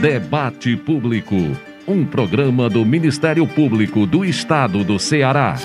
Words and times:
Debate 0.00 0.76
Público, 0.76 1.34
um 1.84 2.06
programa 2.06 2.70
do 2.70 2.84
Ministério 2.84 3.44
Público 3.48 4.06
do 4.06 4.24
Estado 4.24 4.84
do 4.84 4.96
Ceará. 4.96 5.56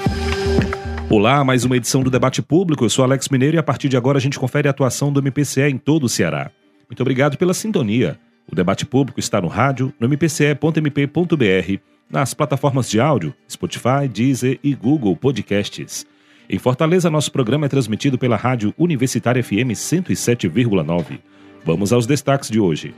Olá, 1.08 1.44
mais 1.44 1.64
uma 1.64 1.78
edição 1.78 2.02
do 2.02 2.10
Debate 2.10 2.42
Público. 2.42 2.84
Eu 2.84 2.90
sou 2.90 3.06
Alex 3.06 3.30
Mineiro 3.30 3.58
e 3.58 3.60
a 3.60 3.64
partir 3.64 3.90
de 3.90 3.96
agora 3.96 4.18
a 4.18 4.22
gente 4.22 4.40
confere 4.40 4.68
a 4.68 4.72
atuação 4.72 5.14
do 5.14 5.20
MPCE 5.20 5.70
em 5.70 5.78
todo 5.78 6.06
o 6.06 6.10
Ceará. 6.10 6.50
Muito 6.90 7.00
obrigado 7.02 7.38
pela 7.38 7.54
sintonia. 7.54 8.20
O 8.52 8.56
Debate 8.56 8.88
Público 8.88 9.20
está 9.20 9.40
no 9.40 9.48
rádio, 9.48 9.94
no 10.00 10.10
mpce.mp.br, 10.10 11.80
nas 12.10 12.34
plataformas 12.34 12.90
de 12.90 13.00
áudio, 13.00 13.36
Spotify, 13.48 14.08
Deezer 14.12 14.60
e 14.64 14.74
Google 14.74 15.16
Podcasts. 15.16 16.08
Em 16.50 16.58
Fortaleza, 16.58 17.08
nosso 17.08 17.32
programa 17.32 17.68
é 17.68 17.70
transmitido 17.70 18.18
pela 18.18 18.36
Rádio 18.36 18.74
Universitária 18.80 19.44
FM 19.44 19.74
107,9. 19.76 21.20
Vamos 21.64 21.94
aos 21.94 22.08
destaques 22.08 22.50
de 22.50 22.60
hoje. 22.60 22.96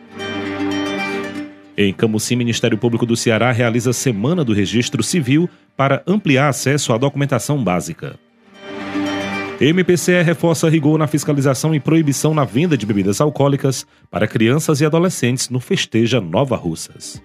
Em 1.77 1.93
Camusim, 1.93 2.37
Ministério 2.37 2.77
Público 2.77 3.05
do 3.05 3.17
Ceará 3.17 3.51
realiza 3.51 3.91
Semana 3.91 4.45
do 4.45 4.53
Registro 4.53 5.03
Civil 5.03 5.49
para 5.75 6.01
ampliar 6.07 6.47
acesso 6.47 6.93
à 6.93 6.97
documentação 6.97 7.61
básica. 7.61 8.17
MPCE 9.59 10.21
reforça 10.21 10.69
rigor 10.69 10.97
na 10.97 11.07
fiscalização 11.07 11.73
e 11.73 11.79
proibição 11.79 12.33
na 12.33 12.43
venda 12.43 12.77
de 12.77 12.85
bebidas 12.85 13.21
alcoólicas 13.21 13.85
para 14.09 14.27
crianças 14.27 14.81
e 14.81 14.85
adolescentes 14.85 15.49
no 15.49 15.59
Festeja 15.59 16.19
Nova 16.19 16.55
Russas. 16.55 17.21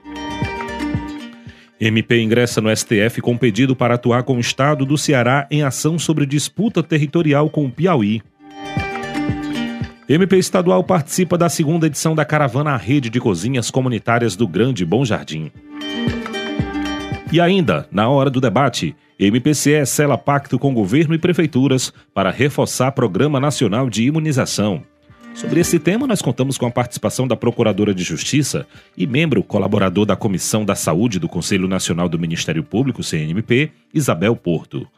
MP 1.80 2.20
ingressa 2.20 2.60
no 2.60 2.74
STF 2.74 3.20
com 3.20 3.36
pedido 3.36 3.74
para 3.74 3.94
atuar 3.94 4.22
com 4.22 4.36
o 4.36 4.40
Estado 4.40 4.84
do 4.84 4.98
Ceará 4.98 5.48
em 5.50 5.62
ação 5.62 5.98
sobre 5.98 6.26
disputa 6.26 6.82
territorial 6.82 7.48
com 7.48 7.64
o 7.64 7.70
Piauí. 7.70 8.20
MP 10.12 10.38
Estadual 10.38 10.82
participa 10.82 11.38
da 11.38 11.48
segunda 11.48 11.86
edição 11.86 12.16
da 12.16 12.24
Caravana 12.24 12.72
à 12.72 12.76
Rede 12.76 13.08
de 13.08 13.20
Cozinhas 13.20 13.70
Comunitárias 13.70 14.34
do 14.34 14.48
Grande 14.48 14.84
Bom 14.84 15.04
Jardim. 15.04 15.52
E 17.32 17.40
ainda, 17.40 17.86
na 17.92 18.08
hora 18.08 18.28
do 18.28 18.40
debate, 18.40 18.96
MPCE 19.16 19.86
sela 19.86 20.18
pacto 20.18 20.58
com 20.58 20.74
governo 20.74 21.14
e 21.14 21.18
prefeituras 21.18 21.92
para 22.12 22.32
reforçar 22.32 22.90
Programa 22.90 23.38
Nacional 23.38 23.88
de 23.88 24.02
Imunização. 24.02 24.82
Sobre 25.32 25.60
esse 25.60 25.78
tema, 25.78 26.08
nós 26.08 26.20
contamos 26.20 26.58
com 26.58 26.66
a 26.66 26.72
participação 26.72 27.28
da 27.28 27.36
Procuradora 27.36 27.94
de 27.94 28.02
Justiça 28.02 28.66
e 28.96 29.06
membro 29.06 29.44
colaborador 29.44 30.06
da 30.06 30.16
Comissão 30.16 30.64
da 30.64 30.74
Saúde 30.74 31.20
do 31.20 31.28
Conselho 31.28 31.68
Nacional 31.68 32.08
do 32.08 32.18
Ministério 32.18 32.64
Público, 32.64 33.04
CNMP, 33.04 33.70
Isabel 33.94 34.34
Porto. 34.34 34.88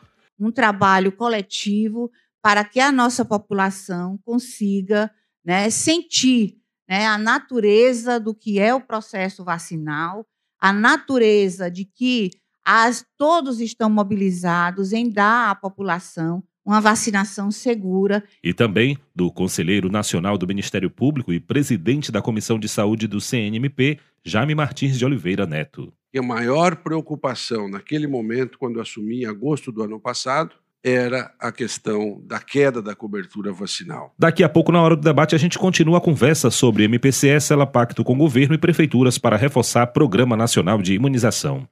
Um 0.41 0.50
trabalho 0.50 1.12
coletivo 1.12 2.10
para 2.42 2.64
que 2.64 2.80
a 2.80 2.90
nossa 2.90 3.24
população 3.24 4.18
consiga 4.24 5.10
né, 5.44 5.70
sentir 5.70 6.58
né, 6.88 7.06
a 7.06 7.16
natureza 7.16 8.18
do 8.18 8.34
que 8.34 8.58
é 8.58 8.74
o 8.74 8.80
processo 8.80 9.44
vacinal, 9.44 10.26
a 10.60 10.72
natureza 10.72 11.70
de 11.70 11.84
que 11.84 12.30
as, 12.64 13.04
todos 13.16 13.60
estão 13.60 13.88
mobilizados 13.88 14.92
em 14.92 15.08
dar 15.08 15.50
à 15.50 15.54
população 15.54 16.42
uma 16.64 16.80
vacinação 16.80 17.50
segura. 17.50 18.22
E 18.42 18.54
também 18.54 18.96
do 19.14 19.32
Conselheiro 19.32 19.90
Nacional 19.90 20.38
do 20.38 20.46
Ministério 20.46 20.88
Público 20.88 21.32
e 21.32 21.40
presidente 21.40 22.12
da 22.12 22.22
Comissão 22.22 22.58
de 22.58 22.68
Saúde 22.68 23.08
do 23.08 23.20
CNMP, 23.20 23.98
Jaime 24.24 24.54
Martins 24.54 24.96
de 24.96 25.04
Oliveira 25.04 25.44
Neto. 25.44 25.92
E 26.14 26.18
a 26.18 26.22
maior 26.22 26.76
preocupação 26.76 27.68
naquele 27.68 28.06
momento, 28.06 28.58
quando 28.58 28.80
assumi 28.80 29.22
em 29.22 29.26
agosto 29.26 29.72
do 29.72 29.82
ano 29.82 29.98
passado, 29.98 30.54
era 30.84 31.33
a 31.38 31.52
questão 31.52 32.20
da 32.25 32.41
queda 32.41 32.83
da 32.83 32.94
cobertura 32.94 33.52
vacinal. 33.52 34.12
Daqui 34.19 34.42
a 34.42 34.48
pouco, 34.48 34.72
na 34.72 34.83
hora 34.83 34.97
do 34.97 35.02
debate, 35.02 35.34
a 35.34 35.38
gente 35.38 35.58
continua 35.58 35.98
a 35.98 36.00
conversa 36.00 36.50
sobre 36.50 36.84
MPCS, 36.84 37.52
ela 37.52 37.66
pacto 37.66 38.02
com 38.02 38.19
governo 38.19 38.55
e 38.55 38.58
prefeituras 38.58 39.16
para 39.16 39.36
reforçar 39.36 39.86
Programa 39.88 40.36
Nacional 40.36 40.83
de 40.83 40.94
Imunização. 40.94 41.66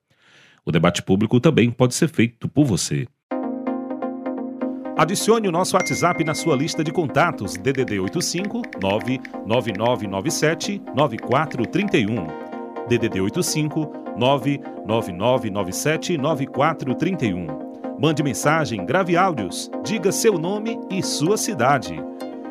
O 0.64 0.70
debate 0.70 1.02
público 1.02 1.40
também 1.40 1.70
pode 1.70 1.94
ser 1.94 2.08
feito 2.08 2.48
por 2.48 2.64
você. 2.64 3.06
Adicione 4.96 5.48
o 5.48 5.52
nosso 5.52 5.76
WhatsApp 5.76 6.22
na 6.24 6.34
sua 6.34 6.54
lista 6.54 6.84
de 6.84 6.92
contatos 6.92 7.54
DDD 7.54 7.98
85 7.98 8.62
99997 8.78 10.82
9431. 10.94 12.26
DDD 12.86 13.20
85 13.20 13.92
99997 14.18 16.18
9431. 16.18 17.69
Mande 18.00 18.22
mensagem, 18.22 18.86
grave 18.86 19.14
áudios, 19.14 19.70
diga 19.84 20.10
seu 20.10 20.38
nome 20.38 20.80
e 20.88 21.02
sua 21.02 21.36
cidade. 21.36 22.02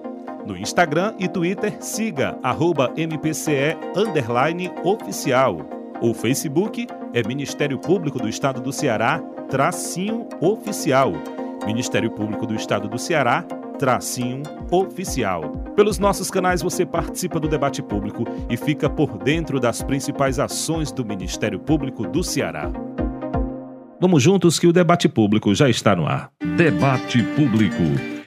No 0.47 0.57
Instagram 0.57 1.15
e 1.19 1.27
Twitter, 1.27 1.79
siga 1.81 2.39
arroba 2.45 2.93
MPCE 2.97 3.77
oficial. 4.85 5.57
O 6.01 6.15
Facebook 6.15 6.87
é 7.13 7.27
Ministério 7.27 7.77
Público 7.77 8.21
do 8.21 8.29
Estado 8.29 8.61
do 8.61 8.73
Ceará, 8.73 9.19
tracinho 9.51 10.29
oficial. 10.41 11.13
Ministério 11.67 12.13
Público 12.13 12.47
do 12.47 12.55
Estado 12.55 12.89
do 12.89 12.99
Ceará, 12.99 13.45
tracinho 13.83 14.45
oficial. 14.71 15.43
Pelos 15.75 15.99
nossos 15.99 16.31
canais 16.31 16.63
você 16.63 16.87
participa 16.87 17.41
do 17.41 17.49
debate 17.49 17.83
público 17.83 18.25
e 18.49 18.57
fica 18.57 18.89
por 18.89 19.19
dentro 19.19 19.59
das 19.59 19.83
principais 19.83 20.39
ações 20.39 20.93
do 20.93 21.05
Ministério 21.05 21.59
Público 21.59 22.07
do 22.07 22.23
Ceará. 22.23 22.71
Vamos 24.01 24.23
juntos 24.23 24.61
que 24.61 24.69
o 24.69 24.73
debate 24.73 25.09
público 25.09 25.53
já 25.53 25.69
está 25.69 25.97
no 25.97 26.07
ar. 26.07 26.31
Debate 26.57 27.25
Público. 27.35 27.83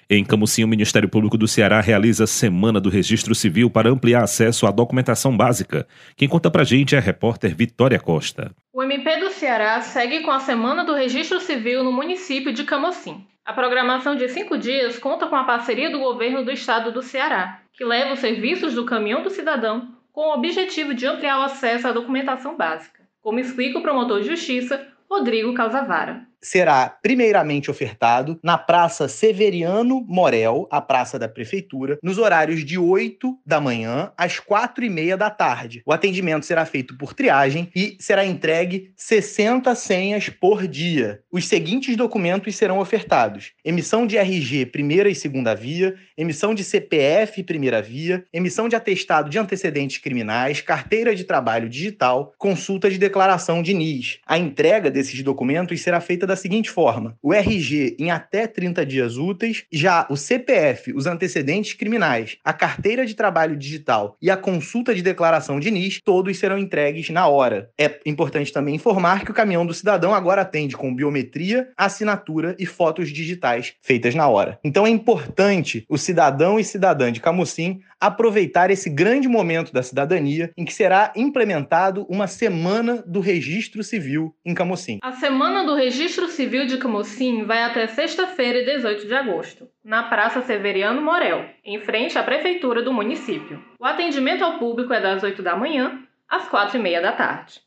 Em 0.09 0.25
Camusim, 0.25 0.65
o 0.65 0.67
Ministério 0.67 1.07
Público 1.07 1.37
do 1.37 1.47
Ceará 1.47 1.79
realiza 1.79 2.25
a 2.25 2.27
Semana 2.27 2.81
do 2.81 2.89
Registro 2.89 3.33
Civil 3.33 3.69
para 3.69 3.89
ampliar 3.89 4.25
acesso 4.25 4.67
à 4.67 4.71
documentação 4.71 5.37
básica. 5.37 5.87
Quem 6.17 6.27
conta 6.27 6.51
pra 6.51 6.65
gente 6.65 6.95
é 6.95 6.97
a 6.97 7.01
repórter 7.01 7.55
Vitória 7.55 7.97
Costa. 7.97 8.51
O 8.73 8.83
MP 8.83 9.21
do 9.21 9.29
Ceará 9.29 9.79
segue 9.79 10.19
com 10.19 10.31
a 10.31 10.41
Semana 10.41 10.83
do 10.83 10.93
Registro 10.93 11.39
Civil 11.39 11.81
no 11.81 11.93
município 11.93 12.51
de 12.51 12.65
Camocim. 12.65 13.25
A 13.45 13.53
programação 13.53 14.15
de 14.15 14.27
cinco 14.27 14.57
dias 14.57 14.97
conta 14.97 15.27
com 15.27 15.35
a 15.35 15.43
parceria 15.43 15.91
do 15.91 15.99
governo 15.99 16.43
do 16.43 16.51
estado 16.51 16.91
do 16.91 17.03
Ceará, 17.03 17.61
que 17.73 17.85
leva 17.85 18.13
os 18.13 18.19
serviços 18.19 18.73
do 18.73 18.85
Caminhão 18.85 19.21
do 19.21 19.29
Cidadão 19.29 19.93
com 20.11 20.29
o 20.29 20.33
objetivo 20.33 20.95
de 20.95 21.05
ampliar 21.05 21.37
o 21.37 21.43
acesso 21.43 21.87
à 21.87 21.91
documentação 21.91 22.57
básica, 22.57 23.03
como 23.21 23.39
explica 23.39 23.77
o 23.77 23.83
promotor 23.83 24.21
de 24.21 24.29
justiça 24.29 24.87
Rodrigo 25.07 25.53
Calzavara 25.53 26.25
será 26.45 26.87
primeiramente 26.87 27.71
ofertado 27.71 28.39
na 28.43 28.55
Praça 28.55 29.07
Severiano 29.07 30.05
Morel, 30.07 30.67
a 30.69 30.79
praça 30.79 31.17
da 31.17 31.27
prefeitura, 31.27 31.97
nos 32.03 32.19
horários 32.19 32.63
de 32.63 32.77
8 32.77 33.39
da 33.43 33.59
manhã 33.59 34.11
às 34.15 34.39
4 34.39 34.85
e 34.85 34.89
meia 34.89 35.17
da 35.17 35.31
tarde. 35.31 35.81
O 35.85 35.91
atendimento 35.91 36.45
será 36.45 36.63
feito 36.63 36.95
por 36.97 37.15
triagem 37.15 37.71
e 37.75 37.97
será 37.99 38.23
entregue 38.23 38.91
60 38.95 39.73
senhas 39.73 40.29
por 40.29 40.67
dia. 40.67 41.21
Os 41.31 41.47
seguintes 41.47 41.97
documentos 41.97 42.55
serão 42.55 42.77
ofertados: 42.77 43.53
emissão 43.63 44.05
de 44.05 44.15
RG 44.17 44.67
primeira 44.67 45.09
e 45.09 45.15
segunda 45.15 45.55
via, 45.55 45.95
emissão 46.15 46.53
de 46.53 46.63
CPF 46.63 47.41
primeira 47.43 47.81
via, 47.81 48.23
emissão 48.31 48.69
de 48.69 48.75
atestado 48.75 49.29
de 49.31 49.39
antecedentes 49.39 49.97
criminais, 49.97 50.61
carteira 50.61 51.15
de 51.15 51.23
trabalho 51.23 51.67
digital, 51.67 52.33
consulta 52.37 52.89
de 52.89 52.99
declaração 52.99 53.63
de 53.63 53.73
NIS. 53.73 54.19
A 54.27 54.37
entrega 54.37 54.91
desses 54.91 55.23
documentos 55.23 55.81
será 55.81 55.99
feita 55.99 56.27
da 56.27 56.34
da 56.35 56.41
seguinte 56.41 56.69
forma: 56.69 57.17
o 57.23 57.33
RG 57.33 57.95
em 57.97 58.11
até 58.11 58.45
30 58.45 58.85
dias 58.85 59.17
úteis, 59.17 59.63
já 59.71 60.05
o 60.09 60.17
CPF, 60.17 60.93
os 60.93 61.07
antecedentes 61.07 61.73
criminais, 61.73 62.37
a 62.43 62.51
carteira 62.51 63.05
de 63.05 63.15
trabalho 63.15 63.55
digital 63.55 64.17
e 64.21 64.29
a 64.29 64.35
consulta 64.35 64.93
de 64.93 65.01
declaração 65.01 65.59
de 65.59 65.71
NIS, 65.71 66.01
todos 66.03 66.37
serão 66.37 66.57
entregues 66.57 67.09
na 67.09 67.27
hora. 67.27 67.69
É 67.79 67.99
importante 68.05 68.51
também 68.51 68.75
informar 68.75 69.23
que 69.23 69.31
o 69.31 69.33
caminhão 69.33 69.65
do 69.65 69.73
cidadão 69.73 70.13
agora 70.13 70.41
atende 70.41 70.75
com 70.75 70.93
biometria, 70.93 71.69
assinatura 71.77 72.55
e 72.59 72.65
fotos 72.65 73.09
digitais 73.09 73.73
feitas 73.81 74.13
na 74.13 74.27
hora. 74.27 74.59
Então 74.63 74.85
é 74.85 74.89
importante 74.89 75.85
o 75.87 75.97
cidadão 75.97 76.59
e 76.59 76.63
cidadã 76.63 77.11
de 77.11 77.21
Camusim 77.21 77.79
aproveitar 77.99 78.69
esse 78.69 78.89
grande 78.89 79.27
momento 79.27 79.73
da 79.73 79.81
cidadania 79.81 80.51
em 80.55 80.63
que 80.63 80.73
será 80.73 81.11
implementado 81.15 82.05
uma 82.09 82.27
semana 82.27 83.03
do 83.07 83.19
registro 83.19 83.83
civil 83.83 84.35
em 84.45 84.53
Camocim. 84.53 84.99
A 85.01 85.13
semana 85.13 85.63
do 85.63 85.73
registro 85.73 86.14
civil 86.29 86.65
de 86.65 86.77
Camocim 86.77 87.43
vai 87.43 87.63
até 87.63 87.87
sexta-feira, 87.87 88.63
18 88.63 89.05
de 89.05 89.13
agosto, 89.13 89.67
na 89.83 90.03
Praça 90.03 90.41
Severiano 90.41 91.01
Morel, 91.01 91.45
em 91.63 91.79
frente 91.79 92.17
à 92.17 92.23
prefeitura 92.23 92.81
do 92.81 92.93
município. 92.93 93.61
O 93.79 93.85
atendimento 93.85 94.43
ao 94.43 94.57
público 94.57 94.93
é 94.93 95.01
das 95.01 95.21
8 95.21 95.43
da 95.43 95.55
manhã 95.55 95.99
às 96.29 96.47
4 96.47 96.77
e 96.77 96.81
meia 96.81 97.01
da 97.01 97.11
tarde. 97.11 97.59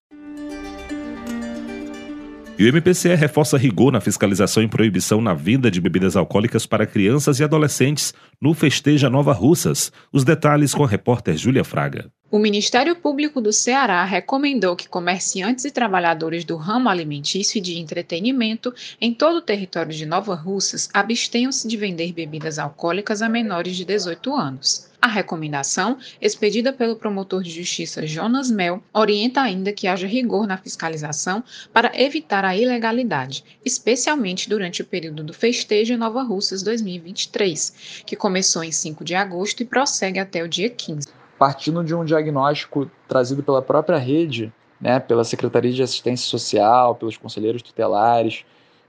E 2.58 2.64
o 2.64 2.68
MPCE 2.68 3.14
reforça 3.14 3.56
rigor 3.56 3.92
na 3.92 4.00
fiscalização 4.00 4.62
e 4.62 4.68
proibição 4.68 5.20
na 5.20 5.32
venda 5.32 5.70
de 5.70 5.80
bebidas 5.80 6.16
alcoólicas 6.16 6.66
para 6.66 6.86
crianças 6.86 7.38
e 7.38 7.44
adolescentes 7.44 8.12
no 8.42 8.52
Festeja 8.52 9.08
Nova 9.08 9.32
Russas. 9.32 9.92
Os 10.12 10.24
detalhes 10.24 10.74
com 10.74 10.82
a 10.82 10.88
repórter 10.88 11.36
Júlia 11.36 11.62
Fraga. 11.62 12.10
O 12.30 12.38
Ministério 12.38 12.94
Público 12.94 13.40
do 13.40 13.54
Ceará 13.54 14.04
recomendou 14.04 14.76
que 14.76 14.86
comerciantes 14.86 15.64
e 15.64 15.70
trabalhadores 15.70 16.44
do 16.44 16.56
ramo 16.56 16.90
alimentício 16.90 17.56
e 17.56 17.60
de 17.62 17.78
entretenimento 17.78 18.70
em 19.00 19.14
todo 19.14 19.36
o 19.36 19.42
território 19.42 19.94
de 19.94 20.04
Nova 20.04 20.34
Russas 20.34 20.90
abstenham-se 20.92 21.66
de 21.66 21.74
vender 21.78 22.12
bebidas 22.12 22.58
alcoólicas 22.58 23.22
a 23.22 23.30
menores 23.30 23.78
de 23.78 23.84
18 23.86 24.36
anos. 24.36 24.90
A 25.00 25.06
recomendação, 25.06 25.96
expedida 26.20 26.70
pelo 26.70 26.96
promotor 26.96 27.42
de 27.42 27.50
justiça 27.50 28.06
Jonas 28.06 28.50
Mel, 28.50 28.82
orienta 28.92 29.40
ainda 29.40 29.72
que 29.72 29.86
haja 29.88 30.06
rigor 30.06 30.46
na 30.46 30.58
fiscalização 30.58 31.42
para 31.72 31.98
evitar 31.98 32.44
a 32.44 32.54
ilegalidade, 32.54 33.42
especialmente 33.64 34.50
durante 34.50 34.82
o 34.82 34.84
período 34.84 35.24
do 35.24 35.32
festejo 35.32 35.94
em 35.94 35.96
Nova 35.96 36.22
Russas 36.22 36.62
2023, 36.62 38.02
que 38.04 38.16
começou 38.16 38.62
em 38.62 38.72
5 38.72 39.02
de 39.02 39.14
agosto 39.14 39.62
e 39.62 39.66
prossegue 39.66 40.18
até 40.18 40.44
o 40.44 40.48
dia 40.48 40.68
15 40.68 41.16
partindo 41.38 41.84
de 41.84 41.94
um 41.94 42.04
diagnóstico 42.04 42.90
trazido 43.06 43.42
pela 43.42 43.62
própria 43.62 43.96
rede, 43.96 44.52
né, 44.80 44.98
pela 44.98 45.24
Secretaria 45.24 45.72
de 45.72 45.82
Assistência 45.82 46.28
Social, 46.28 46.94
pelos 46.94 47.16
conselheiros 47.16 47.62
tutelares, 47.62 48.44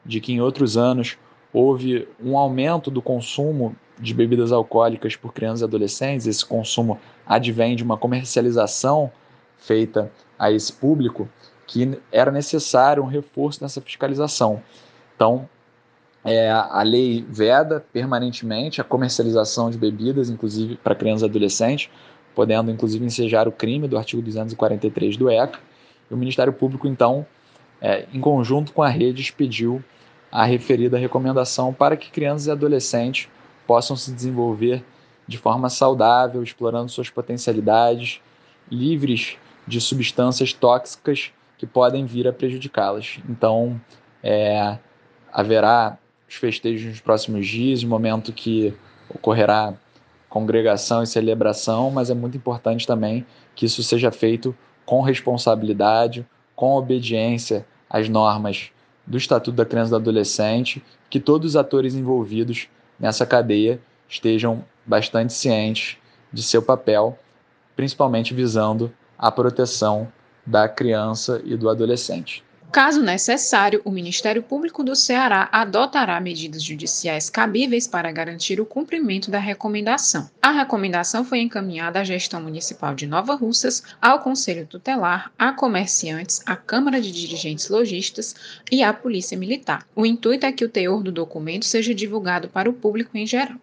de 0.06 0.20
que 0.20 0.34
em 0.34 0.42
outros 0.42 0.78
anos 0.78 1.18
houve 1.54 2.08
um 2.24 2.38
aumento 2.38 2.90
do 2.90 3.02
consumo 3.02 3.76
de 4.00 4.14
bebidas 4.14 4.52
alcoólicas 4.52 5.16
por 5.16 5.34
crianças 5.34 5.62
e 5.62 5.66
adolescentes. 5.66 6.26
Esse 6.26 6.46
consumo 6.46 7.00
advém 7.26 7.76
de 7.76 7.84
uma 7.84 7.98
comercialização 7.98 9.12
feita 9.58 10.12
a 10.38 10.52
esse 10.52 10.72
público, 10.72 11.28
que 11.68 12.00
era 12.12 12.32
necessário 12.32 13.04
um 13.04 13.08
reforço 13.08 13.62
nessa 13.62 13.82
fiscalização. 13.82 14.64
Então, 15.16 15.48
é, 16.24 16.50
a 16.50 16.82
lei 16.82 17.26
veda 17.30 17.84
permanentemente 17.94 18.82
a 18.82 18.84
comercialização 18.84 19.70
de 19.70 19.78
bebidas, 19.78 20.30
inclusive 20.30 20.78
para 20.78 20.96
crianças 20.96 21.24
e 21.24 21.26
adolescentes, 21.26 21.90
podendo 22.36 22.72
inclusive 22.72 23.04
ensejar 23.06 23.48
o 23.48 23.52
crime 23.52 23.88
do 23.88 23.98
artigo 23.98 24.22
243 24.22 25.18
do 25.18 25.30
ECA. 25.30 25.60
E 26.10 26.14
o 26.14 26.18
Ministério 26.18 26.54
Público, 26.54 26.88
então, 26.88 27.26
é, 27.82 28.06
em 28.14 28.20
conjunto 28.20 28.74
com 28.74 28.82
a 28.82 28.90
rede, 28.90 29.22
expediu 29.22 29.84
a 30.32 30.44
referida 30.46 30.98
recomendação 30.98 31.74
para 31.74 31.98
que 31.98 32.12
crianças 32.12 32.48
e 32.48 32.52
adolescentes 32.52 33.28
possam 33.66 33.96
se 33.96 34.12
desenvolver 34.12 34.84
de 35.28 35.38
forma 35.38 35.70
saudável, 35.70 36.42
explorando 36.42 36.90
suas 36.90 37.10
potencialidades, 37.10 38.20
livres 38.72 39.38
de 39.68 39.80
substâncias 39.80 40.54
tóxicas 40.54 41.32
que 41.58 41.68
podem 41.68 42.06
vir 42.06 42.28
a 42.28 42.34
prejudicá-las. 42.34 43.20
Então, 43.30 43.80
é, 44.24 44.78
haverá 45.32 45.98
os 46.28 46.36
festejos 46.36 46.88
nos 46.88 47.00
próximos 47.00 47.48
dias, 47.48 47.84
no 47.84 47.90
momento 47.90 48.34
que 48.34 48.74
ocorrerá 49.10 49.74
congregação 50.30 51.02
e 51.02 51.08
celebração, 51.08 51.90
mas 51.90 52.10
é 52.10 52.14
muito 52.14 52.38
importante 52.38 52.86
também 52.86 53.26
que 53.56 53.66
isso 53.66 53.82
seja 53.84 54.12
feito 54.12 54.56
com 54.86 55.02
responsabilidade, 55.02 56.26
com 56.56 56.76
obediência 56.76 57.66
às 57.90 58.08
normas 58.08 58.72
do 59.06 59.18
Estatuto 59.18 59.58
da 59.58 59.66
Criança 59.66 59.90
e 59.90 59.92
do 59.92 59.96
Adolescente, 59.98 60.84
que 61.10 61.20
todos 61.20 61.50
os 61.50 61.56
atores 61.56 61.96
envolvidos 61.96 62.68
nessa 63.00 63.26
cadeia 63.26 63.82
estejam 64.08 64.64
bastante 64.86 65.34
cientes 65.34 65.98
de 66.32 66.44
seu 66.44 66.62
papel, 66.62 67.18
principalmente 67.76 68.34
visando 68.34 68.92
a 69.18 69.32
proteção 69.32 70.08
da 70.46 70.68
criança 70.68 71.42
e 71.44 71.56
do 71.56 71.70
adolescente. 71.70 72.44
Caso 72.72 73.02
necessário, 73.02 73.82
o 73.84 73.90
Ministério 73.90 74.44
Público 74.44 74.84
do 74.84 74.96
Ceará 74.96 75.50
adotará 75.52 76.20
medidas 76.22 76.64
judiciais 76.64 77.28
cabíveis 77.28 77.88
para 77.88 78.12
garantir 78.12 78.62
o 78.62 78.66
cumprimento 78.66 79.32
da 79.32 79.40
recomendação. 79.40 80.30
A 80.40 80.52
recomendação 80.52 81.26
foi 81.26 81.40
encaminhada 81.40 82.00
à 82.00 82.04
Gestão 82.04 82.40
Municipal 82.40 82.94
de 82.94 83.08
Nova 83.08 83.34
Russas, 83.34 83.84
ao 84.00 84.20
Conselho 84.20 84.68
Tutelar, 84.68 85.32
a 85.38 85.52
comerciantes, 85.52 86.44
à 86.46 86.56
Câmara 86.56 87.02
de 87.02 87.12
Dirigentes 87.12 87.70
Logistas 87.70 88.36
e 88.72 88.84
à 88.84 88.94
Polícia 88.94 89.36
Militar. 89.36 89.88
O 89.96 90.06
intuito 90.06 90.46
é 90.46 90.52
que 90.52 90.64
o 90.64 90.70
teor 90.70 91.02
do 91.02 91.12
documento 91.12 91.66
seja 91.66 91.94
divulgado 91.96 92.50
para 92.50 92.70
o 92.70 92.74
público 92.74 93.18
em 93.18 93.26
geral. 93.26 93.58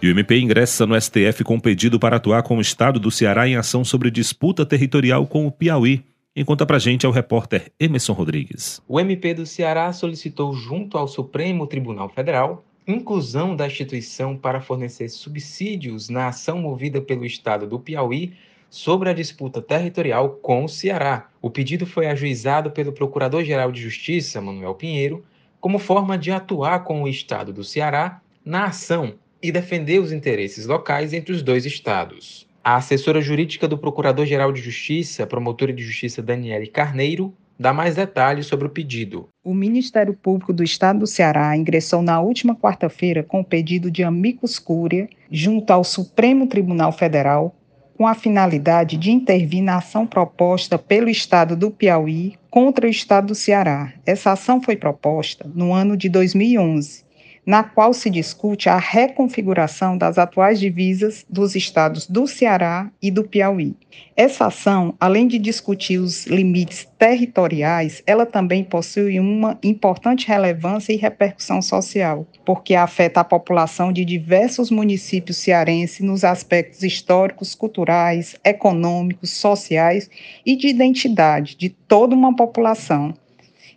E 0.00 0.06
o 0.06 0.10
MP 0.12 0.38
ingressa 0.38 0.86
no 0.86 1.00
STF 1.00 1.42
com 1.42 1.56
um 1.56 1.60
pedido 1.60 1.98
para 1.98 2.18
atuar 2.18 2.44
com 2.44 2.56
o 2.56 2.60
Estado 2.60 3.00
do 3.00 3.10
Ceará 3.10 3.48
em 3.48 3.56
ação 3.56 3.84
sobre 3.84 4.12
disputa 4.12 4.64
territorial 4.64 5.26
com 5.26 5.44
o 5.44 5.50
Piauí. 5.50 6.04
Quem 6.32 6.44
conta 6.44 6.64
pra 6.64 6.78
gente 6.78 7.04
é 7.04 7.08
o 7.08 7.12
repórter 7.12 7.72
Emerson 7.80 8.12
Rodrigues. 8.12 8.80
O 8.86 9.00
MP 9.00 9.34
do 9.34 9.44
Ceará 9.44 9.92
solicitou 9.92 10.54
junto 10.54 10.96
ao 10.96 11.08
Supremo 11.08 11.66
Tribunal 11.66 12.08
Federal 12.08 12.64
inclusão 12.86 13.56
da 13.56 13.66
instituição 13.66 14.36
para 14.36 14.60
fornecer 14.60 15.08
subsídios 15.08 16.08
na 16.08 16.28
ação 16.28 16.60
movida 16.60 17.00
pelo 17.00 17.26
Estado 17.26 17.66
do 17.66 17.80
Piauí 17.80 18.34
sobre 18.70 19.10
a 19.10 19.12
disputa 19.12 19.60
territorial 19.60 20.30
com 20.40 20.64
o 20.64 20.68
Ceará. 20.68 21.28
O 21.42 21.50
pedido 21.50 21.84
foi 21.84 22.06
ajuizado 22.06 22.70
pelo 22.70 22.92
Procurador-Geral 22.92 23.72
de 23.72 23.82
Justiça, 23.82 24.40
Manuel 24.40 24.76
Pinheiro, 24.76 25.24
como 25.60 25.80
forma 25.80 26.16
de 26.16 26.30
atuar 26.30 26.84
com 26.84 27.02
o 27.02 27.08
Estado 27.08 27.52
do 27.52 27.64
Ceará 27.64 28.22
na 28.44 28.66
ação 28.66 29.14
e 29.42 29.52
defender 29.52 30.00
os 30.00 30.12
interesses 30.12 30.66
locais 30.66 31.12
entre 31.12 31.32
os 31.32 31.42
dois 31.42 31.64
estados. 31.64 32.46
A 32.62 32.76
assessora 32.76 33.20
jurídica 33.20 33.66
do 33.66 33.78
Procurador-Geral 33.78 34.52
de 34.52 34.60
Justiça, 34.60 35.26
promotora 35.26 35.72
de 35.72 35.82
Justiça 35.82 36.20
Daniele 36.20 36.66
Carneiro, 36.66 37.32
dá 37.58 37.72
mais 37.72 37.96
detalhes 37.96 38.46
sobre 38.46 38.66
o 38.66 38.70
pedido. 38.70 39.28
O 39.42 39.54
Ministério 39.54 40.14
Público 40.14 40.52
do 40.52 40.62
Estado 40.62 41.00
do 41.00 41.06
Ceará 41.06 41.56
ingressou 41.56 42.02
na 42.02 42.20
última 42.20 42.54
quarta-feira 42.54 43.22
com 43.22 43.40
o 43.40 43.44
pedido 43.44 43.90
de 43.90 44.04
amicus 44.04 44.58
curiae 44.58 45.08
junto 45.30 45.72
ao 45.72 45.82
Supremo 45.82 46.46
Tribunal 46.46 46.92
Federal 46.92 47.54
com 47.96 48.06
a 48.06 48.14
finalidade 48.14 48.96
de 48.96 49.10
intervir 49.10 49.60
na 49.60 49.78
ação 49.78 50.06
proposta 50.06 50.78
pelo 50.78 51.08
Estado 51.08 51.56
do 51.56 51.68
Piauí 51.68 52.36
contra 52.48 52.86
o 52.86 52.90
Estado 52.90 53.28
do 53.28 53.34
Ceará. 53.34 53.92
Essa 54.06 54.32
ação 54.32 54.62
foi 54.62 54.76
proposta 54.76 55.50
no 55.52 55.72
ano 55.72 55.96
de 55.96 56.08
2011 56.08 57.07
na 57.48 57.62
qual 57.62 57.94
se 57.94 58.10
discute 58.10 58.68
a 58.68 58.76
reconfiguração 58.76 59.96
das 59.96 60.18
atuais 60.18 60.60
divisas 60.60 61.24
dos 61.30 61.56
estados 61.56 62.06
do 62.06 62.26
Ceará 62.26 62.90
e 63.00 63.10
do 63.10 63.24
Piauí. 63.24 63.74
Essa 64.14 64.48
ação, 64.48 64.94
além 65.00 65.26
de 65.26 65.38
discutir 65.38 65.96
os 65.96 66.26
limites 66.26 66.86
territoriais, 66.98 68.02
ela 68.06 68.26
também 68.26 68.62
possui 68.62 69.18
uma 69.18 69.58
importante 69.62 70.28
relevância 70.28 70.92
e 70.92 70.96
repercussão 70.96 71.62
social, 71.62 72.26
porque 72.44 72.74
afeta 72.74 73.20
a 73.20 73.24
população 73.24 73.94
de 73.94 74.04
diversos 74.04 74.70
municípios 74.70 75.38
cearenses 75.38 76.00
nos 76.00 76.24
aspectos 76.24 76.82
históricos, 76.82 77.54
culturais, 77.54 78.36
econômicos, 78.44 79.30
sociais 79.30 80.10
e 80.44 80.54
de 80.54 80.68
identidade 80.68 81.56
de 81.56 81.70
toda 81.70 82.14
uma 82.14 82.36
população. 82.36 83.14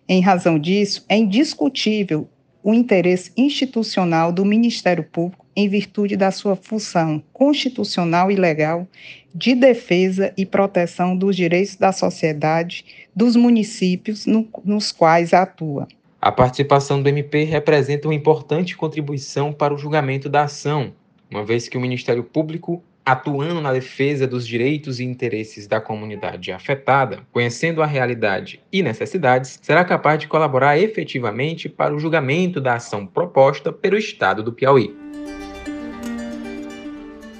Em 0.09 0.19
razão 0.19 0.59
disso, 0.59 1.05
é 1.07 1.15
indiscutível 1.15 2.27
o 2.63 2.73
interesse 2.73 3.31
institucional 3.35 4.31
do 4.31 4.45
Ministério 4.45 5.03
Público 5.03 5.45
em 5.55 5.67
virtude 5.67 6.15
da 6.15 6.31
sua 6.31 6.55
função 6.55 7.21
constitucional 7.33 8.31
e 8.31 8.35
legal 8.35 8.87
de 9.33 9.55
defesa 9.55 10.33
e 10.37 10.45
proteção 10.45 11.15
dos 11.15 11.35
direitos 11.35 11.75
da 11.75 11.91
sociedade 11.91 12.85
dos 13.15 13.35
municípios 13.35 14.25
no, 14.25 14.47
nos 14.63 14.91
quais 14.91 15.33
atua. 15.33 15.87
A 16.21 16.31
participação 16.31 17.01
do 17.01 17.09
MP 17.09 17.43
representa 17.43 18.07
uma 18.07 18.13
importante 18.13 18.77
contribuição 18.77 19.51
para 19.51 19.73
o 19.73 19.77
julgamento 19.77 20.29
da 20.29 20.43
ação, 20.43 20.93
uma 21.29 21.43
vez 21.43 21.67
que 21.67 21.77
o 21.77 21.81
Ministério 21.81 22.23
Público 22.23 22.83
atuando 23.05 23.61
na 23.61 23.73
defesa 23.73 24.27
dos 24.27 24.47
direitos 24.47 24.99
e 24.99 25.03
interesses 25.03 25.67
da 25.67 25.81
comunidade 25.81 26.51
afetada, 26.51 27.19
conhecendo 27.31 27.81
a 27.81 27.85
realidade 27.85 28.61
e 28.71 28.83
necessidades, 28.83 29.59
será 29.61 29.83
capaz 29.83 30.19
de 30.19 30.27
colaborar 30.27 30.77
efetivamente 30.77 31.67
para 31.67 31.95
o 31.95 31.99
julgamento 31.99 32.61
da 32.61 32.75
ação 32.75 33.05
proposta 33.05 33.71
pelo 33.71 33.97
Estado 33.97 34.43
do 34.43 34.53
Piauí. 34.53 34.95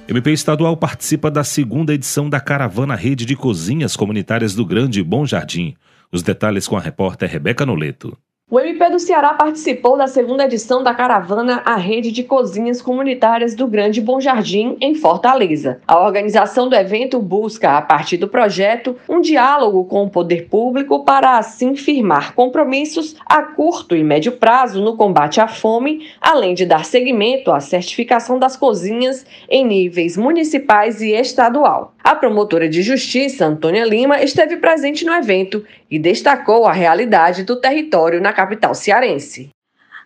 MP 0.08 0.32
Estadual 0.32 0.76
participa 0.76 1.30
da 1.30 1.44
segunda 1.44 1.94
edição 1.94 2.28
da 2.28 2.40
Caravana 2.40 2.94
Rede 2.94 3.24
de 3.24 3.36
Cozinhas 3.36 3.96
Comunitárias 3.96 4.54
do 4.54 4.66
Grande 4.66 5.02
Bom 5.02 5.24
Jardim. 5.24 5.74
Os 6.10 6.22
detalhes 6.22 6.68
com 6.68 6.76
a 6.76 6.80
repórter 6.80 7.30
Rebeca 7.30 7.64
Noleto. 7.64 8.18
O 8.52 8.60
MP 8.60 8.90
do 8.90 8.98
Ceará 8.98 9.32
participou 9.32 9.96
da 9.96 10.06
segunda 10.06 10.44
edição 10.44 10.82
da 10.82 10.92
caravana 10.92 11.62
A 11.64 11.76
Rede 11.76 12.12
de 12.12 12.22
Cozinhas 12.22 12.82
Comunitárias 12.82 13.54
do 13.54 13.66
Grande 13.66 13.98
Bom 13.98 14.20
Jardim, 14.20 14.76
em 14.78 14.94
Fortaleza. 14.94 15.80
A 15.88 15.98
organização 15.98 16.68
do 16.68 16.76
evento 16.76 17.18
busca, 17.18 17.78
a 17.78 17.80
partir 17.80 18.18
do 18.18 18.28
projeto, 18.28 18.94
um 19.08 19.22
diálogo 19.22 19.86
com 19.86 20.04
o 20.04 20.10
poder 20.10 20.48
público 20.50 21.02
para 21.02 21.38
assim 21.38 21.74
firmar 21.74 22.34
compromissos 22.34 23.16
a 23.24 23.40
curto 23.40 23.96
e 23.96 24.04
médio 24.04 24.32
prazo 24.32 24.82
no 24.82 24.98
combate 24.98 25.40
à 25.40 25.48
fome, 25.48 26.06
além 26.20 26.52
de 26.52 26.66
dar 26.66 26.84
seguimento 26.84 27.50
à 27.50 27.58
certificação 27.58 28.38
das 28.38 28.54
cozinhas 28.54 29.24
em 29.48 29.64
níveis 29.64 30.14
municipais 30.14 31.00
e 31.00 31.12
estadual. 31.12 31.94
A 32.04 32.16
promotora 32.16 32.68
de 32.68 32.82
justiça, 32.82 33.46
Antônia 33.46 33.86
Lima, 33.86 34.22
esteve 34.22 34.56
presente 34.56 35.06
no 35.06 35.14
evento 35.14 35.64
e 35.92 35.98
destacou 35.98 36.66
a 36.66 36.72
realidade 36.72 37.44
do 37.44 37.60
território 37.60 38.18
na 38.18 38.32
capital 38.32 38.74
cearense. 38.74 39.50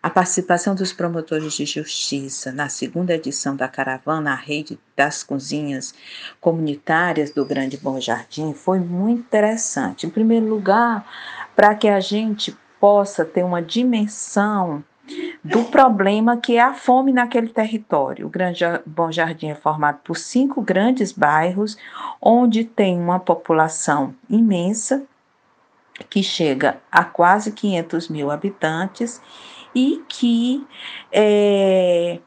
A 0.02 0.10
participação 0.10 0.74
dos 0.74 0.92
promotores 0.92 1.52
de 1.52 1.64
justiça 1.64 2.50
na 2.50 2.68
segunda 2.68 3.14
edição 3.14 3.54
da 3.54 3.68
caravana 3.68 4.32
à 4.32 4.34
rede 4.34 4.80
das 4.96 5.22
cozinhas 5.22 5.94
comunitárias 6.40 7.30
do 7.30 7.44
Grande 7.44 7.76
Bom 7.76 8.00
Jardim 8.00 8.52
foi 8.52 8.80
muito 8.80 9.20
interessante. 9.20 10.08
Em 10.08 10.10
primeiro 10.10 10.46
lugar, 10.46 11.06
para 11.54 11.72
que 11.76 11.86
a 11.86 12.00
gente 12.00 12.56
possa 12.80 13.24
ter 13.24 13.44
uma 13.44 13.62
dimensão 13.62 14.82
do 15.44 15.62
problema 15.66 16.36
que 16.36 16.56
é 16.56 16.62
a 16.62 16.74
fome 16.74 17.12
naquele 17.12 17.48
território. 17.48 18.26
O 18.26 18.30
Grande 18.30 18.64
Bom 18.84 19.12
Jardim 19.12 19.50
é 19.50 19.54
formado 19.54 20.00
por 20.02 20.16
cinco 20.16 20.60
grandes 20.60 21.12
bairros, 21.12 21.78
onde 22.20 22.64
tem 22.64 22.98
uma 22.98 23.20
população 23.20 24.12
imensa, 24.28 25.06
que 26.04 26.22
chega 26.22 26.80
a 26.90 27.04
quase 27.04 27.52
500 27.52 28.08
mil 28.08 28.30
habitantes 28.30 29.20
e 29.74 30.02
que 30.08 30.66
é, 31.12 32.18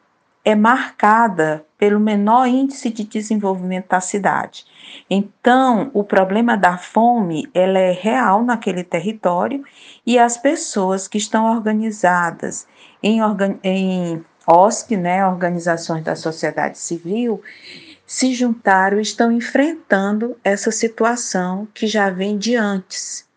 é 0.44 0.56
marcada 0.56 1.66
pelo 1.78 2.00
menor 2.00 2.48
índice 2.48 2.90
de 2.90 3.04
desenvolvimento 3.04 3.90
da 3.90 4.02
cidade. 4.02 4.66
Então, 5.10 5.90
o 5.94 6.04
problema 6.04 6.58
da 6.58 6.78
fome 6.78 7.50
ela 7.54 7.80
é 7.80 7.92
real 7.92 8.44
naquele 8.44 8.84
território 8.84 9.64
e 10.06 10.20
as 10.20 10.38
pessoas 10.38 11.08
que 11.08 11.18
estão 11.18 11.46
organizadas 11.46 12.68
em, 13.02 13.24
organ 13.24 13.58
em 13.64 14.24
OSC, 14.46 14.98
né, 14.98 15.26
organizações 15.26 16.04
da 16.04 16.16
sociedade 16.16 16.78
civil, 16.78 17.42
se 18.06 18.34
juntaram 18.34 18.98
e 18.98 19.04
estão 19.04 19.32
enfrentando 19.32 20.36
essa 20.44 20.72
situação 20.72 21.68
que 21.74 21.86
já 21.86 22.10
vem 22.10 22.38
de 22.38 22.56
antes. 22.56 23.29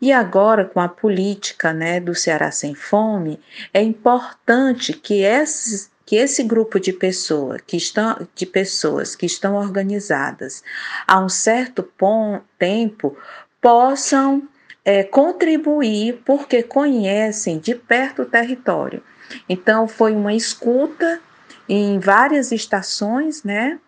E 0.00 0.12
agora, 0.12 0.64
com 0.64 0.80
a 0.80 0.88
política 0.88 1.72
né, 1.72 1.98
do 1.98 2.14
Ceará 2.14 2.50
Sem 2.50 2.74
Fome, 2.74 3.40
é 3.74 3.82
importante 3.82 4.92
que, 4.92 5.22
esses, 5.22 5.90
que 6.06 6.16
esse 6.16 6.44
grupo 6.44 6.78
de, 6.78 6.92
pessoa, 6.92 7.58
que 7.58 7.76
estão, 7.76 8.26
de 8.34 8.46
pessoas 8.46 9.16
que 9.16 9.26
estão 9.26 9.56
organizadas 9.56 10.62
a 11.06 11.18
um 11.18 11.28
certo 11.28 11.82
pom, 11.82 12.40
tempo 12.56 13.16
possam 13.60 14.46
é, 14.84 15.02
contribuir 15.02 16.22
porque 16.24 16.62
conhecem 16.62 17.58
de 17.58 17.74
perto 17.74 18.22
o 18.22 18.26
território. 18.26 19.02
Então, 19.48 19.88
foi 19.88 20.12
uma 20.12 20.32
escuta 20.32 21.20
em 21.68 21.98
várias 21.98 22.52
estações, 22.52 23.42
né? 23.42 23.78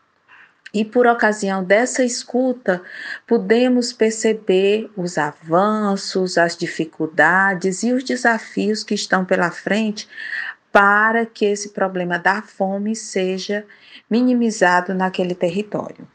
E 0.73 0.85
por 0.85 1.07
ocasião 1.07 1.65
dessa 1.65 2.05
escuta, 2.05 2.83
podemos 3.27 3.93
perceber 3.93 4.89
os 4.97 5.19
avanços, 5.19 6.39
as 6.39 6.57
dificuldades 6.57 7.83
e 7.83 7.93
os 7.93 8.05
desafios 8.05 8.85
que 8.85 8.95
estão 8.95 9.25
pela 9.25 9.51
frente 9.51 10.09
para 10.73 11.27
que 11.27 11.45
esse 11.45 11.71
problema 11.71 12.19
da 12.19 12.41
fome 12.41 12.95
seja 12.95 13.67
minimizado 14.09 14.95
naquele 14.95 15.35
território. 15.35 16.07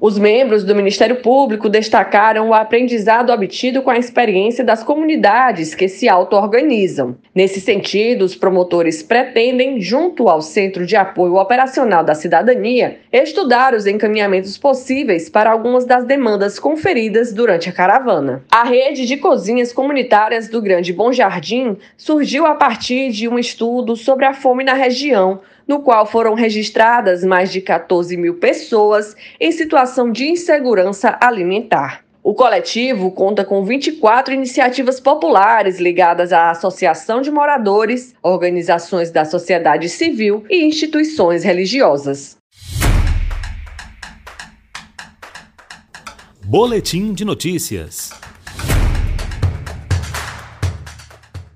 Os 0.00 0.18
membros 0.18 0.64
do 0.64 0.74
Ministério 0.74 1.16
Público 1.16 1.68
destacaram 1.68 2.48
o 2.48 2.54
aprendizado 2.54 3.32
obtido 3.32 3.82
com 3.82 3.90
a 3.90 3.98
experiência 3.98 4.64
das 4.64 4.82
comunidades 4.82 5.74
que 5.74 5.88
se 5.88 6.08
auto-organizam. 6.08 7.16
Nesse 7.34 7.60
sentido, 7.60 8.24
os 8.24 8.34
promotores 8.34 9.02
pretendem, 9.02 9.80
junto 9.80 10.28
ao 10.28 10.42
Centro 10.42 10.84
de 10.84 10.96
Apoio 10.96 11.36
Operacional 11.36 12.04
da 12.04 12.14
Cidadania, 12.14 12.98
estudar 13.12 13.74
os 13.74 13.86
encaminhamentos 13.86 14.58
possíveis 14.58 15.28
para 15.28 15.50
algumas 15.50 15.84
das 15.84 16.04
demandas 16.04 16.58
conferidas 16.58 17.32
durante 17.32 17.68
a 17.68 17.72
caravana. 17.72 18.42
A 18.50 18.64
rede 18.64 19.06
de 19.06 19.16
cozinhas 19.16 19.72
comunitárias 19.72 20.48
do 20.48 20.60
Grande 20.60 20.92
Bom 20.92 21.12
Jardim 21.12 21.76
surgiu 21.96 22.46
a 22.46 22.54
partir 22.54 23.10
de 23.10 23.28
um 23.28 23.38
estudo 23.38 23.96
sobre 23.96 24.24
a 24.24 24.34
fome 24.34 24.64
na 24.64 24.74
região 24.74 25.40
no 25.66 25.80
qual 25.80 26.06
foram 26.06 26.34
registradas 26.34 27.24
mais 27.24 27.52
de 27.52 27.60
14 27.60 28.16
mil 28.16 28.34
pessoas 28.34 29.16
em 29.40 29.52
situação 29.52 30.10
de 30.10 30.28
insegurança 30.28 31.18
alimentar. 31.20 32.04
O 32.24 32.34
coletivo 32.34 33.10
conta 33.10 33.44
com 33.44 33.64
24 33.64 34.32
iniciativas 34.32 35.00
populares 35.00 35.80
ligadas 35.80 36.32
à 36.32 36.50
Associação 36.50 37.20
de 37.20 37.32
Moradores, 37.32 38.14
organizações 38.22 39.10
da 39.10 39.24
sociedade 39.24 39.88
civil 39.88 40.44
e 40.48 40.64
instituições 40.64 41.42
religiosas. 41.42 42.36
Boletim 46.44 47.12
de 47.12 47.24
Notícias. 47.24 48.10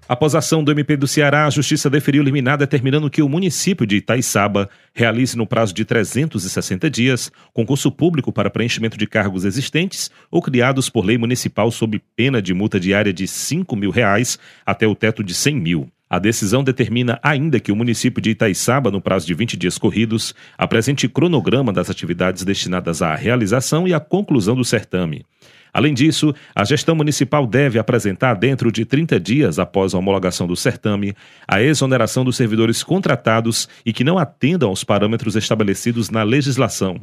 Após 0.09 0.37
a 0.37 0.39
ação 0.39 0.63
do 0.63 0.71
MP 0.71 0.97
do 0.97 1.09
Ceará, 1.09 1.47
a 1.47 1.51
Justiça 1.51 1.91
deferiu 1.91 2.23
liminar 2.23 2.57
determinando 2.57 3.11
que 3.11 3.23
o 3.23 3.29
município 3.29 3.85
de 3.85 3.97
Itaiçaba 3.97 4.71
realize 4.95 5.37
no 5.37 5.49
prazo 5.49 5.75
de 5.75 5.85
360 5.85 6.89
dias 6.89 7.33
concurso 7.53 7.91
público 7.91 8.33
para 8.33 8.49
preenchimento 8.49 8.97
de 8.97 9.05
cargos 9.05 9.45
existentes 9.45 10.09
ou 10.31 10.41
criados 10.41 10.89
por 10.89 11.05
lei 11.05 11.19
municipal 11.19 11.73
sob 11.73 12.01
pena 12.15 12.41
de 12.41 12.55
multa 12.55 12.79
diária 12.79 13.13
de 13.13 13.27
5 13.27 13.75
mil 13.75 13.91
reais 13.91 14.39
até 14.65 14.87
o 14.87 14.95
teto 14.95 15.25
de 15.25 15.35
100 15.35 15.57
mil. 15.57 15.89
A 16.09 16.21
decisão 16.21 16.63
determina 16.63 17.19
ainda 17.21 17.59
que 17.59 17.73
o 17.73 17.77
município 17.77 18.23
de 18.23 18.31
Itaiçaba, 18.31 18.93
no 18.93 19.01
prazo 19.01 19.27
de 19.27 19.35
20 19.35 19.57
dias 19.57 19.77
corridos, 19.77 20.37
apresente 20.57 21.09
cronograma 21.09 21.73
das 21.73 21.91
atividades 21.91 22.45
destinadas 22.45 23.03
à 23.03 23.17
realização 23.17 23.89
e 23.89 23.93
à 23.93 23.99
conclusão 23.99 24.55
do 24.55 24.65
certame. 24.65 25.27
Além 25.77 25.93
disso, 25.93 26.35
a 26.55 26.65
gestão 26.65 26.95
municipal 26.95 27.47
deve 27.47 27.79
apresentar, 27.79 28.33
dentro 28.33 28.73
de 28.73 28.87
30 28.87 29.21
dias 29.21 29.59
após 29.59 29.93
a 29.93 29.99
homologação 29.99 30.47
do 30.47 30.57
certame, 30.57 31.15
a 31.47 31.61
exoneração 31.61 32.25
dos 32.25 32.35
servidores 32.35 32.83
contratados 32.83 33.69
e 33.85 33.93
que 33.93 34.03
não 34.03 34.17
atendam 34.17 34.71
aos 34.71 34.83
parâmetros 34.83 35.37
estabelecidos 35.37 36.09
na 36.09 36.23
legislação. 36.23 36.99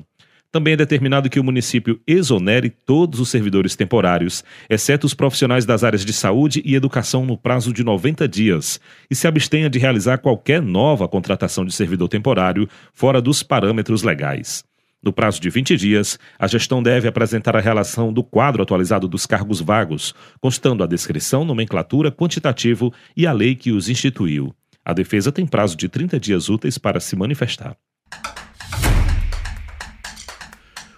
Também 0.51 0.73
é 0.73 0.77
determinado 0.77 1.29
que 1.29 1.39
o 1.39 1.43
município 1.43 2.01
exonere 2.07 2.71
todos 2.71 3.19
os 3.19 3.29
servidores 3.29 3.75
temporários, 3.75 4.43
exceto 4.67 5.05
os 5.05 5.13
profissionais 5.13 5.67
das 5.67 5.83
áreas 5.83 6.03
de 6.03 6.11
saúde 6.11 6.59
e 6.65 6.73
educação, 6.73 7.27
no 7.27 7.37
prazo 7.37 7.71
de 7.71 7.83
90 7.83 8.27
dias, 8.27 8.79
e 9.07 9.13
se 9.13 9.27
abstenha 9.27 9.69
de 9.69 9.77
realizar 9.77 10.17
qualquer 10.17 10.63
nova 10.63 11.07
contratação 11.07 11.63
de 11.63 11.75
servidor 11.75 12.07
temporário 12.07 12.67
fora 12.91 13.21
dos 13.21 13.43
parâmetros 13.43 14.01
legais. 14.01 14.63
No 15.03 15.11
prazo 15.11 15.41
de 15.41 15.49
20 15.49 15.75
dias, 15.75 16.17
a 16.39 16.47
gestão 16.47 16.81
deve 16.81 17.09
apresentar 17.09 17.57
a 17.57 17.59
relação 17.59 18.13
do 18.13 18.23
quadro 18.23 18.63
atualizado 18.63 19.05
dos 19.05 19.25
cargos 19.25 19.59
vagos, 19.59 20.15
constando 20.39 20.81
a 20.81 20.87
descrição, 20.87 21.43
nomenclatura, 21.43 22.09
quantitativo 22.09 22.93
e 23.15 23.27
a 23.27 23.33
lei 23.33 23.53
que 23.53 23.73
os 23.73 23.89
instituiu. 23.89 24.55
A 24.85 24.93
defesa 24.93 25.29
tem 25.29 25.45
prazo 25.45 25.75
de 25.75 25.89
30 25.89 26.17
dias 26.21 26.47
úteis 26.47 26.77
para 26.77 27.01
se 27.01 27.17
manifestar. 27.17 27.75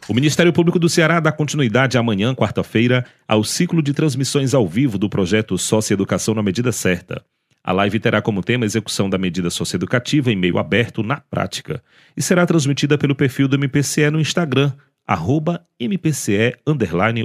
O 0.08 0.14
Ministério 0.14 0.54
Público 0.54 0.78
do 0.78 0.88
Ceará 0.88 1.20
dá 1.20 1.32
continuidade 1.32 1.98
amanhã, 1.98 2.36
quarta-feira, 2.36 3.04
ao 3.28 3.44
ciclo 3.44 3.82
de 3.82 3.92
transmissões 3.92 4.54
ao 4.54 4.68
vivo 4.68 5.00
do 5.00 5.10
projeto 5.10 5.58
Socioeducação 5.58 6.36
na 6.36 6.44
Medida 6.44 6.72
Certa. 6.72 7.26
A 7.67 7.72
live 7.72 8.00
terá 8.00 8.22
como 8.22 8.43
tema 8.43 8.63
a 8.63 8.67
execução 8.67 9.10
da 9.10 9.17
medida 9.17 9.50
socioeducativa 9.50 10.31
em 10.31 10.36
meio 10.36 10.60
aberto 10.60 11.01
na 11.01 11.19
prática 11.19 11.84
e 12.15 12.22
será 12.22 12.45
transmitida 12.45 12.95
pelo 12.95 13.15
perfil 13.15 13.48
do 13.48 13.55
MPCE 13.55 14.12
no 14.12 14.19
Instagram, 14.19 14.72
arroba 15.03 15.65
MPCE 15.79 16.60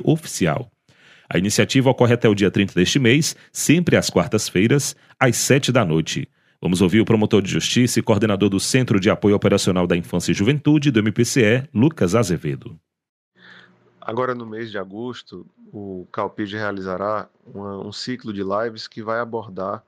oficial. 0.02 0.72
A 1.28 1.36
iniciativa 1.36 1.90
ocorre 1.90 2.14
até 2.14 2.26
o 2.26 2.34
dia 2.34 2.50
30 2.50 2.72
deste 2.72 2.98
mês, 2.98 3.36
sempre 3.52 3.98
às 3.98 4.08
quartas-feiras, 4.08 4.96
às 5.18 5.36
7 5.36 5.70
da 5.70 5.84
noite. 5.84 6.26
Vamos 6.58 6.80
ouvir 6.80 7.02
o 7.02 7.04
promotor 7.04 7.42
de 7.42 7.50
justiça 7.50 7.98
e 7.98 8.02
coordenador 8.02 8.48
do 8.48 8.58
Centro 8.58 8.98
de 8.98 9.10
Apoio 9.10 9.36
Operacional 9.36 9.86
da 9.86 9.94
Infância 9.94 10.30
e 10.30 10.34
Juventude 10.34 10.90
do 10.90 11.00
MPCE, 11.00 11.68
Lucas 11.74 12.14
Azevedo. 12.14 12.80
Agora, 14.00 14.34
no 14.34 14.46
mês 14.46 14.70
de 14.70 14.78
agosto, 14.78 15.46
o 15.70 16.08
Calpid 16.10 16.50
realizará 16.54 17.28
um 17.54 17.92
ciclo 17.92 18.32
de 18.32 18.42
lives 18.42 18.88
que 18.88 19.02
vai 19.02 19.20
abordar 19.20 19.84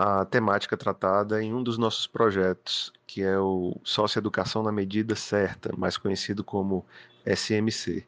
a 0.00 0.24
temática 0.24 0.76
tratada 0.76 1.42
em 1.42 1.52
um 1.52 1.60
dos 1.60 1.76
nossos 1.76 2.06
projetos, 2.06 2.92
que 3.04 3.20
é 3.20 3.36
o 3.36 3.76
Socioeducação 3.82 4.62
na 4.62 4.70
Medida 4.70 5.16
Certa, 5.16 5.74
mais 5.76 5.96
conhecido 5.96 6.44
como 6.44 6.86
SMC. 7.26 8.06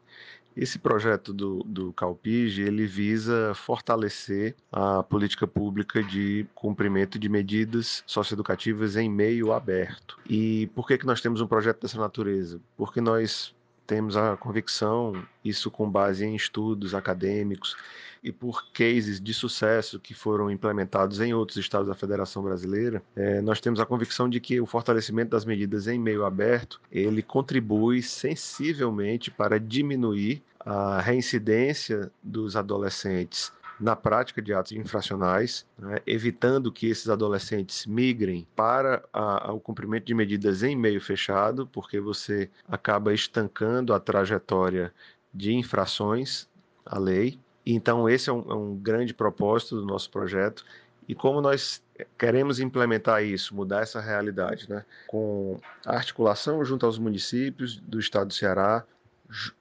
Esse 0.56 0.78
projeto 0.78 1.32
do, 1.32 1.64
do 1.64 1.92
Calpige, 1.92 2.62
ele 2.62 2.86
visa 2.86 3.52
fortalecer 3.56 4.54
a 4.70 5.02
política 5.02 5.48
pública 5.48 6.00
de 6.00 6.46
cumprimento 6.54 7.18
de 7.18 7.28
medidas 7.28 8.04
socioeducativas 8.06 8.94
em 8.94 9.10
meio 9.10 9.52
aberto. 9.52 10.16
E 10.28 10.68
por 10.76 10.86
que, 10.86 10.96
que 10.96 11.06
nós 11.06 11.20
temos 11.20 11.40
um 11.40 11.46
projeto 11.48 11.82
dessa 11.82 11.98
natureza? 11.98 12.60
Porque 12.76 13.00
nós 13.00 13.52
temos 13.90 14.16
a 14.16 14.36
convicção, 14.36 15.20
isso 15.44 15.68
com 15.68 15.90
base 15.90 16.24
em 16.24 16.36
estudos 16.36 16.94
acadêmicos, 16.94 17.76
e 18.22 18.30
por 18.30 18.70
cases 18.70 19.20
de 19.20 19.34
sucesso 19.34 19.98
que 19.98 20.14
foram 20.14 20.48
implementados 20.48 21.20
em 21.20 21.34
outros 21.34 21.58
estados 21.58 21.88
da 21.88 21.94
Federação 21.96 22.40
Brasileira, 22.40 23.02
é, 23.16 23.40
nós 23.40 23.60
temos 23.60 23.80
a 23.80 23.86
convicção 23.86 24.28
de 24.28 24.38
que 24.38 24.60
o 24.60 24.66
fortalecimento 24.66 25.30
das 25.30 25.44
medidas 25.44 25.88
em 25.88 25.98
meio 25.98 26.24
aberto 26.24 26.80
ele 26.92 27.20
contribui 27.20 28.00
sensivelmente 28.00 29.28
para 29.28 29.58
diminuir 29.58 30.40
a 30.60 31.00
reincidência 31.00 32.12
dos 32.22 32.54
adolescentes 32.54 33.52
na 33.80 33.96
prática 33.96 34.42
de 34.42 34.52
atos 34.52 34.72
infracionais, 34.72 35.66
né, 35.78 35.98
evitando 36.06 36.70
que 36.70 36.88
esses 36.88 37.08
adolescentes 37.08 37.86
migrem 37.86 38.46
para 38.54 39.02
a, 39.12 39.48
a, 39.48 39.52
o 39.52 39.60
cumprimento 39.60 40.04
de 40.04 40.14
medidas 40.14 40.62
em 40.62 40.76
meio 40.76 41.00
fechado, 41.00 41.66
porque 41.66 41.98
você 41.98 42.50
acaba 42.68 43.14
estancando 43.14 43.94
a 43.94 43.98
trajetória 43.98 44.92
de 45.32 45.54
infrações 45.54 46.48
à 46.84 46.98
lei. 46.98 47.38
Então, 47.64 48.08
esse 48.08 48.28
é 48.28 48.32
um, 48.32 48.50
é 48.50 48.54
um 48.54 48.76
grande 48.76 49.14
propósito 49.14 49.76
do 49.76 49.86
nosso 49.86 50.10
projeto. 50.10 50.64
E 51.08 51.14
como 51.14 51.40
nós 51.40 51.82
queremos 52.18 52.60
implementar 52.60 53.24
isso, 53.24 53.54
mudar 53.54 53.82
essa 53.82 54.00
realidade, 54.00 54.68
né? 54.68 54.84
com 55.06 55.58
articulação 55.84 56.64
junto 56.64 56.86
aos 56.86 56.98
municípios 56.98 57.76
do 57.76 57.98
estado 57.98 58.28
do 58.28 58.34
Ceará, 58.34 58.84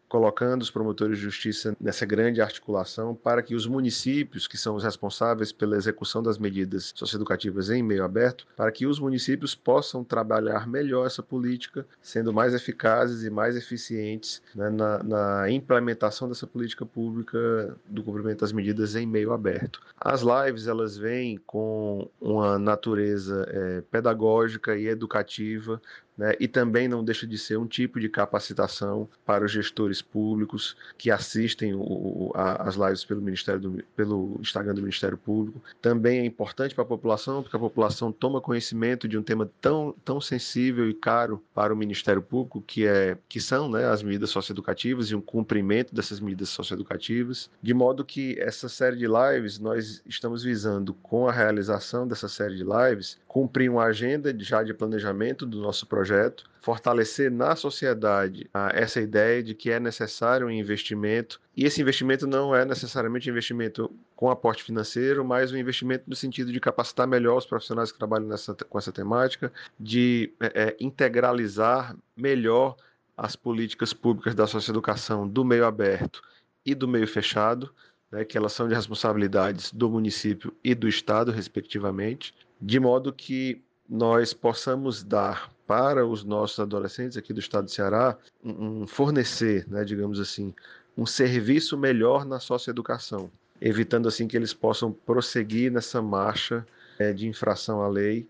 colocando 0.10 0.64
os 0.64 0.72
promotores 0.72 1.18
de 1.18 1.24
justiça 1.24 1.78
nessa 1.80 2.06
grande 2.06 2.42
articulação 2.42 3.14
para 3.14 3.44
que 3.44 3.54
os 3.54 3.68
municípios, 3.68 4.48
que 4.48 4.58
são 4.58 4.76
os 4.76 4.84
responsáveis 4.84 5.52
pela 5.52 5.78
execução 5.78 6.24
das 6.24 6.40
medidas 6.40 6.92
socioeducativas 6.96 7.70
em 7.70 7.84
meio 7.84 8.04
aberto, 8.04 8.48
para 8.58 8.72
que 8.72 8.88
os 8.88 9.00
municípios 9.00 9.54
possam 9.54 10.04
trabalhar 10.04 10.68
melhor 10.68 11.06
essa 11.06 11.22
política, 11.22 11.86
sendo 12.02 12.34
mais 12.34 12.54
eficazes 12.56 13.24
e 13.24 13.30
mais 13.30 13.56
eficientes 13.56 14.42
né, 14.56 14.70
na, 14.70 15.04
na, 15.04 15.52
implementação 15.52 16.28
dessa 16.28 16.48
política 16.48 16.86
pública 16.86 17.78
do 17.88 18.04
cumprimento 18.04 18.40
das 18.40 18.52
medidas 18.52 18.96
em 18.96 19.06
meio 19.06 19.32
aberto. 19.32 19.80
As 20.00 20.22
lives 20.22 20.68
elas 20.68 20.98
vêm 20.98 21.40
com 21.46 22.10
uma 22.20 22.58
natureza 22.58 23.46
é, 23.48 23.82
pedagógica 23.82 24.76
e 24.76 24.88
educativa 24.88 25.80
né, 26.20 26.34
e 26.38 26.50
também 26.50 26.86
não 26.90 27.02
deixa 27.02 27.26
de 27.26 27.38
ser 27.38 27.58
um 27.58 27.66
tipo 27.66 27.98
de 27.98 28.10
capacitação 28.10 29.10
para 29.26 29.46
os 29.46 29.52
gestores 29.52 29.99
públicos 30.02 30.76
que 30.98 31.12
assistem 31.12 31.74
o, 31.74 32.32
a, 32.36 32.68
as 32.68 32.76
lives 32.76 33.06
pelo 33.06 33.22
Ministério 33.22 33.62
do, 33.62 33.84
pelo 33.96 34.38
Instagram 34.40 34.74
do 34.74 34.82
Ministério 34.82 35.18
Público. 35.18 35.62
Também 35.82 36.20
é 36.20 36.26
importante 36.26 36.76
para 36.76 36.84
a 36.84 36.88
população, 36.88 37.42
porque 37.42 37.56
a 37.56 37.60
população 37.60 38.12
toma 38.12 38.42
conhecimento 38.42 39.08
de 39.08 39.18
um 39.18 39.24
tema 39.24 39.50
tão, 39.62 39.96
tão 40.04 40.20
sensível 40.20 40.90
e 40.90 40.94
caro 40.94 41.44
para 41.54 41.74
o 41.74 41.78
Ministério 41.78 42.22
Público, 42.22 42.62
que, 42.62 42.86
é, 42.86 43.18
que 43.28 43.40
são 43.40 43.70
né, 43.70 43.86
as 43.86 44.04
medidas 44.04 44.30
socioeducativas 44.30 45.08
e 45.08 45.16
o 45.16 45.22
cumprimento 45.22 45.94
dessas 45.94 46.20
medidas 46.20 46.50
socioeducativas, 46.50 47.50
de 47.62 47.74
modo 47.74 48.06
que 48.06 48.40
essa 48.40 48.68
série 48.68 48.98
de 48.98 49.08
lives 49.08 49.60
nós 49.60 50.02
estamos 50.06 50.44
visando, 50.44 50.94
com 50.96 51.28
a 51.28 51.32
realização 51.32 52.08
dessa 52.08 52.28
série 52.28 52.56
de 52.56 52.64
lives, 52.64 53.18
cumprir 53.28 53.70
uma 53.70 53.84
agenda 53.84 54.36
já 54.40 54.64
de 54.64 54.74
planejamento 54.74 55.46
do 55.46 55.62
nosso 55.62 55.86
projeto, 55.86 56.49
fortalecer 56.62 57.32
na 57.32 57.56
sociedade 57.56 58.50
ah, 58.54 58.70
essa 58.74 59.00
ideia 59.00 59.42
de 59.42 59.54
que 59.54 59.72
é 59.72 59.80
necessário 59.80 60.48
um 60.48 60.52
investimento, 60.52 61.40
e 61.56 61.66
esse 61.66 61.82
investimento 61.82 62.28
não 62.28 62.54
é 62.56 62.66
necessariamente 62.66 63.30
investimento 63.30 63.92
com 64.16 64.30
aporte 64.30 64.64
financeiro, 64.64 65.24
mas 65.24 65.52
um 65.52 65.58
investimento 65.58 66.04
no 66.08 66.16
sentido 66.16 66.52
de 66.52 66.60
capacitar 66.60 67.08
melhor 67.08 67.38
os 67.38 67.46
profissionais 67.46 67.92
que 67.92 67.98
trabalham 67.98 68.28
nessa, 68.28 68.54
com 68.54 68.78
essa 68.78 68.92
temática, 68.92 69.52
de 69.80 70.34
é, 70.40 70.76
integralizar 70.80 71.96
melhor 72.16 72.76
as 73.16 73.36
políticas 73.36 73.94
públicas 73.94 74.36
da 74.36 74.48
socioeducação 74.48 75.28
do 75.28 75.44
meio 75.44 75.66
aberto 75.66 76.22
e 76.66 76.74
do 76.74 76.88
meio 76.88 77.08
fechado, 77.08 77.74
né, 78.12 78.24
que 78.24 78.38
elas 78.38 78.54
são 78.54 78.68
de 78.68 78.76
responsabilidades 78.76 79.72
do 79.72 79.90
município 79.90 80.54
e 80.64 80.74
do 80.74 80.88
estado, 80.88 81.32
respectivamente, 81.32 82.34
de 82.62 82.80
modo 82.80 83.14
que 83.14 83.62
nós 83.90 84.34
possamos 84.34 85.04
dar 85.04 85.52
para 85.66 86.06
os 86.06 86.24
nossos 86.24 86.60
adolescentes 86.60 87.18
aqui 87.18 87.34
do 87.34 87.40
estado 87.40 87.66
de 87.66 87.72
Ceará 87.72 88.18
um, 88.44 88.82
um 88.82 88.88
fornecer, 88.88 89.68
né, 89.68 89.84
digamos 89.84 90.20
assim, 90.20 90.54
um 90.96 91.06
serviço 91.06 91.78
melhor 91.78 92.26
na 92.26 92.40
socioeducação, 92.40 93.32
evitando 93.60 94.08
assim 94.08 94.28
que 94.28 94.38
eles 94.38 94.54
possam 94.54 94.92
prosseguir 94.92 95.72
nessa 95.72 96.02
marcha 96.02 96.66
é, 97.00 97.14
de 97.14 97.28
infração 97.28 97.82
à 97.82 97.88
lei, 97.88 98.28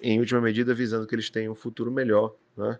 em 0.00 0.20
última 0.20 0.40
medida 0.40 0.74
visando 0.74 1.06
que 1.06 1.14
eles 1.14 1.30
tenham 1.30 1.52
um 1.52 1.56
futuro 1.56 1.90
melhor, 1.90 2.34
né? 2.56 2.78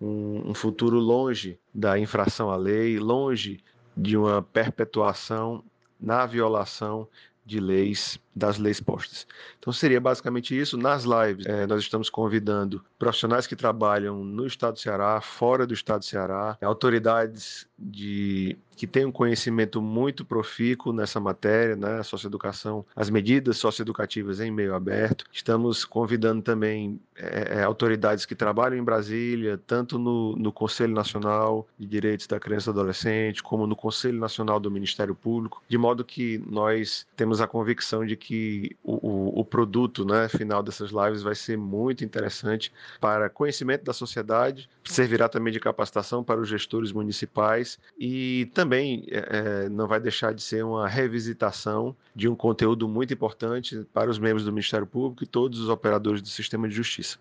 um, 0.00 0.50
um 0.50 0.54
futuro 0.54 0.98
longe 0.98 1.58
da 1.74 1.98
infração 1.98 2.50
à 2.50 2.56
lei, 2.56 2.98
longe 2.98 3.62
de 3.96 4.16
uma 4.16 4.42
perpetuação 4.42 5.62
na 6.00 6.24
violação 6.24 7.06
de 7.50 7.60
leis, 7.60 8.18
das 8.34 8.58
leis 8.58 8.80
postas. 8.80 9.26
Então 9.58 9.72
seria 9.72 10.00
basicamente 10.00 10.58
isso. 10.58 10.78
Nas 10.78 11.04
lives, 11.04 11.44
é, 11.46 11.66
nós 11.66 11.80
estamos 11.80 12.08
convidando 12.08 12.82
profissionais 12.98 13.46
que 13.46 13.56
trabalham 13.56 14.24
no 14.24 14.46
estado 14.46 14.74
do 14.74 14.78
Ceará, 14.78 15.20
fora 15.20 15.66
do 15.66 15.74
estado 15.74 15.98
do 15.98 16.04
Ceará, 16.04 16.56
autoridades 16.62 17.66
de 17.76 18.56
que 18.80 18.86
têm 18.86 19.04
um 19.04 19.12
conhecimento 19.12 19.82
muito 19.82 20.24
profícuo 20.24 20.90
nessa 20.90 21.20
matéria, 21.20 21.76
né, 21.76 22.02
socioeducação, 22.02 22.82
as 22.96 23.10
medidas 23.10 23.58
socioeducativas 23.58 24.40
em 24.40 24.50
meio 24.50 24.74
aberto. 24.74 25.26
Estamos 25.30 25.84
convidando 25.84 26.40
também 26.40 26.98
é, 27.14 27.62
autoridades 27.62 28.24
que 28.24 28.34
trabalham 28.34 28.78
em 28.78 28.82
Brasília, 28.82 29.60
tanto 29.66 29.98
no, 29.98 30.34
no 30.34 30.50
Conselho 30.50 30.94
Nacional 30.94 31.68
de 31.78 31.86
Direitos 31.86 32.26
da 32.26 32.40
Criança 32.40 32.70
e 32.70 32.72
do 32.72 32.80
Adolescente, 32.80 33.42
como 33.42 33.66
no 33.66 33.76
Conselho 33.76 34.18
Nacional 34.18 34.58
do 34.58 34.70
Ministério 34.70 35.14
Público, 35.14 35.62
de 35.68 35.76
modo 35.76 36.02
que 36.02 36.42
nós 36.48 37.06
temos 37.14 37.42
a 37.42 37.46
convicção 37.46 38.06
de 38.06 38.16
que 38.16 38.74
o, 38.82 38.94
o, 39.06 39.40
o 39.40 39.44
produto 39.44 40.06
né, 40.06 40.26
final 40.26 40.62
dessas 40.62 40.90
lives 40.90 41.20
vai 41.20 41.34
ser 41.34 41.58
muito 41.58 42.02
interessante 42.02 42.72
para 42.98 43.28
conhecimento 43.28 43.84
da 43.84 43.92
sociedade, 43.92 44.70
servirá 44.84 45.28
também 45.28 45.52
de 45.52 45.60
capacitação 45.60 46.24
para 46.24 46.40
os 46.40 46.48
gestores 46.48 46.92
municipais 46.92 47.78
e 47.98 48.50
também 48.54 48.69
é, 49.10 49.68
não 49.68 49.86
vai 49.86 50.00
deixar 50.00 50.34
de 50.34 50.42
ser 50.42 50.64
uma 50.64 50.88
revisitação 50.88 51.96
de 52.14 52.28
um 52.28 52.34
conteúdo 52.34 52.88
muito 52.88 53.12
importante 53.14 53.84
para 53.92 54.10
os 54.10 54.18
membros 54.18 54.44
do 54.44 54.52
Ministério 54.52 54.86
Público 54.86 55.24
e 55.24 55.26
todos 55.26 55.58
os 55.60 55.68
operadores 55.68 56.20
do 56.22 56.28
sistema 56.28 56.68
de 56.68 56.74
justiça. 56.74 57.18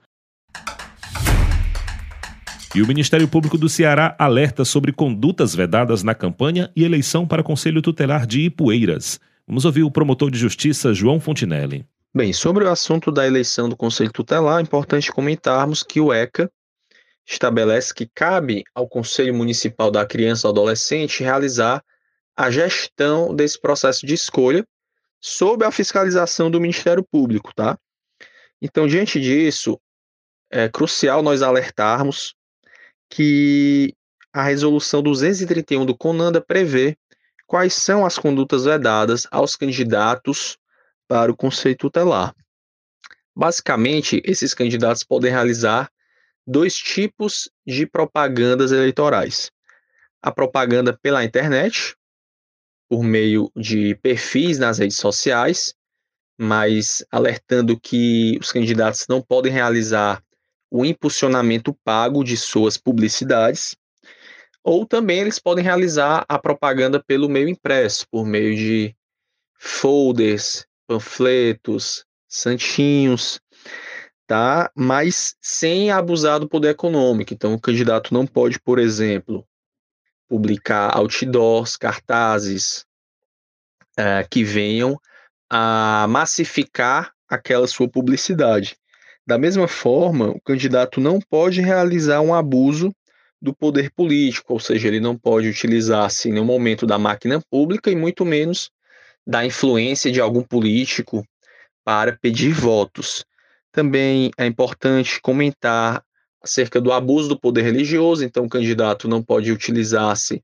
E 2.76 2.84
o 2.84 2.88
Ministério 2.88 3.28
Público 3.28 3.58
do 3.58 3.68
Ceará 3.68 4.16
alerta 4.20 4.64
sobre 4.64 4.92
condutas 4.92 5.56
vedadas 5.56 6.04
na 6.04 6.14
campanha 6.14 6.72
e 6.76 6.84
eleição 6.84 7.26
para 7.26 7.42
Conselho 7.42 7.82
Tutelar 7.82 8.28
de 8.28 8.42
Ipueiras. 8.42 9.20
Vamos 9.48 9.66
ouvir 9.66 9.82
o 9.82 9.90
promotor 9.90 10.30
de 10.30 10.38
justiça 10.38 10.94
João 10.94 11.20
Fontinelli. 11.20 11.84
Bem, 12.14 12.32
sobre 12.32 12.64
o 12.64 12.70
assunto 12.70 13.12
da 13.12 13.26
eleição 13.26 13.68
do 13.68 13.76
Conselho 13.76 14.12
Tutelar, 14.12 14.60
é 14.60 14.62
importante 14.62 15.12
comentarmos 15.12 15.82
que 15.82 16.00
o 16.00 16.14
ECA 16.14 16.50
estabelece 17.30 17.94
que 17.94 18.08
cabe 18.08 18.64
ao 18.74 18.88
Conselho 18.88 19.36
Municipal 19.36 19.92
da 19.92 20.06
Criança 20.06 20.48
e 20.48 20.50
Adolescente 20.50 21.24
realizar 21.24 21.84
a 22.36 22.50
gestão 22.50 23.36
desse 23.36 23.62
processo 23.62 24.06
de 24.06 24.16
escolha 24.16 24.66
sob 25.22 25.64
a 25.64 25.72
fiscalização 25.72 26.50
do 26.50 26.60
Ministério 26.60 27.04
Público, 27.04 27.54
tá? 27.54 27.78
Então, 28.60 28.88
diante 28.88 29.20
disso, 29.20 29.80
é 30.50 30.68
crucial 30.68 31.22
nós 31.22 31.44
alertarmos 31.44 32.34
que 33.10 33.94
a 34.34 34.44
resolução 34.44 35.04
231 35.04 35.86
do 35.86 35.96
CONANDA 35.96 36.42
prevê 36.42 36.98
quais 37.46 37.74
são 37.74 38.06
as 38.06 38.18
condutas 38.18 38.66
vedadas 38.66 39.28
aos 39.30 39.56
candidatos 39.56 40.58
para 41.08 41.32
o 41.32 41.36
Conselho 41.36 41.78
Tutelar. 41.78 42.34
Basicamente, 43.36 44.22
esses 44.26 44.54
candidatos 44.54 45.04
podem 45.04 45.32
realizar 45.32 45.92
dois 46.50 46.76
tipos 46.76 47.50
de 47.66 47.86
propagandas 47.86 48.72
eleitorais: 48.72 49.52
a 50.22 50.32
propaganda 50.32 50.98
pela 50.98 51.24
internet, 51.24 51.96
por 52.90 53.04
meio 53.04 53.52
de 53.56 53.94
perfis 53.96 54.58
nas 54.58 54.80
redes 54.80 54.98
sociais, 54.98 55.76
mas 56.38 57.06
alertando 57.12 57.80
que 57.80 58.38
os 58.42 58.52
candidatos 58.52 59.06
não 59.08 59.22
podem 59.22 59.52
realizar 59.52 60.24
o 60.72 60.84
impulsionamento 60.84 61.74
pago 61.84 62.24
de 62.24 62.36
suas 62.36 62.78
publicidades, 62.78 63.76
ou 64.64 64.86
também 64.86 65.20
eles 65.20 65.38
podem 65.38 65.64
realizar 65.64 66.26
a 66.28 66.40
propaganda 66.40 67.04
pelo 67.04 67.30
meio 67.30 67.48
impresso, 67.48 68.08
por 68.10 68.26
meio 68.26 68.56
de 68.56 68.96
folders, 69.56 70.66
panfletos, 70.88 72.06
santinhos, 72.28 73.40
tá? 74.30 74.70
Mas 74.76 75.36
sem 75.42 75.90
abusar 75.90 76.40
do 76.40 76.48
poder 76.48 76.70
econômico. 76.70 77.34
Então, 77.34 77.56
o 77.56 77.60
candidato 77.60 78.14
não 78.14 78.28
pode, 78.28 78.60
por 78.60 78.78
exemplo, 78.78 79.44
publicar 80.28 80.96
outdoors, 80.96 81.76
cartazes 81.76 82.86
é, 83.98 84.24
que 84.30 84.44
venham 84.44 85.02
a 85.50 86.06
massificar 86.08 87.12
aquela 87.28 87.66
sua 87.66 87.90
publicidade. 87.90 88.78
Da 89.26 89.40
mesma 89.40 89.68
forma, 89.68 90.30
o 90.30 90.40
candidato 90.42 91.02
não 91.02 91.20
pode 91.20 91.60
realizar 91.60 92.22
um 92.22 92.32
abuso 92.32 92.94
do 93.42 93.52
poder 93.52 93.90
político, 93.90 94.54
ou 94.54 94.60
seja, 94.60 94.88
ele 94.88 95.00
não 95.00 95.18
pode 95.18 95.48
utilizar-se 95.48 96.30
em 96.30 96.34
nenhum 96.34 96.46
momento 96.46 96.86
da 96.86 97.00
máquina 97.00 97.42
pública 97.50 97.90
e 97.90 97.96
muito 97.96 98.24
menos 98.24 98.70
da 99.26 99.44
influência 99.44 100.12
de 100.12 100.22
algum 100.22 100.44
político 100.44 101.26
para 101.84 102.16
pedir 102.16 102.54
votos. 102.54 103.26
Também 103.72 104.32
é 104.38 104.46
importante 104.46 105.22
comentar 105.22 106.04
acerca 106.42 106.80
do 106.80 106.92
abuso 106.92 107.30
do 107.30 107.40
poder 107.40 107.64
religioso, 107.64 108.24
então 108.24 108.46
o 108.46 108.50
candidato 108.50 109.08
não 109.08 109.22
pode 109.22 109.52
utilizar-se 109.52 110.42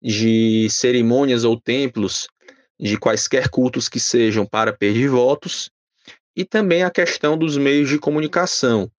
de 0.00 0.68
cerimônias 0.70 1.44
ou 1.44 1.60
templos 1.60 2.26
de 2.78 2.96
quaisquer 2.98 3.48
cultos 3.48 3.88
que 3.88 4.00
sejam 4.00 4.44
para 4.44 4.72
pedir 4.72 5.08
votos, 5.08 5.70
e 6.34 6.44
também 6.44 6.82
a 6.82 6.90
questão 6.90 7.36
dos 7.36 7.56
meios 7.56 7.88
de 7.88 7.98
comunicação. 7.98 8.90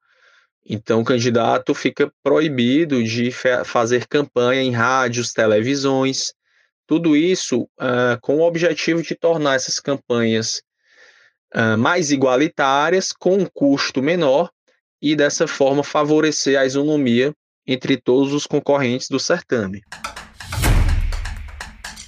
Então, 0.66 1.02
o 1.02 1.06
candidato 1.06 1.74
fica 1.74 2.12
proibido 2.24 3.04
de 3.04 3.30
fazer 3.66 4.08
campanha 4.08 4.62
em 4.62 4.72
rádios, 4.72 5.34
televisões, 5.34 6.34
tudo 6.88 7.16
isso 7.18 7.64
uh, 7.64 8.20
com 8.22 8.38
o 8.38 8.48
objetivo 8.48 9.02
de 9.02 9.16
tornar 9.16 9.56
essas 9.56 9.80
campanhas 9.80 10.62
uh, 11.56 11.78
mais 11.78 12.12
igualitárias, 12.12 13.12
com 13.12 13.38
um 13.38 13.46
custo 13.46 14.02
menor, 14.02 14.50
e 15.02 15.16
dessa 15.16 15.48
forma 15.48 15.84
favorecer 15.84 16.60
a 16.60 16.66
isonomia 16.66 17.34
entre 17.68 17.98
todos 17.98 18.34
os 18.34 18.48
concorrentes 18.48 19.10
do 19.10 19.20
certame. 19.20 19.82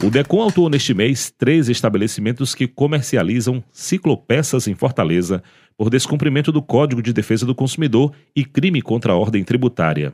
O 0.03 0.09
DECOM 0.09 0.41
autuou 0.41 0.69
neste 0.69 0.93
mês 0.93 1.33
três 1.35 1.69
estabelecimentos 1.69 2.53
que 2.53 2.67
comercializam 2.67 3.63
ciclopeças 3.71 4.67
em 4.67 4.75
Fortaleza 4.75 5.41
por 5.77 5.89
descumprimento 5.89 6.51
do 6.51 6.61
Código 6.61 7.01
de 7.01 7.13
Defesa 7.13 7.45
do 7.45 7.55
Consumidor 7.55 8.13
e 8.35 8.43
crime 8.45 8.81
contra 8.81 9.13
a 9.13 9.15
ordem 9.15 9.43
tributária. 9.43 10.13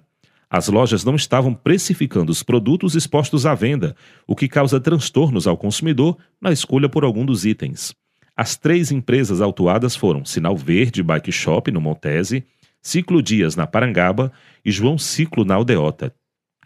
As 0.49 0.67
lojas 0.67 1.03
não 1.03 1.15
estavam 1.15 1.53
precificando 1.53 2.31
os 2.31 2.43
produtos 2.43 2.95
expostos 2.95 3.45
à 3.45 3.55
venda, 3.55 3.95
o 4.27 4.35
que 4.35 4.47
causa 4.47 4.79
transtornos 4.79 5.47
ao 5.47 5.57
consumidor 5.57 6.17
na 6.39 6.51
escolha 6.51 6.89
por 6.89 7.03
algum 7.03 7.25
dos 7.25 7.45
itens. 7.45 7.93
As 8.41 8.58
três 8.58 8.91
empresas 8.91 9.39
autuadas 9.39 9.95
foram 9.95 10.25
Sinal 10.25 10.58
Verde 10.58 11.04
Bike 11.04 11.32
Shop, 11.32 11.69
no 11.69 11.80
Montese, 11.80 12.43
Ciclo 12.82 13.21
Dias, 13.21 13.56
na 13.56 13.67
Parangaba 13.67 14.32
e 14.65 14.71
João 14.71 14.97
Ciclo, 14.97 15.45
na 15.45 15.54
Aldeota. 15.54 16.12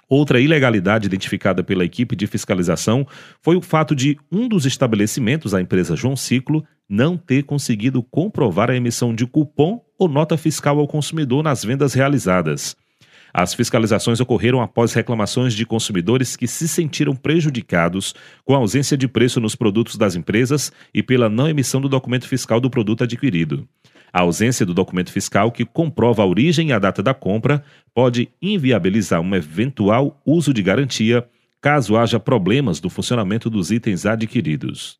Outra 0.07 0.39
ilegalidade 0.39 1.05
identificada 1.07 1.65
pela 1.65 1.83
equipe 1.83 2.15
de 2.15 2.27
fiscalização 2.27 3.05
foi 3.41 3.57
o 3.57 3.61
fato 3.61 3.93
de 3.93 4.17
um 4.31 4.47
dos 4.47 4.65
estabelecimentos, 4.65 5.53
a 5.53 5.59
empresa 5.59 5.97
João 5.97 6.15
Ciclo, 6.15 6.65
não 6.87 7.17
ter 7.17 7.43
conseguido 7.43 8.01
comprovar 8.01 8.71
a 8.71 8.75
emissão 8.77 9.13
de 9.13 9.27
cupom 9.27 9.81
ou 9.99 10.07
nota 10.07 10.37
fiscal 10.37 10.79
ao 10.79 10.87
consumidor 10.87 11.43
nas 11.43 11.65
vendas 11.65 11.93
realizadas. 11.93 12.77
As 13.37 13.53
fiscalizações 13.53 14.21
ocorreram 14.21 14.61
após 14.61 14.93
reclamações 14.93 15.53
de 15.53 15.65
consumidores 15.65 16.37
que 16.37 16.47
se 16.47 16.69
sentiram 16.69 17.13
prejudicados 17.13 18.15
com 18.45 18.55
a 18.55 18.59
ausência 18.59 18.95
de 18.95 19.09
preço 19.09 19.41
nos 19.41 19.57
produtos 19.57 19.97
das 19.97 20.15
empresas 20.15 20.71
e 20.93 21.03
pela 21.03 21.27
não 21.27 21.49
emissão 21.49 21.81
do 21.81 21.89
documento 21.89 22.29
fiscal 22.29 22.61
do 22.61 22.69
produto 22.69 23.03
adquirido. 23.03 23.67
A 24.13 24.21
ausência 24.21 24.65
do 24.65 24.73
documento 24.73 25.11
fiscal 25.11 25.51
que 25.51 25.65
comprova 25.65 26.23
a 26.23 26.25
origem 26.25 26.69
e 26.69 26.71
a 26.71 26.79
data 26.79 27.03
da 27.03 27.13
compra 27.13 27.61
pode 27.93 28.29
inviabilizar 28.41 29.19
um 29.19 29.35
eventual 29.35 30.17
uso 30.25 30.53
de 30.53 30.63
garantia 30.63 31.27
caso 31.59 31.97
haja 31.97 32.17
problemas 32.17 32.79
no 32.79 32.89
funcionamento 32.89 33.49
dos 33.49 33.69
itens 33.69 34.05
adquiridos. 34.05 34.97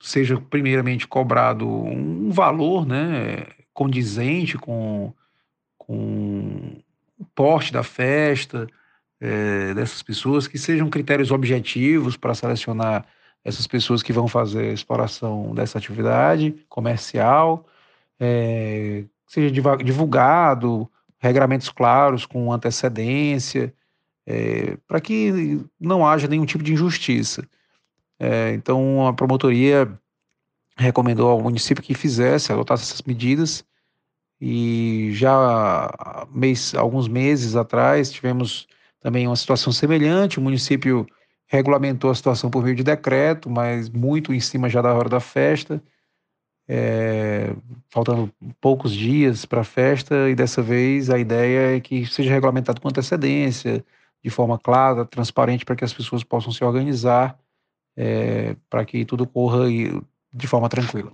seja 0.00 0.40
primeiramente 0.40 1.08
cobrado 1.08 1.68
um 1.68 2.30
valor 2.30 2.86
né, 2.86 3.44
condizente 3.72 4.56
com, 4.56 5.12
com 5.76 6.80
o 7.18 7.24
porte 7.34 7.72
da 7.72 7.82
festa, 7.82 8.68
é, 9.20 9.74
dessas 9.74 10.00
pessoas, 10.00 10.46
que 10.46 10.58
sejam 10.58 10.88
critérios 10.88 11.32
objetivos 11.32 12.16
para 12.16 12.34
selecionar 12.34 13.04
essas 13.44 13.66
pessoas 13.66 14.00
que 14.02 14.12
vão 14.12 14.28
fazer 14.28 14.70
a 14.70 14.72
exploração 14.72 15.52
dessa 15.52 15.78
atividade 15.78 16.54
comercial, 16.68 17.66
é, 18.20 19.04
seja 19.26 19.50
divulgado, 19.50 20.88
regramentos 21.18 21.68
claros 21.68 22.26
com 22.26 22.52
antecedência, 22.52 23.74
é, 24.24 24.76
para 24.86 25.00
que 25.00 25.60
não 25.80 26.06
haja 26.06 26.28
nenhum 26.28 26.46
tipo 26.46 26.62
de 26.62 26.72
injustiça. 26.72 27.46
É, 28.24 28.54
então, 28.54 29.06
a 29.06 29.12
promotoria 29.12 29.86
recomendou 30.78 31.28
ao 31.28 31.42
município 31.42 31.84
que 31.84 31.92
fizesse, 31.92 32.50
adotasse 32.50 32.84
essas 32.84 33.02
medidas, 33.02 33.62
e 34.40 35.10
já 35.12 36.26
mês, 36.30 36.74
alguns 36.74 37.06
meses 37.06 37.54
atrás 37.54 38.10
tivemos 38.10 38.66
também 39.00 39.26
uma 39.26 39.36
situação 39.36 39.72
semelhante, 39.72 40.38
o 40.38 40.42
município 40.42 41.06
regulamentou 41.46 42.10
a 42.10 42.14
situação 42.14 42.50
por 42.50 42.64
meio 42.64 42.74
de 42.74 42.82
decreto, 42.82 43.50
mas 43.50 43.90
muito 43.90 44.32
em 44.32 44.40
cima 44.40 44.70
já 44.70 44.80
da 44.80 44.94
hora 44.94 45.10
da 45.10 45.20
festa, 45.20 45.82
é, 46.66 47.54
faltando 47.90 48.32
poucos 48.58 48.92
dias 48.92 49.44
para 49.44 49.60
a 49.60 49.64
festa, 49.64 50.30
e 50.30 50.34
dessa 50.34 50.62
vez 50.62 51.10
a 51.10 51.18
ideia 51.18 51.76
é 51.76 51.80
que 51.80 52.06
seja 52.06 52.30
regulamentado 52.30 52.80
com 52.80 52.88
antecedência, 52.88 53.84
de 54.22 54.30
forma 54.30 54.58
clara, 54.58 55.04
transparente, 55.04 55.66
para 55.66 55.76
que 55.76 55.84
as 55.84 55.92
pessoas 55.92 56.24
possam 56.24 56.50
se 56.50 56.64
organizar, 56.64 57.38
é, 57.96 58.56
para 58.68 58.84
que 58.84 59.04
tudo 59.04 59.26
corra 59.26 59.66
de 60.32 60.46
forma 60.46 60.68
tranquila. 60.68 61.12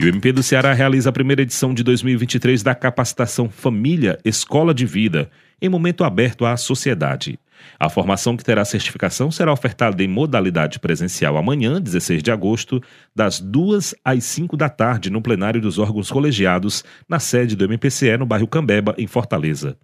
E 0.00 0.06
o 0.06 0.08
MP 0.08 0.32
do 0.32 0.42
Ceará 0.42 0.72
realiza 0.72 1.10
a 1.10 1.12
primeira 1.12 1.42
edição 1.42 1.74
de 1.74 1.82
2023 1.82 2.62
da 2.62 2.74
capacitação 2.74 3.50
Família 3.50 4.18
Escola 4.24 4.72
de 4.72 4.86
Vida, 4.86 5.30
em 5.60 5.68
momento 5.68 6.04
aberto 6.04 6.46
à 6.46 6.56
sociedade. 6.56 7.38
A 7.78 7.90
formação 7.90 8.34
que 8.34 8.42
terá 8.42 8.64
certificação 8.64 9.30
será 9.30 9.52
ofertada 9.52 10.02
em 10.02 10.08
modalidade 10.08 10.78
presencial 10.78 11.36
amanhã, 11.36 11.78
16 11.78 12.22
de 12.22 12.30
agosto, 12.30 12.82
das 13.14 13.40
2 13.40 13.94
às 14.02 14.24
5 14.24 14.56
da 14.56 14.70
tarde, 14.70 15.10
no 15.10 15.20
plenário 15.20 15.60
dos 15.60 15.78
órgãos 15.78 16.10
colegiados, 16.10 16.82
na 17.06 17.18
sede 17.18 17.54
do 17.54 17.66
MPCE, 17.66 18.16
no 18.16 18.24
bairro 18.24 18.48
Cambeba, 18.48 18.94
em 18.96 19.06
Fortaleza. 19.06 19.76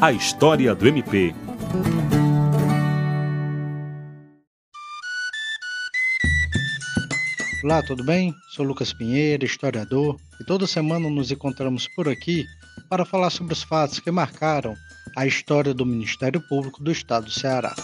A 0.00 0.12
história 0.12 0.74
do 0.74 0.86
MP. 0.86 1.34
Olá, 7.66 7.82
tudo 7.82 8.04
bem? 8.04 8.32
Sou 8.50 8.64
Lucas 8.64 8.92
Pinheiro, 8.92 9.44
historiador, 9.44 10.16
e 10.40 10.44
toda 10.44 10.68
semana 10.68 11.10
nos 11.10 11.32
encontramos 11.32 11.88
por 11.96 12.08
aqui 12.08 12.46
para 12.88 13.04
falar 13.04 13.28
sobre 13.28 13.54
os 13.54 13.64
fatos 13.64 13.98
que 13.98 14.08
marcaram 14.08 14.76
a 15.16 15.26
história 15.26 15.74
do 15.74 15.84
Ministério 15.84 16.40
Público 16.48 16.80
do 16.80 16.92
Estado 16.92 17.24
do 17.24 17.32
Ceará. 17.32 17.74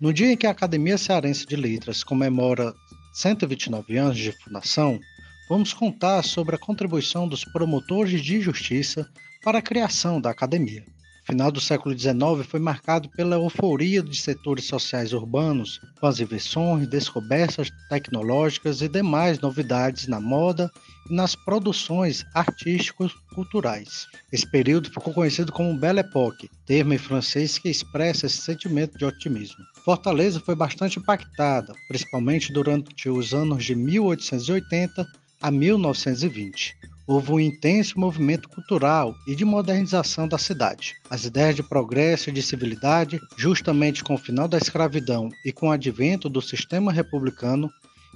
No 0.00 0.10
dia 0.10 0.32
em 0.32 0.38
que 0.38 0.46
a 0.46 0.52
Academia 0.52 0.96
Cearense 0.96 1.44
de 1.44 1.54
Letras 1.54 2.02
comemora 2.02 2.72
129 3.12 3.98
anos 3.98 4.16
de 4.16 4.32
fundação, 4.42 4.98
vamos 5.46 5.74
contar 5.74 6.22
sobre 6.22 6.56
a 6.56 6.58
contribuição 6.58 7.28
dos 7.28 7.44
promotores 7.44 8.22
de 8.22 8.40
justiça 8.40 9.06
para 9.44 9.58
a 9.58 9.62
criação 9.62 10.18
da 10.18 10.30
academia. 10.30 10.82
Final 11.24 11.52
do 11.52 11.60
século 11.60 11.96
XIX 11.96 12.44
foi 12.44 12.58
marcado 12.58 13.08
pela 13.10 13.36
euforia 13.36 14.02
de 14.02 14.16
setores 14.16 14.64
sociais 14.64 15.12
urbanos, 15.12 15.80
com 16.00 16.06
as 16.08 16.18
invenções, 16.18 16.88
descobertas 16.88 17.70
tecnológicas 17.88 18.82
e 18.82 18.88
demais 18.88 19.38
novidades 19.38 20.08
na 20.08 20.20
moda 20.20 20.68
e 21.08 21.14
nas 21.14 21.36
produções 21.36 22.26
artísticas 22.34 23.12
culturais. 23.34 24.08
Esse 24.32 24.50
período 24.50 24.90
ficou 24.90 25.14
conhecido 25.14 25.52
como 25.52 25.78
Belle 25.78 26.00
Époque, 26.00 26.50
termo 26.66 26.92
em 26.92 26.98
francês 26.98 27.56
que 27.56 27.68
expressa 27.68 28.26
esse 28.26 28.38
sentimento 28.38 28.98
de 28.98 29.04
otimismo. 29.04 29.64
Fortaleza 29.84 30.40
foi 30.40 30.56
bastante 30.56 30.98
impactada, 30.98 31.72
principalmente 31.86 32.52
durante 32.52 33.08
os 33.08 33.32
anos 33.32 33.64
de 33.64 33.76
1880 33.76 35.06
a 35.40 35.50
1920 35.52 36.91
houve 37.12 37.30
um 37.32 37.40
intenso 37.40 38.00
movimento 38.00 38.48
cultural 38.48 39.14
e 39.26 39.34
de 39.34 39.44
modernização 39.44 40.26
da 40.26 40.38
cidade. 40.38 40.94
As 41.10 41.26
ideias 41.26 41.54
de 41.54 41.62
progresso 41.62 42.30
e 42.30 42.32
de 42.32 42.42
civilidade, 42.42 43.20
justamente 43.36 44.02
com 44.02 44.14
o 44.14 44.18
final 44.18 44.48
da 44.48 44.56
escravidão 44.56 45.28
e 45.44 45.52
com 45.52 45.68
o 45.68 45.70
advento 45.70 46.28
do 46.28 46.40
sistema 46.40 46.90
republicano, 46.90 47.70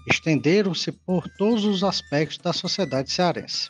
estenderam-se 0.09 0.91
por 0.93 1.29
todos 1.37 1.65
os 1.65 1.85
aspectos 1.85 2.39
da 2.39 2.55
sociedade 2.55 3.11
cearense. 3.13 3.69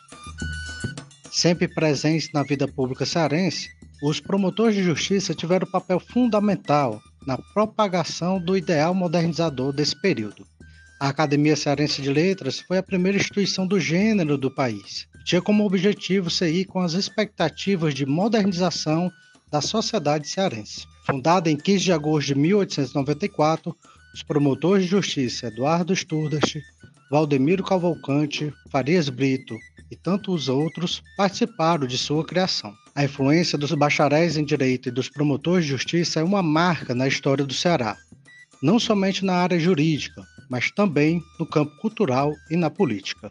Sempre 1.29 1.67
presentes 1.67 2.31
na 2.31 2.43
vida 2.43 2.67
pública 2.67 3.05
cearense, 3.05 3.69
os 4.01 4.21
promotores 4.21 4.75
de 4.75 4.83
justiça 4.83 5.35
tiveram 5.35 5.67
papel 5.67 5.99
fundamental 5.99 7.01
na 7.25 7.37
propagação 7.53 8.39
do 8.39 8.55
ideal 8.55 8.93
modernizador 8.93 9.73
desse 9.73 9.99
período. 9.99 10.47
A 10.99 11.09
Academia 11.09 11.55
Cearense 11.55 12.01
de 12.01 12.11
Letras 12.11 12.59
foi 12.59 12.77
a 12.77 12.83
primeira 12.83 13.17
instituição 13.17 13.67
do 13.67 13.79
gênero 13.79 14.37
do 14.37 14.49
país. 14.49 15.07
Tinha 15.27 15.41
como 15.41 15.65
objetivo 15.65 16.29
seguir 16.29 16.63
com 16.63 16.79
as 16.79 16.93
expectativas 16.93 17.93
de 17.93 18.05
modernização 18.05 19.11
da 19.51 19.59
sociedade 19.59 20.25
cearense. 20.25 20.87
Fundada 21.05 21.51
em 21.51 21.57
15 21.57 21.83
de 21.83 21.91
agosto 21.91 22.27
de 22.27 22.35
1894, 22.35 23.75
os 24.13 24.23
promotores 24.23 24.85
de 24.85 24.91
justiça 24.91 25.47
Eduardo 25.47 25.93
Sturdast, 25.93 26.61
Valdemiro 27.11 27.61
Cavalcante, 27.61 28.53
Farias 28.71 29.09
Brito 29.09 29.57
e 29.91 29.97
tantos 29.97 30.47
outros 30.47 31.03
participaram 31.17 31.85
de 31.85 31.97
sua 31.97 32.23
criação. 32.23 32.73
A 32.95 33.03
influência 33.03 33.57
dos 33.57 33.73
bacharéis 33.73 34.37
em 34.37 34.45
direito 34.45 34.87
e 34.87 34.93
dos 34.93 35.09
promotores 35.09 35.65
de 35.65 35.71
justiça 35.71 36.21
é 36.21 36.23
uma 36.23 36.41
marca 36.41 36.95
na 36.95 37.05
história 37.05 37.43
do 37.43 37.53
Ceará, 37.53 37.97
não 38.63 38.79
somente 38.79 39.25
na 39.25 39.33
área 39.33 39.59
jurídica, 39.59 40.23
mas 40.49 40.71
também 40.71 41.21
no 41.37 41.45
campo 41.45 41.75
cultural 41.81 42.31
e 42.49 42.55
na 42.55 42.69
política. 42.69 43.29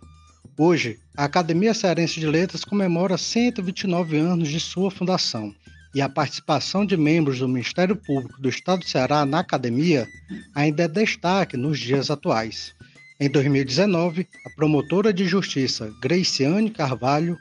Hoje, 0.59 0.99
a 1.15 1.25
Academia 1.25 1.75
Cearense 1.75 2.19
de 2.19 2.27
Letras 2.27 2.65
comemora 2.65 3.19
129 3.19 4.17
anos 4.17 4.49
de 4.49 4.59
sua 4.59 4.91
fundação 4.91 5.55
e 5.95 6.01
a 6.01 6.09
participação 6.09 6.87
de 6.87 6.97
membros 6.97 7.41
do 7.41 7.49
Ministério 7.49 7.95
Público 7.95 8.41
do 8.41 8.49
Estado 8.49 8.81
do 8.81 8.89
Ceará 8.89 9.27
na 9.27 9.41
academia 9.41 10.09
ainda 10.55 10.85
é 10.85 10.89
destaque 10.89 11.59
nos 11.59 11.79
dias 11.79 12.11
atuais. 12.11 12.75
Em 13.21 13.29
2019, 13.29 14.27
a 14.47 14.51
promotora 14.57 15.13
de 15.13 15.27
justiça 15.27 15.93
Graciane 16.01 16.71
Carvalho 16.71 17.37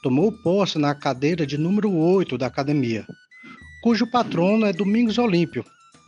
tomou 0.00 0.30
posse 0.30 0.78
na 0.78 0.94
cadeira 0.94 1.44
de 1.44 1.58
número 1.58 1.92
8 1.92 2.38
da 2.38 2.46
academia, 2.46 3.04
cujo 3.82 4.08
patrono 4.08 4.64
é 4.64 4.72
Domingos 4.72 5.18
Olímpio, 5.18 5.64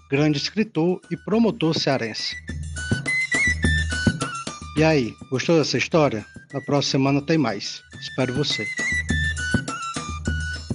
grande 0.09 0.38
escritor 0.38 1.01
e 1.11 1.16
promotor 1.16 1.77
cearense. 1.77 2.37
E 4.77 4.85
aí, 4.85 5.12
gostou 5.29 5.59
dessa 5.59 5.77
história? 5.77 6.25
Na 6.53 6.61
próxima 6.61 6.83
semana 6.83 7.23
tem 7.23 7.38
mais. 7.38 7.83
Espero 7.99 8.35
você. 8.35 8.67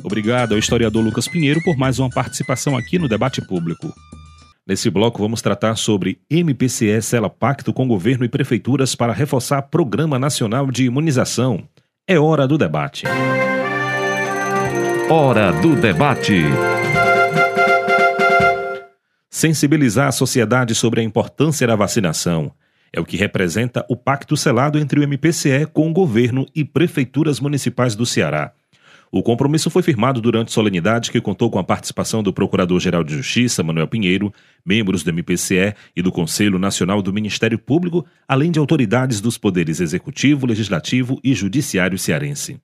Obrigado 0.03 0.53
ao 0.53 0.57
historiador 0.57 1.03
Lucas 1.03 1.27
Pinheiro 1.27 1.61
por 1.63 1.77
mais 1.77 1.99
uma 1.99 2.09
participação 2.09 2.75
aqui 2.75 2.97
no 2.97 3.07
debate 3.07 3.45
público. 3.45 3.93
Nesse 4.65 4.89
bloco 4.89 5.21
vamos 5.21 5.41
tratar 5.41 5.75
sobre 5.75 6.19
MPCE 6.29 7.01
sela 7.01 7.29
pacto 7.29 7.71
com 7.71 7.87
governo 7.87 8.25
e 8.25 8.29
prefeituras 8.29 8.95
para 8.95 9.13
reforçar 9.13 9.61
Programa 9.63 10.17
Nacional 10.17 10.71
de 10.71 10.85
Imunização. 10.85 11.67
É 12.07 12.17
hora 12.19 12.47
do 12.47 12.57
debate. 12.57 13.05
Hora 15.09 15.51
do 15.51 15.75
debate. 15.75 16.43
Sensibilizar 19.29 20.07
a 20.07 20.11
sociedade 20.11 20.73
sobre 20.73 21.01
a 21.01 21.03
importância 21.03 21.67
da 21.67 21.75
vacinação 21.75 22.51
é 22.91 22.99
o 22.99 23.05
que 23.05 23.17
representa 23.17 23.85
o 23.89 23.95
pacto 23.95 24.35
selado 24.37 24.79
entre 24.79 24.99
o 24.99 25.03
MPCE 25.03 25.65
com 25.71 25.89
o 25.89 25.93
governo 25.93 26.45
e 26.55 26.63
prefeituras 26.63 27.39
municipais 27.39 27.95
do 27.95 28.05
Ceará. 28.05 28.53
O 29.09 29.23
compromisso 29.23 29.69
foi 29.69 29.81
firmado 29.81 30.19
durante 30.19 30.51
solenidade 30.51 31.11
que 31.11 31.21
contou 31.21 31.49
com 31.49 31.57
a 31.57 31.63
participação 31.63 32.21
do 32.21 32.33
Procurador-Geral 32.33 33.03
de 33.05 33.15
Justiça, 33.15 33.63
Manuel 33.63 33.87
Pinheiro, 33.87 34.33
membros 34.65 35.01
do 35.01 35.11
MPCE 35.11 35.73
e 35.95 36.01
do 36.01 36.11
Conselho 36.11 36.59
Nacional 36.59 37.01
do 37.01 37.13
Ministério 37.13 37.57
Público, 37.57 38.05
além 38.27 38.51
de 38.51 38.59
autoridades 38.59 39.21
dos 39.21 39.37
poderes 39.37 39.79
Executivo, 39.79 40.45
Legislativo 40.45 41.21
e 41.23 41.33
Judiciário 41.33 41.97
cearense. 41.97 42.59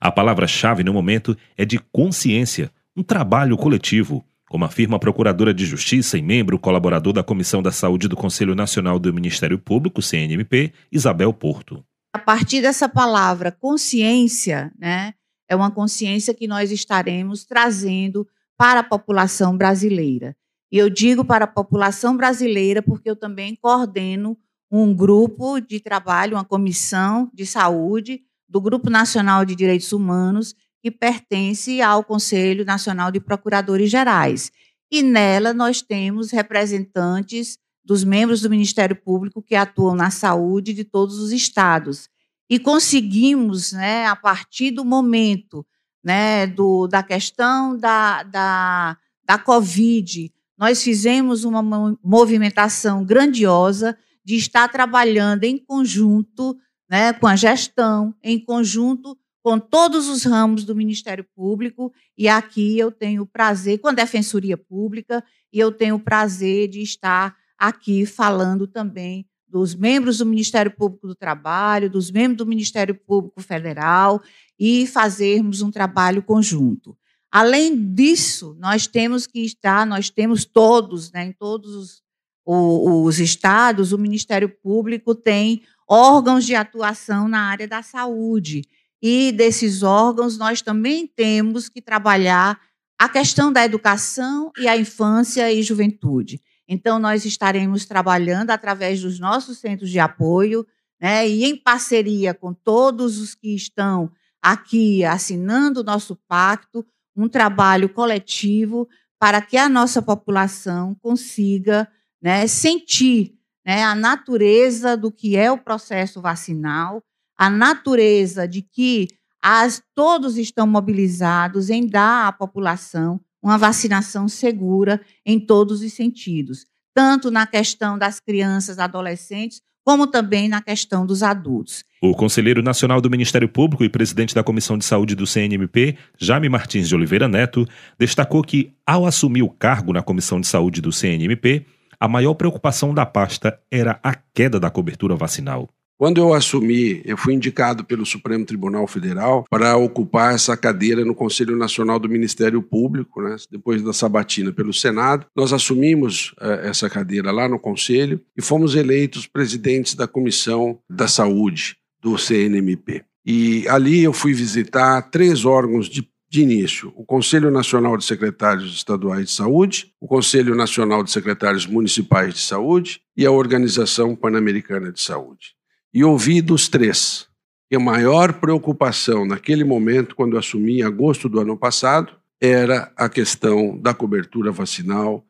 A 0.00 0.10
palavra-chave 0.10 0.82
no 0.82 0.92
momento 0.92 1.36
é 1.56 1.64
de 1.64 1.78
consciência, 1.92 2.70
um 2.96 3.02
trabalho 3.02 3.56
coletivo, 3.56 4.24
como 4.48 4.64
afirma 4.64 4.96
a 4.96 5.00
Procuradora 5.00 5.52
de 5.52 5.64
Justiça 5.64 6.16
e 6.16 6.22
membro 6.22 6.58
colaborador 6.58 7.12
da 7.12 7.22
Comissão 7.22 7.62
da 7.62 7.70
Saúde 7.70 8.08
do 8.08 8.16
Conselho 8.16 8.54
Nacional 8.54 8.98
do 8.98 9.12
Ministério 9.12 9.58
Público, 9.58 10.02
CNMP, 10.02 10.72
Isabel 10.90 11.32
Porto. 11.32 11.84
A 12.12 12.18
partir 12.18 12.62
dessa 12.62 12.88
palavra 12.88 13.52
consciência, 13.52 14.72
né, 14.78 15.12
é 15.48 15.54
uma 15.54 15.70
consciência 15.70 16.34
que 16.34 16.46
nós 16.46 16.70
estaremos 16.70 17.44
trazendo 17.44 18.26
para 18.56 18.80
a 18.80 18.84
população 18.84 19.56
brasileira. 19.56 20.36
E 20.70 20.76
eu 20.76 20.90
digo 20.90 21.24
para 21.24 21.44
a 21.44 21.48
população 21.48 22.16
brasileira 22.16 22.82
porque 22.82 23.08
eu 23.08 23.16
também 23.16 23.54
coordeno 23.54 24.36
um 24.70 24.94
grupo 24.94 25.60
de 25.60 25.80
trabalho, 25.80 26.36
uma 26.36 26.44
comissão 26.44 27.30
de 27.32 27.46
saúde 27.46 28.20
do 28.48 28.60
Grupo 28.60 28.90
Nacional 28.90 29.44
de 29.44 29.54
Direitos 29.54 29.92
Humanos, 29.92 30.54
que 30.82 30.90
pertence 30.90 31.80
ao 31.82 32.04
Conselho 32.04 32.64
Nacional 32.64 33.10
de 33.10 33.20
Procuradores 33.20 33.90
Gerais. 33.90 34.50
E 34.90 35.02
nela 35.02 35.52
nós 35.52 35.82
temos 35.82 36.30
representantes 36.30 37.58
dos 37.84 38.04
membros 38.04 38.40
do 38.40 38.50
Ministério 38.50 38.96
Público 38.96 39.42
que 39.42 39.54
atuam 39.54 39.94
na 39.94 40.10
saúde 40.10 40.72
de 40.72 40.84
todos 40.84 41.18
os 41.18 41.32
estados. 41.32 42.08
E 42.50 42.58
conseguimos, 42.58 43.72
né, 43.72 44.06
a 44.06 44.16
partir 44.16 44.70
do 44.70 44.84
momento 44.84 45.66
né, 46.02 46.46
do, 46.46 46.86
da 46.86 47.02
questão 47.02 47.76
da, 47.76 48.22
da, 48.22 48.96
da 49.24 49.38
Covid, 49.38 50.32
nós 50.56 50.82
fizemos 50.82 51.44
uma 51.44 51.62
movimentação 52.02 53.04
grandiosa 53.04 53.96
de 54.24 54.36
estar 54.36 54.68
trabalhando 54.68 55.44
em 55.44 55.56
conjunto 55.56 56.56
né, 56.90 57.12
com 57.12 57.26
a 57.26 57.36
gestão, 57.36 58.14
em 58.22 58.38
conjunto 58.38 59.16
com 59.42 59.58
todos 59.58 60.08
os 60.08 60.24
ramos 60.24 60.64
do 60.64 60.74
Ministério 60.74 61.24
Público, 61.34 61.92
e 62.16 62.28
aqui 62.28 62.78
eu 62.78 62.90
tenho 62.90 63.22
o 63.22 63.26
prazer, 63.26 63.78
com 63.78 63.88
a 63.88 63.92
Defensoria 63.92 64.56
Pública, 64.56 65.24
e 65.52 65.58
eu 65.58 65.72
tenho 65.72 65.96
o 65.96 66.00
prazer 66.00 66.68
de 66.68 66.82
estar 66.82 67.36
aqui 67.56 68.04
falando 68.04 68.66
também 68.66 69.26
dos 69.48 69.74
membros 69.74 70.18
do 70.18 70.26
Ministério 70.26 70.70
Público 70.70 71.06
do 71.06 71.14
Trabalho, 71.14 71.88
dos 71.88 72.10
membros 72.10 72.38
do 72.38 72.46
Ministério 72.46 72.94
Público 72.94 73.40
Federal, 73.40 74.22
e 74.58 74.86
fazermos 74.86 75.62
um 75.62 75.70
trabalho 75.70 76.22
conjunto. 76.22 76.96
Além 77.30 77.94
disso, 77.94 78.56
nós 78.58 78.86
temos 78.86 79.26
que 79.26 79.40
estar, 79.40 79.86
nós 79.86 80.10
temos 80.10 80.44
todos, 80.44 81.12
né, 81.12 81.26
em 81.26 81.32
todos 81.32 81.74
os, 81.74 82.02
os 82.44 83.18
estados, 83.18 83.92
o 83.92 83.98
Ministério 83.98 84.48
Público 84.48 85.14
tem 85.14 85.62
órgãos 85.88 86.44
de 86.44 86.54
atuação 86.54 87.28
na 87.28 87.40
área 87.40 87.68
da 87.68 87.82
saúde 87.82 88.62
e 89.02 89.32
desses 89.32 89.82
órgãos 89.82 90.36
nós 90.36 90.62
também 90.62 91.06
temos 91.06 91.68
que 91.68 91.80
trabalhar 91.80 92.60
a 92.98 93.08
questão 93.08 93.52
da 93.52 93.64
educação 93.64 94.50
e 94.58 94.66
a 94.66 94.76
infância 94.76 95.52
e 95.52 95.62
juventude. 95.62 96.40
Então, 96.66 96.98
nós 96.98 97.24
estaremos 97.24 97.86
trabalhando 97.86 98.50
através 98.50 99.00
dos 99.00 99.18
nossos 99.18 99.58
centros 99.58 99.88
de 99.88 99.98
apoio, 99.98 100.66
né, 101.00 101.26
e 101.28 101.44
em 101.44 101.56
parceria 101.56 102.34
com 102.34 102.52
todos 102.52 103.18
os 103.18 103.34
que 103.34 103.54
estão 103.54 104.10
aqui 104.42 105.04
assinando 105.04 105.80
o 105.80 105.84
nosso 105.84 106.16
pacto, 106.28 106.84
um 107.16 107.28
trabalho 107.28 107.88
coletivo 107.88 108.88
para 109.18 109.40
que 109.40 109.56
a 109.56 109.68
nossa 109.68 110.02
população 110.02 110.94
consiga 111.00 111.88
né, 112.20 112.46
sentir 112.46 113.34
né, 113.64 113.82
a 113.84 113.94
natureza 113.94 114.96
do 114.96 115.10
que 115.10 115.36
é 115.36 115.50
o 115.50 115.58
processo 115.58 116.20
vacinal, 116.20 117.02
a 117.38 117.48
natureza 117.48 118.48
de 118.48 118.60
que 118.62 119.06
as, 119.40 119.80
todos 119.94 120.36
estão 120.36 120.66
mobilizados 120.66 121.70
em 121.70 121.86
dar 121.86 122.26
à 122.26 122.32
população 122.32 123.20
uma 123.40 123.56
vacinação 123.56 124.28
segura 124.28 125.00
em 125.24 125.38
todos 125.38 125.80
os 125.80 125.92
sentidos, 125.92 126.66
tanto 126.92 127.30
na 127.30 127.46
questão 127.46 127.96
das 127.96 128.18
crianças, 128.18 128.80
adolescentes, 128.80 129.62
como 129.84 130.06
também 130.06 130.48
na 130.48 130.60
questão 130.60 131.06
dos 131.06 131.22
adultos. 131.22 131.82
O 132.02 132.14
conselheiro 132.14 132.62
nacional 132.62 133.00
do 133.00 133.08
Ministério 133.08 133.48
Público 133.48 133.82
e 133.84 133.88
presidente 133.88 134.34
da 134.34 134.44
Comissão 134.44 134.76
de 134.76 134.84
Saúde 134.84 135.14
do 135.14 135.26
CNMP, 135.26 135.96
Jaime 136.18 136.48
Martins 136.48 136.88
de 136.88 136.94
Oliveira 136.94 137.26
Neto, 137.26 137.66
destacou 137.98 138.42
que, 138.42 138.72
ao 138.84 139.06
assumir 139.06 139.42
o 139.42 139.48
cargo 139.48 139.92
na 139.92 140.02
Comissão 140.02 140.40
de 140.40 140.46
Saúde 140.46 140.82
do 140.82 140.92
CNMP, 140.92 141.64
a 141.98 142.06
maior 142.06 142.34
preocupação 142.34 142.92
da 142.92 143.06
pasta 143.06 143.58
era 143.70 143.98
a 144.02 144.14
queda 144.14 144.60
da 144.60 144.68
cobertura 144.68 145.16
vacinal. 145.16 145.70
Quando 145.98 146.20
eu 146.20 146.32
assumi, 146.32 147.02
eu 147.04 147.16
fui 147.16 147.34
indicado 147.34 147.84
pelo 147.84 148.06
Supremo 148.06 148.44
Tribunal 148.46 148.86
Federal 148.86 149.44
para 149.50 149.76
ocupar 149.76 150.32
essa 150.32 150.56
cadeira 150.56 151.04
no 151.04 151.12
Conselho 151.12 151.56
Nacional 151.56 151.98
do 151.98 152.08
Ministério 152.08 152.62
Público, 152.62 153.20
né? 153.20 153.34
depois 153.50 153.82
da 153.82 153.92
sabatina 153.92 154.52
pelo 154.52 154.72
Senado. 154.72 155.26
Nós 155.34 155.52
assumimos 155.52 156.32
uh, 156.40 156.52
essa 156.62 156.88
cadeira 156.88 157.32
lá 157.32 157.48
no 157.48 157.58
Conselho 157.58 158.20
e 158.36 158.40
fomos 158.40 158.76
eleitos 158.76 159.26
presidentes 159.26 159.96
da 159.96 160.06
Comissão 160.06 160.78
da 160.88 161.08
Saúde 161.08 161.76
do 162.00 162.16
CNMP. 162.16 163.02
E 163.26 163.66
ali 163.68 164.04
eu 164.04 164.12
fui 164.12 164.32
visitar 164.32 165.02
três 165.10 165.44
órgãos 165.44 165.88
de 165.88 166.08
de 166.30 166.42
início, 166.42 166.92
o 166.94 167.06
Conselho 167.06 167.50
Nacional 167.50 167.96
de 167.96 168.04
Secretários 168.04 168.74
Estaduais 168.74 169.28
de 169.28 169.32
Saúde, 169.32 169.94
o 169.98 170.06
Conselho 170.06 170.54
Nacional 170.54 171.02
de 171.02 171.10
Secretários 171.10 171.66
Municipais 171.66 172.34
de 172.34 172.40
Saúde 172.40 173.00
e 173.16 173.24
a 173.24 173.30
Organização 173.30 174.14
Pan-Americana 174.14 174.92
de 174.92 175.00
Saúde 175.00 175.56
e 175.98 176.04
ouvi 176.04 176.40
dos 176.40 176.68
três 176.68 177.26
que 177.68 177.74
a 177.74 177.80
maior 177.80 178.34
preocupação 178.34 179.26
naquele 179.26 179.64
momento, 179.64 180.14
quando 180.14 180.38
assumi 180.38 180.78
em 180.78 180.82
agosto 180.84 181.28
do 181.28 181.40
ano 181.40 181.56
passado, 181.56 182.12
era 182.40 182.92
a 182.96 183.08
questão 183.08 183.76
da 183.76 183.92
cobertura 183.92 184.52
vacinal, 184.52 185.26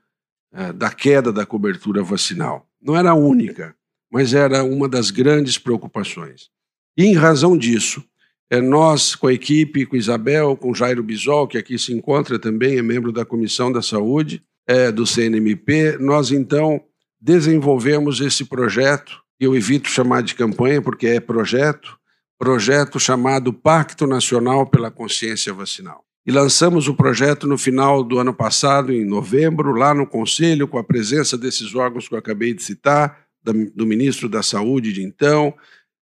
eh, 0.52 0.70
da 0.74 0.90
queda 0.90 1.32
da 1.32 1.46
cobertura 1.46 2.02
vacinal. 2.02 2.68
Não 2.82 2.94
era 2.94 3.12
a 3.12 3.14
única, 3.14 3.74
mas 4.12 4.34
era 4.34 4.62
uma 4.62 4.86
das 4.86 5.10
grandes 5.10 5.56
preocupações. 5.56 6.50
E 6.98 7.06
em 7.06 7.14
razão 7.14 7.56
disso, 7.56 8.04
eh, 8.50 8.60
nós, 8.60 9.14
com 9.14 9.28
a 9.28 9.32
equipe, 9.32 9.86
com 9.86 9.96
Isabel, 9.96 10.54
com 10.54 10.74
Jairo 10.74 11.02
Bisol, 11.02 11.48
que 11.48 11.56
aqui 11.56 11.78
se 11.78 11.94
encontra 11.94 12.38
também, 12.38 12.76
é 12.76 12.82
membro 12.82 13.10
da 13.10 13.24
Comissão 13.24 13.72
da 13.72 13.80
Saúde 13.80 14.44
é, 14.66 14.92
do 14.92 15.06
CNMP, 15.06 15.96
nós 15.98 16.30
então 16.30 16.78
desenvolvemos 17.18 18.20
esse 18.20 18.44
projeto 18.44 19.26
eu 19.38 19.54
evito 19.54 19.88
chamar 19.88 20.22
de 20.22 20.34
campanha 20.34 20.82
porque 20.82 21.06
é 21.06 21.20
projeto, 21.20 21.98
projeto 22.38 22.98
chamado 22.98 23.52
Pacto 23.52 24.06
Nacional 24.06 24.66
pela 24.66 24.90
Consciência 24.90 25.52
Vacinal. 25.52 26.04
E 26.26 26.30
lançamos 26.30 26.88
o 26.88 26.94
projeto 26.94 27.46
no 27.46 27.56
final 27.56 28.04
do 28.04 28.18
ano 28.18 28.34
passado, 28.34 28.92
em 28.92 29.04
novembro, 29.04 29.72
lá 29.72 29.94
no 29.94 30.06
Conselho, 30.06 30.68
com 30.68 30.76
a 30.78 30.84
presença 30.84 31.38
desses 31.38 31.74
órgãos 31.74 32.06
que 32.06 32.14
eu 32.14 32.18
acabei 32.18 32.52
de 32.52 32.62
citar, 32.62 33.26
do 33.42 33.86
ministro 33.86 34.28
da 34.28 34.42
Saúde 34.42 34.92
de 34.92 35.02
então, 35.02 35.54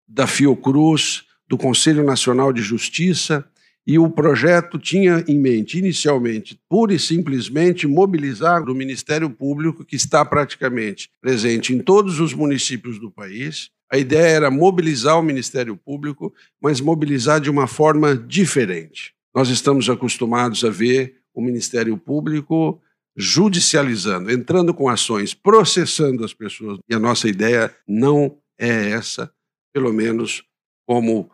da 0.06 0.26
Fiocruz, 0.26 1.24
do 1.48 1.56
Conselho 1.56 2.04
Nacional 2.04 2.52
de 2.52 2.60
Justiça, 2.60 3.48
e 3.86 3.98
o 3.98 4.10
projeto 4.10 4.78
tinha 4.78 5.24
em 5.26 5.38
mente, 5.38 5.78
inicialmente, 5.78 6.60
pura 6.68 6.92
e 6.92 6.98
simplesmente 6.98 7.86
mobilizar 7.86 8.68
o 8.68 8.74
Ministério 8.74 9.30
Público, 9.30 9.84
que 9.84 9.96
está 9.96 10.24
praticamente 10.24 11.10
presente 11.20 11.74
em 11.74 11.80
todos 11.80 12.20
os 12.20 12.34
municípios 12.34 12.98
do 12.98 13.10
país. 13.10 13.70
A 13.90 13.98
ideia 13.98 14.28
era 14.28 14.50
mobilizar 14.50 15.18
o 15.18 15.22
Ministério 15.22 15.76
Público, 15.76 16.32
mas 16.62 16.80
mobilizar 16.80 17.40
de 17.40 17.50
uma 17.50 17.66
forma 17.66 18.14
diferente. 18.14 19.14
Nós 19.34 19.48
estamos 19.48 19.88
acostumados 19.88 20.64
a 20.64 20.70
ver 20.70 21.16
o 21.34 21.40
Ministério 21.40 21.96
Público 21.96 22.80
judicializando, 23.16 24.30
entrando 24.30 24.72
com 24.72 24.88
ações, 24.88 25.34
processando 25.34 26.24
as 26.24 26.32
pessoas. 26.32 26.78
E 26.88 26.94
a 26.94 26.98
nossa 26.98 27.28
ideia 27.28 27.74
não 27.88 28.38
é 28.58 28.90
essa, 28.90 29.32
pelo 29.72 29.92
menos 29.92 30.44
como 30.86 31.30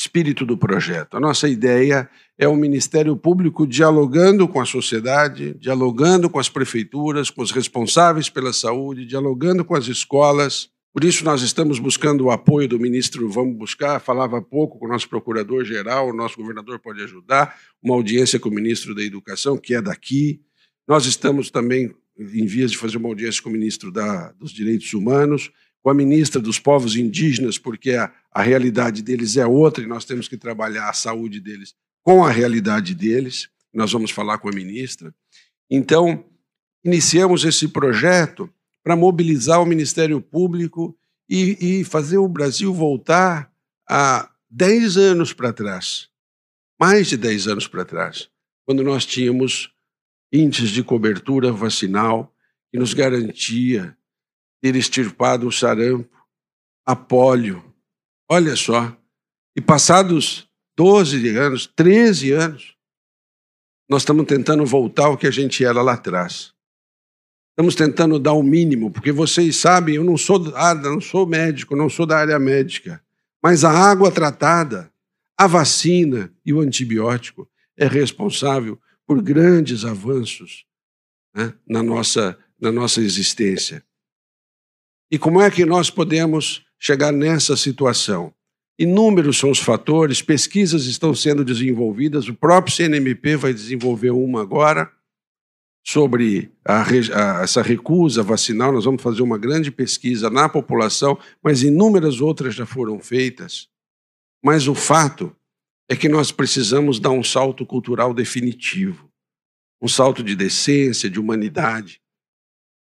espírito 0.00 0.46
do 0.46 0.56
projeto. 0.56 1.16
A 1.16 1.20
nossa 1.20 1.46
ideia 1.46 2.08
é 2.38 2.48
o 2.48 2.56
Ministério 2.56 3.14
Público 3.14 3.66
dialogando 3.66 4.48
com 4.48 4.58
a 4.58 4.64
sociedade, 4.64 5.54
dialogando 5.60 6.30
com 6.30 6.38
as 6.38 6.48
prefeituras, 6.48 7.28
com 7.28 7.42
os 7.42 7.50
responsáveis 7.50 8.30
pela 8.30 8.50
saúde, 8.50 9.04
dialogando 9.04 9.62
com 9.62 9.76
as 9.76 9.88
escolas. 9.88 10.70
Por 10.90 11.04
isso, 11.04 11.22
nós 11.22 11.42
estamos 11.42 11.78
buscando 11.78 12.24
o 12.24 12.30
apoio 12.30 12.66
do 12.66 12.80
ministro 12.80 13.28
Vamos 13.28 13.58
Buscar. 13.58 14.00
Falava 14.00 14.40
pouco 14.40 14.78
com 14.78 14.86
o 14.86 14.88
nosso 14.88 15.06
procurador-geral, 15.06 16.08
o 16.08 16.16
nosso 16.16 16.38
governador 16.38 16.78
pode 16.78 17.02
ajudar, 17.02 17.54
uma 17.82 17.94
audiência 17.94 18.40
com 18.40 18.48
o 18.48 18.54
ministro 18.54 18.94
da 18.94 19.02
Educação, 19.02 19.58
que 19.58 19.74
é 19.74 19.82
daqui. 19.82 20.40
Nós 20.88 21.04
estamos 21.04 21.50
também 21.50 21.94
em 22.18 22.46
vias 22.46 22.70
de 22.70 22.78
fazer 22.78 22.96
uma 22.96 23.08
audiência 23.08 23.42
com 23.42 23.50
o 23.50 23.52
ministro 23.52 23.92
da, 23.92 24.32
dos 24.32 24.50
Direitos 24.50 24.94
Humanos 24.94 25.52
com 25.82 25.90
a 25.90 25.94
ministra 25.94 26.40
dos 26.40 26.58
povos 26.58 26.96
indígenas, 26.96 27.58
porque 27.58 27.92
a, 27.92 28.12
a 28.32 28.42
realidade 28.42 29.02
deles 29.02 29.36
é 29.36 29.46
outra 29.46 29.82
e 29.82 29.86
nós 29.86 30.04
temos 30.04 30.28
que 30.28 30.36
trabalhar 30.36 30.88
a 30.88 30.92
saúde 30.92 31.40
deles 31.40 31.74
com 32.02 32.24
a 32.24 32.30
realidade 32.30 32.94
deles. 32.94 33.48
Nós 33.72 33.92
vamos 33.92 34.10
falar 34.10 34.38
com 34.38 34.48
a 34.48 34.52
ministra. 34.52 35.14
Então, 35.70 36.24
iniciamos 36.84 37.44
esse 37.44 37.68
projeto 37.68 38.50
para 38.82 38.96
mobilizar 38.96 39.62
o 39.62 39.66
Ministério 39.66 40.20
Público 40.20 40.96
e, 41.28 41.80
e 41.80 41.84
fazer 41.84 42.18
o 42.18 42.28
Brasil 42.28 42.74
voltar 42.74 43.52
a 43.88 44.30
10 44.50 44.96
anos 44.96 45.32
para 45.32 45.52
trás, 45.52 46.08
mais 46.78 47.08
de 47.08 47.16
10 47.16 47.46
anos 47.46 47.68
para 47.68 47.84
trás, 47.84 48.28
quando 48.66 48.82
nós 48.82 49.06
tínhamos 49.06 49.72
índices 50.32 50.70
de 50.70 50.82
cobertura 50.82 51.52
vacinal 51.52 52.34
que 52.70 52.78
nos 52.78 52.94
garantia 52.94 53.96
ter 54.60 54.76
extirpado 54.76 55.46
o 55.46 55.52
sarampo, 55.52 56.08
a 56.86 56.94
polio. 56.94 57.62
Olha 58.28 58.54
só. 58.56 58.96
E 59.56 59.60
passados 59.60 60.48
12 60.76 61.36
anos, 61.36 61.66
13 61.66 62.32
anos, 62.32 62.76
nós 63.88 64.02
estamos 64.02 64.24
tentando 64.26 64.64
voltar 64.64 65.06
ao 65.06 65.16
que 65.16 65.26
a 65.26 65.30
gente 65.30 65.64
era 65.64 65.82
lá 65.82 65.94
atrás. 65.94 66.52
Estamos 67.50 67.74
tentando 67.74 68.18
dar 68.18 68.32
o 68.32 68.42
mínimo, 68.42 68.90
porque 68.90 69.12
vocês 69.12 69.56
sabem, 69.56 69.96
eu 69.96 70.04
não 70.04 70.16
sou, 70.16 70.52
ah, 70.54 70.74
não 70.74 71.00
sou 71.00 71.26
médico, 71.26 71.76
não 71.76 71.90
sou 71.90 72.06
da 72.06 72.16
área 72.16 72.38
médica, 72.38 73.02
mas 73.42 73.64
a 73.64 73.70
água 73.70 74.10
tratada, 74.10 74.90
a 75.36 75.46
vacina 75.46 76.32
e 76.46 76.52
o 76.52 76.60
antibiótico 76.60 77.48
é 77.76 77.86
responsável 77.86 78.80
por 79.06 79.20
grandes 79.20 79.84
avanços 79.84 80.64
né, 81.34 81.52
na, 81.68 81.82
nossa, 81.82 82.38
na 82.60 82.70
nossa 82.70 83.00
existência. 83.00 83.84
E 85.10 85.18
como 85.18 85.40
é 85.40 85.50
que 85.50 85.66
nós 85.66 85.90
podemos 85.90 86.64
chegar 86.78 87.12
nessa 87.12 87.56
situação? 87.56 88.32
Inúmeros 88.78 89.38
são 89.38 89.50
os 89.50 89.58
fatores, 89.58 90.22
pesquisas 90.22 90.86
estão 90.86 91.14
sendo 91.14 91.44
desenvolvidas, 91.44 92.28
o 92.28 92.34
próprio 92.34 92.74
CNMP 92.74 93.36
vai 93.36 93.52
desenvolver 93.52 94.10
uma 94.10 94.40
agora 94.40 94.90
sobre 95.84 96.52
a, 96.64 96.82
a, 96.82 97.42
essa 97.42 97.60
recusa 97.60 98.22
vacinal. 98.22 98.72
Nós 98.72 98.84
vamos 98.84 99.02
fazer 99.02 99.22
uma 99.22 99.36
grande 99.36 99.70
pesquisa 99.70 100.30
na 100.30 100.48
população, 100.48 101.18
mas 101.42 101.62
inúmeras 101.62 102.20
outras 102.20 102.54
já 102.54 102.64
foram 102.64 103.00
feitas. 103.00 103.68
Mas 104.42 104.68
o 104.68 104.74
fato 104.74 105.34
é 105.88 105.96
que 105.96 106.08
nós 106.08 106.30
precisamos 106.30 107.00
dar 107.00 107.10
um 107.10 107.24
salto 107.24 107.66
cultural 107.66 108.14
definitivo, 108.14 109.10
um 109.82 109.88
salto 109.88 110.22
de 110.22 110.36
decência, 110.36 111.10
de 111.10 111.18
humanidade, 111.18 112.00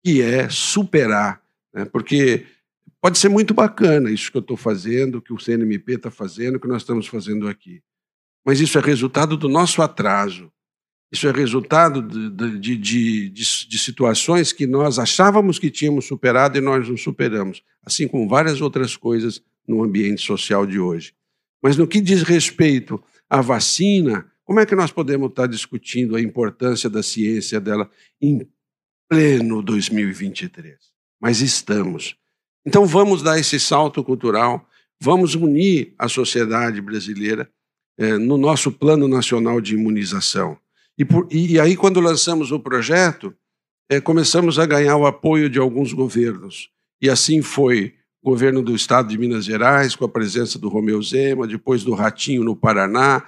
que 0.02 0.22
é 0.22 0.48
superar 0.48 1.43
né? 1.74 1.84
Porque 1.84 2.46
pode 3.00 3.18
ser 3.18 3.28
muito 3.28 3.52
bacana 3.52 4.10
isso 4.10 4.30
que 4.30 4.36
eu 4.36 4.42
estou 4.42 4.56
fazendo, 4.56 5.20
que 5.20 5.32
o 5.32 5.38
CNMP 5.38 5.94
está 5.94 6.10
fazendo, 6.10 6.60
que 6.60 6.68
nós 6.68 6.82
estamos 6.82 7.06
fazendo 7.06 7.48
aqui. 7.48 7.82
Mas 8.46 8.60
isso 8.60 8.78
é 8.78 8.80
resultado 8.80 9.36
do 9.36 9.48
nosso 9.48 9.82
atraso. 9.82 10.52
Isso 11.10 11.28
é 11.28 11.32
resultado 11.32 12.02
de, 12.02 12.58
de, 12.58 12.76
de, 12.76 13.30
de, 13.30 13.78
situações 13.78 14.52
que 14.52 14.66
nós 14.66 14.98
achávamos 14.98 15.58
que 15.58 15.70
tínhamos 15.70 16.06
superado 16.06 16.58
e 16.58 16.60
nós 16.60 16.88
não 16.88 16.96
superamos, 16.96 17.62
assim 17.84 18.08
como 18.08 18.28
várias 18.28 18.60
outras 18.60 18.96
coisas 18.96 19.40
no 19.66 19.82
ambiente 19.84 20.22
social 20.22 20.66
de 20.66 20.80
hoje. 20.80 21.14
Mas 21.62 21.76
no 21.76 21.86
que 21.86 22.00
diz 22.00 22.22
respeito 22.22 23.02
à 23.30 23.40
vacina, 23.40 24.28
como 24.44 24.58
é 24.58 24.66
que 24.66 24.74
nós 24.74 24.90
podemos 24.90 25.30
estar 25.30 25.46
discutindo 25.46 26.16
a 26.16 26.20
importância 26.20 26.90
da 26.90 27.02
ciência 27.02 27.60
dela 27.60 27.88
em 28.20 28.46
pleno 29.08 29.62
2023? 29.62 30.93
Mas 31.24 31.40
estamos. 31.40 32.16
Então 32.66 32.84
vamos 32.84 33.22
dar 33.22 33.38
esse 33.38 33.58
salto 33.58 34.04
cultural, 34.04 34.68
vamos 35.00 35.34
unir 35.34 35.94
a 35.98 36.06
sociedade 36.06 36.82
brasileira 36.82 37.48
é, 37.96 38.18
no 38.18 38.36
nosso 38.36 38.70
plano 38.70 39.08
nacional 39.08 39.58
de 39.58 39.72
imunização. 39.72 40.58
E, 40.98 41.02
por, 41.02 41.26
e, 41.30 41.58
aí, 41.58 41.76
quando 41.76 41.98
lançamos 41.98 42.52
o 42.52 42.60
projeto, 42.60 43.34
é, 43.88 44.02
começamos 44.02 44.58
a 44.58 44.66
ganhar 44.66 44.98
o 44.98 45.06
apoio 45.06 45.48
de 45.48 45.58
alguns 45.58 45.94
governos. 45.94 46.68
E 47.00 47.08
assim 47.08 47.40
foi 47.40 47.94
governo 48.22 48.60
do 48.60 48.74
estado 48.74 49.08
de 49.08 49.16
Minas 49.16 49.46
Gerais, 49.46 49.96
com 49.96 50.04
a 50.04 50.08
presença 50.08 50.58
do 50.58 50.68
Romeu 50.68 51.02
Zema, 51.02 51.46
depois 51.46 51.82
do 51.82 51.94
Ratinho 51.94 52.44
no 52.44 52.54
Paraná, 52.54 53.24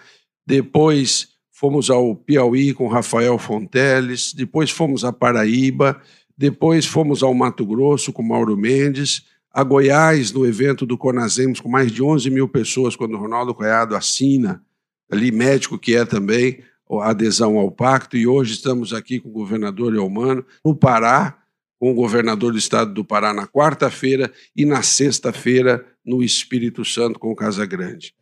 depois 0.47 1.29
fomos 1.51 1.89
ao 1.89 2.15
Piauí 2.15 2.75
com 2.75 2.89
Rafael 2.89 3.39
Fonteles, 3.39 4.35
depois 4.35 4.71
fomos 4.71 5.03
a 5.03 5.15
Paraíba, 5.15 5.99
depois 6.37 6.85
fomos 6.85 7.23
ao 7.23 7.33
Mato 7.35 7.65
Grosso 7.65 8.13
com 8.13 8.23
Mauro 8.23 8.57
Mendes, 8.57 9.25
a 9.51 9.65
Goiás, 9.65 10.33
no 10.33 10.45
evento 10.45 10.85
do 10.85 10.99
Conazemos, 10.99 11.61
com 11.61 11.69
mais 11.69 11.91
de 11.91 12.03
11 12.03 12.29
mil 12.29 12.47
pessoas, 12.47 12.95
quando 12.95 13.15
o 13.15 13.19
Ronaldo 13.19 13.55
Caiado 13.55 13.97
assina, 13.97 14.63
ali 15.11 15.33
médico 15.33 15.79
que 15.79 15.97
é 15.97 16.05
também, 16.05 16.63
a 17.01 17.11
adesão 17.11 17.57
ao 17.57 17.71
pacto, 17.71 18.17
e 18.19 18.27
hoje 18.27 18.53
estamos 18.53 18.93
aqui 18.93 19.19
com 19.19 19.31
o 19.31 19.33
governador 19.33 19.95
Eumano, 19.95 20.45
no 20.63 20.75
Pará, 20.75 21.39
com 21.79 21.91
o 21.91 21.95
governador 21.95 22.53
do 22.53 22.59
estado 22.59 22.93
do 22.93 23.05
Pará 23.05 23.33
na 23.33 23.47
quarta-feira 23.47 24.31
e 24.55 24.67
na 24.67 24.83
sexta-feira 24.83 25.87
no 26.05 26.23
Espírito 26.23 26.85
Santo 26.85 27.19
com 27.19 27.31
o 27.31 27.37
Casagrande. 27.37 28.15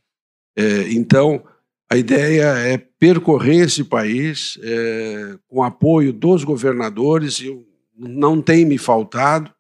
É, 0.57 0.93
então, 0.93 1.45
a 1.91 1.97
ideia 1.97 2.45
é 2.59 2.79
percorrer 2.79 3.65
esse 3.65 3.85
país 3.85 4.59
é, 4.63 5.37
com 5.49 5.63
apoio 5.63 6.13
dos 6.13 6.45
governadores, 6.45 7.41
e 7.41 7.51
não 7.97 8.41
tem 8.41 8.65
me 8.65 8.79
faltado, 8.79 9.53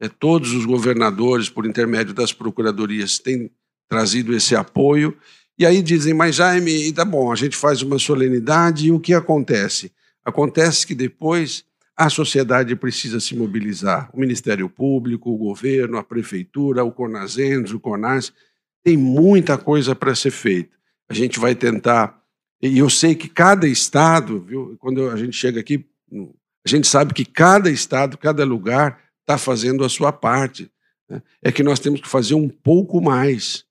é, 0.00 0.08
todos 0.08 0.52
os 0.52 0.64
governadores, 0.64 1.48
por 1.48 1.66
intermédio 1.66 2.14
das 2.14 2.32
procuradorias, 2.32 3.18
têm 3.18 3.50
trazido 3.88 4.34
esse 4.34 4.54
apoio, 4.54 5.16
e 5.58 5.66
aí 5.66 5.82
dizem, 5.82 6.14
mas 6.14 6.36
Jaime, 6.36 6.92
tá 6.92 7.04
bom, 7.04 7.30
a 7.30 7.36
gente 7.36 7.56
faz 7.56 7.82
uma 7.82 7.98
solenidade 7.98 8.86
e 8.86 8.92
o 8.92 8.98
que 8.98 9.12
acontece? 9.12 9.92
Acontece 10.24 10.86
que 10.86 10.94
depois 10.94 11.64
a 11.94 12.08
sociedade 12.08 12.74
precisa 12.76 13.20
se 13.20 13.36
mobilizar. 13.36 14.08
O 14.14 14.20
Ministério 14.20 14.70
Público, 14.70 15.30
o 15.30 15.36
governo, 15.36 15.98
a 15.98 16.02
prefeitura, 16.02 16.82
o 16.82 16.90
Conazens, 16.90 17.72
o 17.72 17.78
Conas, 17.78 18.32
tem 18.82 18.96
muita 18.96 19.58
coisa 19.58 19.94
para 19.94 20.14
ser 20.14 20.30
feita. 20.30 20.74
A 21.10 21.12
gente 21.12 21.38
vai 21.38 21.54
tentar, 21.54 22.18
e 22.62 22.78
eu 22.78 22.88
sei 22.88 23.14
que 23.14 23.28
cada 23.28 23.68
estado, 23.68 24.40
viu, 24.40 24.76
quando 24.78 25.10
a 25.10 25.16
gente 25.16 25.36
chega 25.36 25.60
aqui, 25.60 25.84
a 26.64 26.68
gente 26.68 26.86
sabe 26.86 27.14
que 27.14 27.24
cada 27.24 27.70
estado, 27.70 28.18
cada 28.18 28.44
lugar 28.44 29.00
está 29.20 29.38
fazendo 29.38 29.84
a 29.84 29.88
sua 29.88 30.12
parte. 30.12 30.70
Né? 31.08 31.22
É 31.42 31.52
que 31.52 31.62
nós 31.62 31.78
temos 31.78 32.00
que 32.00 32.08
fazer 32.08 32.34
um 32.34 32.48
pouco 32.48 33.00
mais 33.00 33.64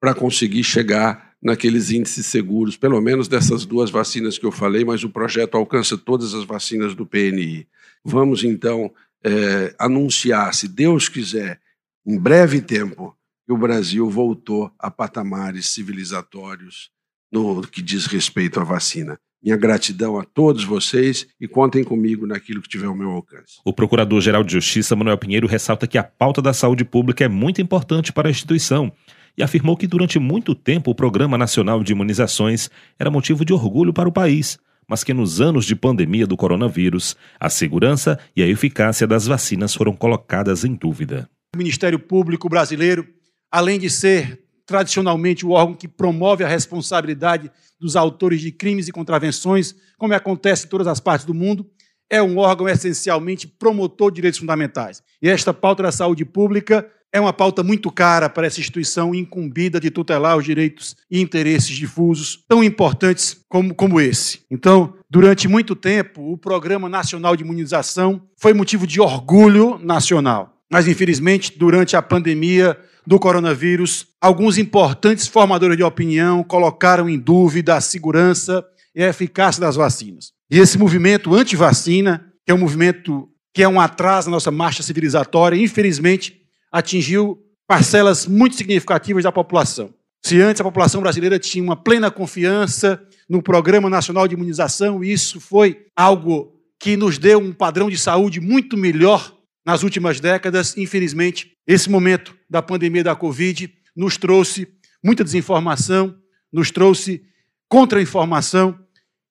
para 0.00 0.14
conseguir 0.14 0.64
chegar 0.64 1.34
naqueles 1.40 1.90
índices 1.90 2.26
seguros, 2.26 2.76
pelo 2.76 3.00
menos 3.00 3.28
dessas 3.28 3.66
duas 3.66 3.90
vacinas 3.90 4.38
que 4.38 4.46
eu 4.46 4.52
falei, 4.52 4.84
mas 4.84 5.04
o 5.04 5.10
projeto 5.10 5.56
alcança 5.56 5.96
todas 5.96 6.32
as 6.32 6.44
vacinas 6.44 6.94
do 6.94 7.04
PNI. 7.04 7.68
Vamos 8.02 8.42
então 8.44 8.90
é, 9.22 9.74
anunciar, 9.78 10.54
se 10.54 10.66
Deus 10.66 11.08
quiser, 11.08 11.60
em 12.06 12.18
breve 12.18 12.62
tempo, 12.62 13.14
que 13.46 13.52
o 13.52 13.58
Brasil 13.58 14.08
voltou 14.08 14.72
a 14.78 14.90
patamares 14.90 15.66
civilizatórios 15.66 16.90
no 17.30 17.62
que 17.62 17.82
diz 17.82 18.06
respeito 18.06 18.58
à 18.58 18.64
vacina. 18.64 19.20
Minha 19.44 19.58
gratidão 19.58 20.18
a 20.18 20.24
todos 20.24 20.64
vocês 20.64 21.26
e 21.38 21.46
contem 21.46 21.84
comigo 21.84 22.26
naquilo 22.26 22.62
que 22.62 22.68
tiver 22.68 22.86
ao 22.86 22.96
meu 22.96 23.10
alcance. 23.10 23.58
O 23.62 23.74
Procurador-Geral 23.74 24.42
de 24.42 24.54
Justiça, 24.54 24.96
Manuel 24.96 25.18
Pinheiro, 25.18 25.46
ressalta 25.46 25.86
que 25.86 25.98
a 25.98 26.02
pauta 26.02 26.40
da 26.40 26.54
saúde 26.54 26.82
pública 26.82 27.24
é 27.24 27.28
muito 27.28 27.60
importante 27.60 28.10
para 28.10 28.26
a 28.26 28.30
instituição 28.30 28.90
e 29.36 29.42
afirmou 29.42 29.76
que 29.76 29.86
durante 29.86 30.18
muito 30.18 30.54
tempo 30.54 30.90
o 30.90 30.94
Programa 30.94 31.36
Nacional 31.36 31.84
de 31.84 31.92
Imunizações 31.92 32.70
era 32.98 33.10
motivo 33.10 33.44
de 33.44 33.52
orgulho 33.52 33.92
para 33.92 34.08
o 34.08 34.12
país, 34.12 34.58
mas 34.88 35.04
que 35.04 35.12
nos 35.12 35.42
anos 35.42 35.66
de 35.66 35.76
pandemia 35.76 36.26
do 36.26 36.38
coronavírus, 36.38 37.14
a 37.38 37.50
segurança 37.50 38.18
e 38.34 38.42
a 38.42 38.46
eficácia 38.46 39.06
das 39.06 39.26
vacinas 39.26 39.74
foram 39.74 39.92
colocadas 39.92 40.64
em 40.64 40.74
dúvida. 40.74 41.28
O 41.54 41.58
Ministério 41.58 41.98
Público 41.98 42.48
brasileiro, 42.48 43.06
além 43.52 43.78
de 43.78 43.90
ser 43.90 44.43
tradicionalmente 44.66 45.44
o 45.44 45.50
órgão 45.50 45.74
que 45.74 45.88
promove 45.88 46.44
a 46.44 46.48
responsabilidade 46.48 47.50
dos 47.78 47.96
autores 47.96 48.40
de 48.40 48.50
crimes 48.50 48.88
e 48.88 48.92
contravenções, 48.92 49.74
como 49.98 50.14
acontece 50.14 50.66
em 50.66 50.68
todas 50.68 50.86
as 50.86 51.00
partes 51.00 51.26
do 51.26 51.34
mundo, 51.34 51.66
é 52.10 52.22
um 52.22 52.38
órgão 52.38 52.68
essencialmente 52.68 53.46
promotor 53.46 54.10
de 54.10 54.16
direitos 54.16 54.38
fundamentais. 54.38 55.02
E 55.20 55.28
esta 55.28 55.52
pauta 55.52 55.82
da 55.82 55.92
saúde 55.92 56.24
pública 56.24 56.88
é 57.12 57.20
uma 57.20 57.32
pauta 57.32 57.62
muito 57.62 57.92
cara 57.92 58.28
para 58.28 58.46
essa 58.46 58.58
instituição 58.58 59.14
incumbida 59.14 59.78
de 59.78 59.88
tutelar 59.88 60.36
os 60.36 60.44
direitos 60.44 60.96
e 61.08 61.20
interesses 61.20 61.76
difusos 61.76 62.44
tão 62.48 62.62
importantes 62.62 63.40
como, 63.48 63.72
como 63.72 64.00
esse. 64.00 64.40
Então, 64.50 64.94
durante 65.08 65.46
muito 65.46 65.76
tempo, 65.76 66.32
o 66.32 66.36
Programa 66.36 66.88
Nacional 66.88 67.36
de 67.36 67.44
Imunização 67.44 68.20
foi 68.36 68.52
motivo 68.52 68.84
de 68.84 69.00
orgulho 69.00 69.78
nacional. 69.78 70.56
Mas, 70.68 70.88
infelizmente, 70.88 71.56
durante 71.56 71.94
a 71.94 72.02
pandemia 72.02 72.76
do 73.06 73.18
coronavírus, 73.18 74.06
alguns 74.20 74.56
importantes 74.58 75.26
formadores 75.26 75.76
de 75.76 75.82
opinião 75.82 76.42
colocaram 76.42 77.08
em 77.08 77.18
dúvida 77.18 77.76
a 77.76 77.80
segurança 77.80 78.64
e 78.94 79.02
a 79.02 79.08
eficácia 79.08 79.60
das 79.60 79.76
vacinas. 79.76 80.32
E 80.50 80.58
esse 80.58 80.78
movimento 80.78 81.34
anti-vacina, 81.34 82.32
que 82.44 82.52
é 82.52 82.54
um 82.54 82.58
movimento 82.58 83.28
que 83.52 83.62
é 83.62 83.68
um 83.68 83.80
atraso 83.80 84.28
na 84.28 84.36
nossa 84.36 84.50
marcha 84.50 84.82
civilizatória, 84.82 85.56
infelizmente, 85.56 86.40
atingiu 86.72 87.38
parcelas 87.66 88.26
muito 88.26 88.56
significativas 88.56 89.22
da 89.22 89.32
população. 89.32 89.94
Se 90.24 90.40
antes 90.40 90.60
a 90.60 90.64
população 90.64 91.00
brasileira 91.00 91.38
tinha 91.38 91.62
uma 91.62 91.76
plena 91.76 92.10
confiança 92.10 93.00
no 93.28 93.42
Programa 93.42 93.90
Nacional 93.90 94.26
de 94.26 94.34
Imunização, 94.34 95.04
e 95.04 95.12
isso 95.12 95.40
foi 95.40 95.86
algo 95.94 96.52
que 96.80 96.96
nos 96.96 97.18
deu 97.18 97.38
um 97.38 97.52
padrão 97.52 97.88
de 97.88 97.96
saúde 97.96 98.40
muito 98.40 98.76
melhor 98.76 99.33
nas 99.64 99.82
últimas 99.82 100.20
décadas, 100.20 100.76
infelizmente, 100.76 101.56
esse 101.66 101.88
momento 101.88 102.36
da 102.48 102.60
pandemia 102.60 103.02
da 103.02 103.16
Covid 103.16 103.72
nos 103.96 104.16
trouxe 104.16 104.68
muita 105.02 105.24
desinformação, 105.24 106.16
nos 106.52 106.70
trouxe 106.70 107.24
contra-informação, 107.68 108.78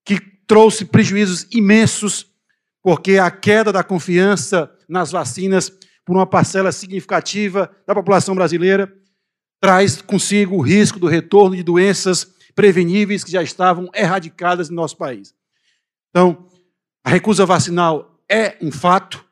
que 0.05 0.19
trouxe 0.47 0.85
prejuízos 0.85 1.47
imensos, 1.51 2.25
porque 2.81 3.17
a 3.17 3.31
queda 3.31 3.71
da 3.71 3.83
confiança 3.83 4.69
nas 4.89 5.11
vacinas 5.11 5.71
por 6.05 6.15
uma 6.15 6.25
parcela 6.25 6.71
significativa 6.71 7.73
da 7.87 7.95
população 7.95 8.35
brasileira, 8.35 8.93
traz 9.61 10.01
consigo 10.01 10.57
o 10.57 10.61
risco 10.61 10.99
do 10.99 11.07
retorno 11.07 11.55
de 11.55 11.63
doenças 11.63 12.27
preveníveis 12.53 13.23
que 13.23 13.31
já 13.31 13.41
estavam 13.41 13.89
erradicadas 13.95 14.69
no 14.69 14.75
nosso 14.75 14.97
país. 14.97 15.33
Então, 16.09 16.47
a 17.03 17.09
recusa 17.09 17.45
vacinal 17.45 18.21
é 18.29 18.57
um 18.61 18.71
fato, 18.71 19.25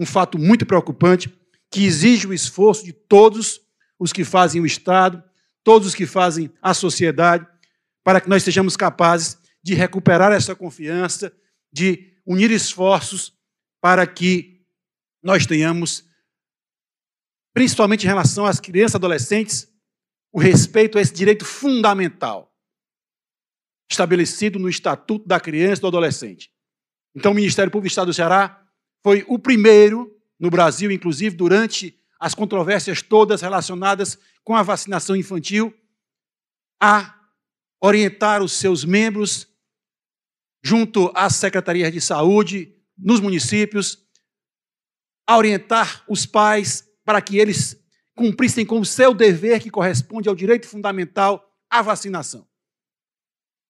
um 0.00 0.06
fato 0.06 0.38
muito 0.38 0.64
preocupante, 0.64 1.30
que 1.70 1.84
exige 1.84 2.26
o 2.26 2.32
esforço 2.32 2.82
de 2.82 2.92
todos 2.92 3.60
os 3.98 4.14
que 4.14 4.24
fazem 4.24 4.58
o 4.62 4.66
Estado, 4.66 5.22
todos 5.62 5.88
os 5.88 5.94
que 5.94 6.06
fazem 6.06 6.50
a 6.62 6.72
sociedade, 6.72 7.46
para 8.02 8.18
que 8.18 8.28
nós 8.28 8.42
sejamos 8.42 8.78
capazes 8.78 9.36
de 9.62 9.74
recuperar 9.74 10.32
essa 10.32 10.56
confiança, 10.56 11.30
de 11.70 12.14
unir 12.24 12.50
esforços 12.50 13.38
para 13.78 14.06
que 14.06 14.62
nós 15.22 15.44
tenhamos 15.44 16.08
principalmente 17.52 18.04
em 18.04 18.08
relação 18.08 18.46
às 18.46 18.58
crianças 18.58 18.94
e 18.94 18.96
adolescentes, 18.96 19.68
o 20.32 20.40
respeito 20.40 20.96
a 20.96 21.00
esse 21.02 21.12
direito 21.12 21.44
fundamental 21.44 22.56
estabelecido 23.90 24.58
no 24.58 24.68
Estatuto 24.68 25.26
da 25.26 25.38
Criança 25.38 25.80
e 25.80 25.82
do 25.82 25.88
Adolescente. 25.88 26.50
Então, 27.14 27.32
o 27.32 27.34
Ministério 27.34 27.70
Público 27.70 27.88
do 27.88 27.90
Estado 27.90 28.06
do 28.06 28.14
Ceará 28.14 28.59
foi 29.02 29.24
o 29.28 29.38
primeiro 29.38 30.14
no 30.38 30.50
Brasil, 30.50 30.90
inclusive 30.90 31.36
durante 31.36 31.98
as 32.18 32.34
controvérsias 32.34 33.02
todas 33.02 33.40
relacionadas 33.40 34.18
com 34.44 34.54
a 34.54 34.62
vacinação 34.62 35.16
infantil, 35.16 35.74
a 36.80 37.14
orientar 37.80 38.42
os 38.42 38.52
seus 38.52 38.84
membros 38.84 39.48
junto 40.62 41.10
às 41.14 41.36
secretarias 41.36 41.92
de 41.92 42.00
saúde 42.00 42.74
nos 42.96 43.20
municípios, 43.20 43.98
a 45.26 45.36
orientar 45.36 46.04
os 46.08 46.26
pais 46.26 46.86
para 47.04 47.20
que 47.22 47.38
eles 47.38 47.82
cumprissem 48.14 48.66
com 48.66 48.80
o 48.80 48.84
seu 48.84 49.14
dever 49.14 49.60
que 49.60 49.70
corresponde 49.70 50.28
ao 50.28 50.34
direito 50.34 50.68
fundamental 50.68 51.50
à 51.70 51.80
vacinação. 51.80 52.46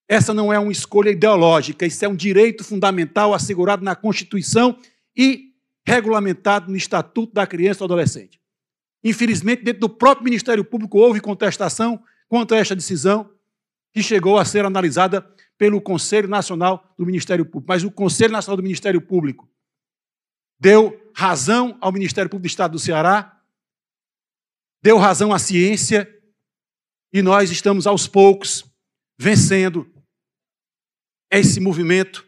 Essa 0.08 0.34
não 0.34 0.52
é 0.52 0.58
uma 0.58 0.72
escolha 0.72 1.10
ideológica, 1.10 1.86
isso 1.86 2.04
é 2.04 2.08
um 2.08 2.16
direito 2.16 2.64
fundamental 2.64 3.32
assegurado 3.32 3.84
na 3.84 3.94
Constituição 3.94 4.76
e 5.20 5.54
regulamentado 5.86 6.70
no 6.70 6.76
Estatuto 6.78 7.34
da 7.34 7.46
Criança 7.46 7.76
e 7.76 7.80
do 7.80 7.84
Adolescente. 7.84 8.40
Infelizmente, 9.04 9.62
dentro 9.62 9.80
do 9.80 9.88
próprio 9.90 10.24
Ministério 10.24 10.64
Público 10.64 10.98
houve 10.98 11.20
contestação 11.20 12.02
quanto 12.26 12.54
a 12.54 12.56
esta 12.56 12.74
decisão, 12.74 13.30
que 13.92 14.02
chegou 14.02 14.38
a 14.38 14.46
ser 14.46 14.64
analisada 14.64 15.20
pelo 15.58 15.78
Conselho 15.78 16.26
Nacional 16.26 16.94
do 16.96 17.04
Ministério 17.04 17.44
Público. 17.44 17.66
Mas 17.68 17.84
o 17.84 17.90
Conselho 17.90 18.32
Nacional 18.32 18.56
do 18.56 18.62
Ministério 18.62 18.98
Público 18.98 19.46
deu 20.58 21.12
razão 21.14 21.76
ao 21.82 21.92
Ministério 21.92 22.30
Público 22.30 22.48
do 22.48 22.50
Estado 22.50 22.72
do 22.72 22.78
Ceará, 22.78 23.42
deu 24.82 24.96
razão 24.96 25.34
à 25.34 25.38
ciência, 25.38 26.08
e 27.12 27.20
nós 27.20 27.50
estamos 27.50 27.86
aos 27.86 28.06
poucos 28.06 28.64
vencendo 29.18 29.86
esse 31.30 31.60
movimento 31.60 32.26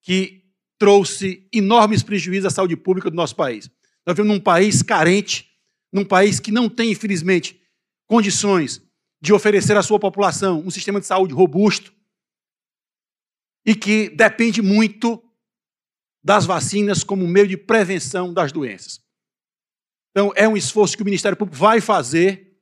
que 0.00 0.41
trouxe 0.82 1.46
enormes 1.52 2.02
prejuízos 2.02 2.46
à 2.46 2.50
saúde 2.50 2.74
pública 2.74 3.08
do 3.08 3.14
nosso 3.14 3.36
país. 3.36 3.70
Nós 4.04 4.16
vivemos 4.16 4.36
num 4.36 4.42
país 4.42 4.82
carente, 4.82 5.48
num 5.92 6.04
país 6.04 6.40
que 6.40 6.50
não 6.50 6.68
tem, 6.68 6.90
infelizmente, 6.90 7.62
condições 8.08 8.82
de 9.20 9.32
oferecer 9.32 9.76
à 9.76 9.82
sua 9.84 10.00
população 10.00 10.58
um 10.58 10.72
sistema 10.72 10.98
de 10.98 11.06
saúde 11.06 11.32
robusto 11.32 11.94
e 13.64 13.76
que 13.76 14.10
depende 14.10 14.60
muito 14.60 15.22
das 16.20 16.46
vacinas 16.46 17.04
como 17.04 17.28
meio 17.28 17.46
de 17.46 17.56
prevenção 17.56 18.34
das 18.34 18.50
doenças. 18.50 19.00
Então, 20.10 20.32
é 20.34 20.48
um 20.48 20.56
esforço 20.56 20.96
que 20.96 21.02
o 21.02 21.06
Ministério 21.06 21.38
Público 21.38 21.56
vai 21.56 21.80
fazer, 21.80 22.58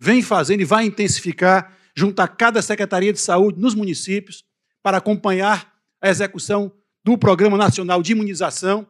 vem 0.00 0.22
fazendo 0.22 0.62
e 0.62 0.64
vai 0.64 0.86
intensificar 0.86 1.78
junto 1.94 2.18
a 2.20 2.26
cada 2.26 2.62
Secretaria 2.62 3.12
de 3.12 3.20
Saúde 3.20 3.60
nos 3.60 3.74
municípios 3.74 4.42
para 4.82 4.96
acompanhar 4.96 5.70
a 6.00 6.08
execução 6.08 6.72
do 7.04 7.18
Programa 7.18 7.56
Nacional 7.56 8.02
de 8.02 8.12
Imunização. 8.12 8.86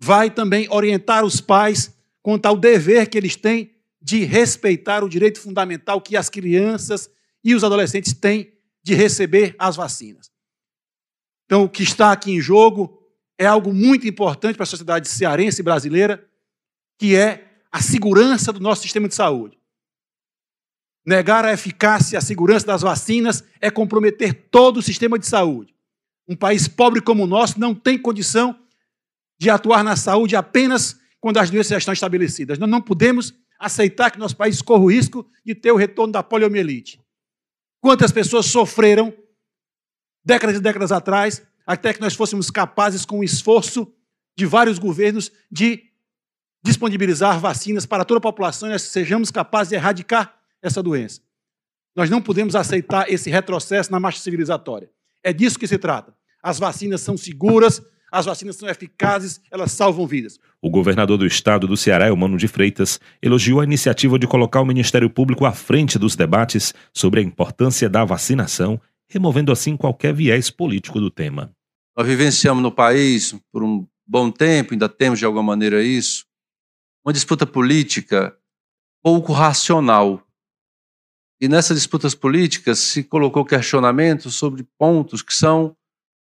Vai 0.00 0.30
também 0.30 0.68
orientar 0.70 1.24
os 1.24 1.40
pais 1.40 1.94
quanto 2.22 2.46
ao 2.46 2.56
dever 2.56 3.08
que 3.08 3.18
eles 3.18 3.36
têm 3.36 3.74
de 4.00 4.24
respeitar 4.24 5.02
o 5.02 5.08
direito 5.08 5.40
fundamental 5.40 6.00
que 6.00 6.16
as 6.16 6.28
crianças 6.28 7.10
e 7.42 7.54
os 7.54 7.64
adolescentes 7.64 8.12
têm 8.12 8.52
de 8.82 8.94
receber 8.94 9.54
as 9.58 9.76
vacinas. 9.76 10.30
Então, 11.46 11.64
o 11.64 11.68
que 11.68 11.82
está 11.82 12.12
aqui 12.12 12.30
em 12.30 12.40
jogo 12.40 13.02
é 13.38 13.46
algo 13.46 13.72
muito 13.72 14.06
importante 14.06 14.56
para 14.56 14.64
a 14.64 14.66
sociedade 14.66 15.08
cearense 15.08 15.60
e 15.60 15.64
brasileira, 15.64 16.26
que 16.98 17.16
é 17.16 17.48
a 17.70 17.80
segurança 17.80 18.52
do 18.52 18.60
nosso 18.60 18.82
sistema 18.82 19.08
de 19.08 19.14
saúde. 19.14 19.58
Negar 21.06 21.44
a 21.44 21.52
eficácia 21.52 22.16
e 22.16 22.18
a 22.18 22.20
segurança 22.20 22.66
das 22.66 22.82
vacinas 22.82 23.42
é 23.60 23.70
comprometer 23.70 24.48
todo 24.50 24.78
o 24.78 24.82
sistema 24.82 25.18
de 25.18 25.26
saúde. 25.26 25.74
Um 26.28 26.36
país 26.36 26.68
pobre 26.68 27.00
como 27.00 27.24
o 27.24 27.26
nosso 27.26 27.58
não 27.58 27.74
tem 27.74 27.98
condição 27.98 28.58
de 29.38 29.48
atuar 29.48 29.82
na 29.82 29.96
saúde 29.96 30.36
apenas 30.36 30.98
quando 31.20 31.38
as 31.38 31.48
doenças 31.50 31.70
já 31.70 31.78
estão 31.78 31.94
estabelecidas. 31.94 32.58
Nós 32.58 32.68
não 32.68 32.82
podemos 32.82 33.34
aceitar 33.58 34.10
que 34.10 34.18
nosso 34.18 34.36
país 34.36 34.60
corra 34.60 34.84
o 34.84 34.90
risco 34.90 35.26
de 35.44 35.54
ter 35.54 35.72
o 35.72 35.76
retorno 35.76 36.12
da 36.12 36.22
poliomielite. 36.22 37.00
Quantas 37.80 38.12
pessoas 38.12 38.46
sofreram 38.46 39.12
décadas 40.24 40.56
e 40.56 40.60
décadas 40.60 40.92
atrás 40.92 41.42
até 41.66 41.92
que 41.92 42.00
nós 42.00 42.14
fôssemos 42.14 42.50
capazes, 42.50 43.04
com 43.04 43.18
o 43.18 43.24
esforço 43.24 43.92
de 44.36 44.46
vários 44.46 44.78
governos, 44.78 45.30
de 45.50 45.84
disponibilizar 46.62 47.38
vacinas 47.38 47.86
para 47.86 48.04
toda 48.04 48.18
a 48.18 48.22
população 48.22 48.68
e 48.68 48.72
nós 48.72 48.82
sejamos 48.82 49.30
capazes 49.30 49.70
de 49.70 49.74
erradicar 49.74 50.38
essa 50.62 50.82
doença. 50.82 51.20
Nós 51.94 52.10
não 52.10 52.22
podemos 52.22 52.54
aceitar 52.54 53.10
esse 53.10 53.30
retrocesso 53.30 53.90
na 53.90 54.00
marcha 54.00 54.20
civilizatória. 54.20 54.90
É 55.22 55.32
disso 55.32 55.58
que 55.58 55.66
se 55.66 55.78
trata. 55.78 56.17
As 56.42 56.58
vacinas 56.58 57.00
são 57.00 57.16
seguras, 57.16 57.82
as 58.10 58.26
vacinas 58.26 58.56
são 58.56 58.68
eficazes, 58.68 59.40
elas 59.50 59.72
salvam 59.72 60.06
vidas. 60.06 60.38
O 60.62 60.70
governador 60.70 61.18
do 61.18 61.26
estado 61.26 61.66
do 61.66 61.76
Ceará, 61.76 62.14
Mano 62.16 62.36
de 62.36 62.48
Freitas, 62.48 62.98
elogiou 63.20 63.60
a 63.60 63.64
iniciativa 63.64 64.18
de 64.18 64.26
colocar 64.26 64.60
o 64.60 64.66
Ministério 64.66 65.10
Público 65.10 65.44
à 65.44 65.52
frente 65.52 65.98
dos 65.98 66.16
debates 66.16 66.74
sobre 66.92 67.20
a 67.20 67.22
importância 67.22 67.88
da 67.88 68.04
vacinação, 68.04 68.80
removendo 69.08 69.52
assim 69.52 69.76
qualquer 69.76 70.14
viés 70.14 70.50
político 70.50 71.00
do 71.00 71.10
tema. 71.10 71.52
Nós 71.96 72.06
vivenciamos 72.06 72.62
no 72.62 72.72
país 72.72 73.34
por 73.52 73.62
um 73.62 73.86
bom 74.06 74.30
tempo, 74.30 74.72
ainda 74.72 74.88
temos 74.88 75.18
de 75.18 75.24
alguma 75.24 75.42
maneira 75.42 75.82
isso, 75.82 76.24
uma 77.04 77.12
disputa 77.12 77.46
política 77.46 78.34
pouco 79.02 79.32
racional. 79.32 80.22
E 81.40 81.48
nessas 81.48 81.76
disputas 81.76 82.14
políticas 82.14 82.78
se 82.78 83.04
colocou 83.04 83.44
questionamentos 83.44 84.34
sobre 84.34 84.66
pontos 84.76 85.22
que 85.22 85.32
são 85.32 85.76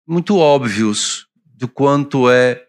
muito 0.09 0.39
óbvios 0.39 1.29
do 1.45 1.69
quanto 1.69 2.31
é 2.31 2.67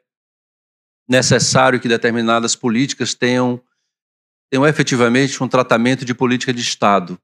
necessário 1.07 1.79
que 1.79 1.87
determinadas 1.87 2.55
políticas 2.55 3.13
tenham, 3.13 3.61
tenham 4.51 4.67
efetivamente 4.67 5.41
um 5.43 5.47
tratamento 5.47 6.03
de 6.03 6.13
política 6.13 6.53
de 6.53 6.61
Estado, 6.61 7.19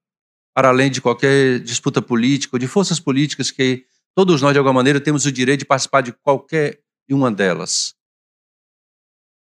para 0.53 0.69
além 0.69 0.89
de 0.89 1.01
qualquer 1.01 1.59
disputa 1.59 2.01
política 2.01 2.55
ou 2.55 2.59
de 2.59 2.67
forças 2.67 2.99
políticas 2.99 3.51
que 3.51 3.85
Todos 4.15 4.41
nós, 4.41 4.53
de 4.53 4.57
alguma 4.57 4.75
maneira, 4.75 5.01
temos 5.01 5.25
o 5.25 5.31
direito 5.31 5.59
de 5.59 5.65
participar 5.65 5.99
de 5.99 6.13
qualquer 6.13 6.79
uma 7.11 7.29
delas. 7.29 7.93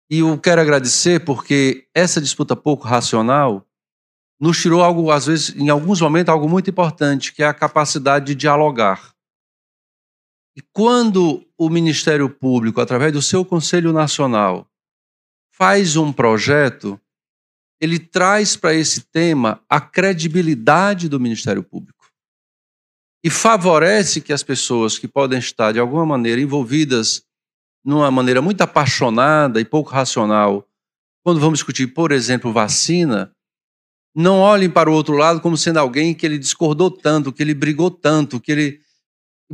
E 0.09 0.19
eu 0.19 0.37
quero 0.39 0.59
agradecer 0.59 1.23
porque 1.23 1.87
essa 1.93 2.19
disputa 2.19 2.55
pouco 2.55 2.87
racional 2.87 3.67
nos 4.39 4.59
tirou 4.59 4.83
algo, 4.83 5.11
às 5.11 5.27
vezes, 5.27 5.55
em 5.55 5.69
alguns 5.69 6.01
momentos, 6.01 6.29
algo 6.33 6.49
muito 6.49 6.71
importante, 6.71 7.31
que 7.31 7.43
é 7.43 7.45
a 7.45 7.53
capacidade 7.53 8.25
de 8.25 8.35
dialogar. 8.35 9.12
E 10.55 10.61
quando 10.61 11.45
o 11.57 11.69
Ministério 11.69 12.29
Público, 12.29 12.79
através 12.79 13.11
do 13.11 13.21
seu 13.21 13.43
Conselho 13.43 13.91
Nacional, 13.91 14.67
faz 15.51 15.95
um 15.95 16.11
projeto, 16.13 16.99
ele 17.81 17.99
traz 17.99 18.55
para 18.55 18.73
esse 18.73 19.01
tema 19.01 19.61
a 19.67 19.81
credibilidade 19.81 21.09
do 21.09 21.19
Ministério 21.19 21.63
Público 21.63 22.11
e 23.23 23.29
favorece 23.29 24.19
que 24.19 24.33
as 24.33 24.43
pessoas 24.43 24.99
que 24.99 25.07
podem 25.07 25.39
estar 25.39 25.71
de 25.71 25.79
alguma 25.79 26.05
maneira 26.05 26.41
envolvidas 26.41 27.23
numa 27.83 28.11
maneira 28.11 28.41
muito 28.41 28.61
apaixonada 28.61 29.59
e 29.59 29.65
pouco 29.65 29.89
racional, 29.91 30.67
quando 31.23 31.39
vamos 31.39 31.59
discutir, 31.59 31.87
por 31.87 32.11
exemplo, 32.11 32.51
vacina, 32.51 33.33
não 34.15 34.39
olhem 34.39 34.69
para 34.69 34.89
o 34.89 34.93
outro 34.93 35.15
lado 35.15 35.41
como 35.41 35.57
sendo 35.57 35.77
alguém 35.77 36.13
que 36.13 36.25
ele 36.25 36.37
discordou 36.37 36.91
tanto, 36.91 37.31
que 37.31 37.41
ele 37.41 37.53
brigou 37.53 37.89
tanto, 37.89 38.39
que 38.39 38.51
ele. 38.51 38.79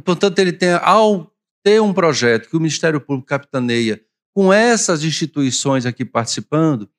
Portanto, 0.03 0.39
ele 0.39 0.53
tem, 0.53 0.71
ao 0.81 1.31
ter 1.63 1.81
um 1.81 1.93
projeto 1.93 2.49
que 2.49 2.57
o 2.57 2.59
Ministério 2.59 3.01
Público 3.01 3.27
capitaneia 3.27 4.01
com 4.33 4.53
essas 4.53 5.03
instituições 5.03 5.85
aqui 5.85 6.05
participando, 6.05 6.89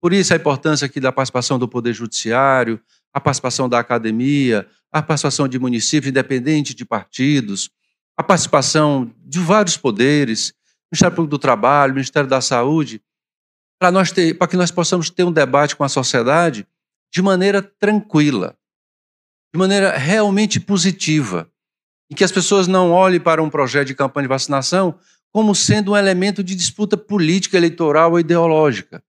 por 0.00 0.12
isso 0.12 0.32
a 0.32 0.36
importância 0.36 0.86
aqui 0.86 1.00
da 1.00 1.10
participação 1.10 1.58
do 1.58 1.66
Poder 1.66 1.92
Judiciário, 1.92 2.80
a 3.12 3.20
participação 3.20 3.68
da 3.68 3.78
academia, 3.78 4.68
a 4.92 5.02
participação 5.02 5.48
de 5.48 5.58
municípios, 5.58 6.10
independente 6.10 6.74
de 6.74 6.84
partidos, 6.84 7.70
a 8.16 8.22
participação 8.22 9.12
de 9.24 9.38
vários 9.38 9.76
poderes, 9.76 10.52
Ministério 10.92 11.16
Público 11.16 11.30
do 11.30 11.38
Trabalho, 11.38 11.94
Ministério 11.94 12.28
da 12.28 12.40
Saúde, 12.40 13.02
para 13.80 13.90
nós 13.90 14.12
ter, 14.12 14.34
para 14.34 14.46
que 14.46 14.56
nós 14.56 14.70
possamos 14.70 15.10
ter 15.10 15.24
um 15.24 15.32
debate 15.32 15.74
com 15.74 15.84
a 15.84 15.88
sociedade 15.88 16.66
de 17.12 17.22
maneira 17.22 17.62
tranquila, 17.62 18.56
de 19.52 19.58
maneira 19.58 19.96
realmente 19.96 20.60
positiva, 20.60 21.50
em 22.10 22.14
que 22.14 22.24
as 22.24 22.32
pessoas 22.32 22.66
não 22.66 22.90
olhem 22.90 23.20
para 23.20 23.42
um 23.42 23.50
projeto 23.50 23.88
de 23.88 23.94
campanha 23.94 24.24
de 24.24 24.28
vacinação 24.28 24.98
como 25.32 25.54
sendo 25.54 25.92
um 25.92 25.96
elemento 25.96 26.44
de 26.44 26.54
disputa 26.54 26.96
política, 26.96 27.56
eleitoral 27.56 28.12
ou 28.12 28.20
ideológica 28.20 29.02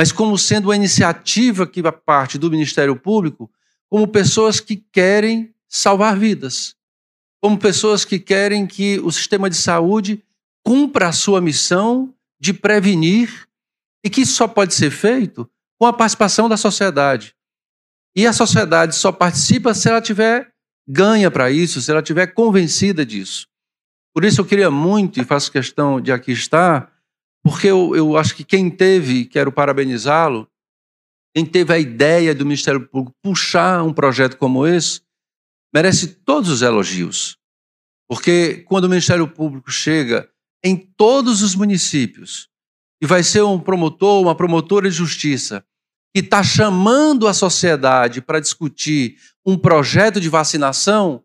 mas 0.00 0.10
como 0.10 0.38
sendo 0.38 0.68
uma 0.68 0.76
iniciativa 0.76 1.66
que 1.66 1.82
parte 1.92 2.38
do 2.38 2.50
Ministério 2.50 2.96
Público, 2.96 3.50
como 3.86 4.08
pessoas 4.08 4.58
que 4.58 4.76
querem 4.76 5.54
salvar 5.68 6.18
vidas, 6.18 6.74
como 7.38 7.58
pessoas 7.58 8.02
que 8.02 8.18
querem 8.18 8.66
que 8.66 8.98
o 9.00 9.12
sistema 9.12 9.50
de 9.50 9.56
saúde 9.56 10.24
cumpra 10.64 11.08
a 11.08 11.12
sua 11.12 11.38
missão 11.38 12.14
de 12.40 12.54
prevenir 12.54 13.46
e 14.02 14.08
que 14.08 14.22
isso 14.22 14.32
só 14.32 14.48
pode 14.48 14.72
ser 14.72 14.90
feito 14.90 15.46
com 15.78 15.84
a 15.84 15.92
participação 15.92 16.48
da 16.48 16.56
sociedade. 16.56 17.36
E 18.16 18.26
a 18.26 18.32
sociedade 18.32 18.96
só 18.96 19.12
participa 19.12 19.74
se 19.74 19.86
ela 19.86 20.00
tiver 20.00 20.50
ganha 20.90 21.30
para 21.30 21.50
isso, 21.50 21.80
se 21.80 21.90
ela 21.90 22.02
tiver 22.02 22.28
convencida 22.28 23.06
disso. 23.06 23.46
Por 24.12 24.24
isso 24.24 24.40
eu 24.40 24.44
queria 24.44 24.70
muito, 24.70 25.20
e 25.20 25.24
faço 25.24 25.52
questão 25.52 26.00
de 26.00 26.10
aqui 26.10 26.32
estar, 26.32 26.92
porque 27.44 27.68
eu, 27.68 27.94
eu 27.94 28.16
acho 28.16 28.34
que 28.34 28.42
quem 28.42 28.68
teve, 28.68 29.24
quero 29.24 29.52
parabenizá-lo, 29.52 30.48
quem 31.34 31.46
teve 31.46 31.72
a 31.72 31.78
ideia 31.78 32.34
do 32.34 32.44
Ministério 32.44 32.88
Público 32.88 33.16
puxar 33.22 33.84
um 33.84 33.92
projeto 33.92 34.36
como 34.36 34.66
esse, 34.66 35.00
merece 35.72 36.08
todos 36.08 36.50
os 36.50 36.60
elogios. 36.60 37.38
Porque 38.08 38.64
quando 38.66 38.84
o 38.84 38.88
Ministério 38.88 39.28
Público 39.28 39.70
chega 39.70 40.28
em 40.64 40.76
todos 40.76 41.40
os 41.40 41.54
municípios 41.54 42.48
e 43.00 43.06
vai 43.06 43.22
ser 43.22 43.42
um 43.42 43.60
promotor, 43.60 44.20
uma 44.20 44.34
promotora 44.34 44.90
de 44.90 44.96
justiça, 44.96 45.64
que 46.12 46.20
está 46.20 46.42
chamando 46.42 47.28
a 47.28 47.32
sociedade 47.32 48.20
para 48.20 48.40
discutir 48.40 49.16
um 49.44 49.56
projeto 49.56 50.20
de 50.20 50.28
vacinação, 50.28 51.22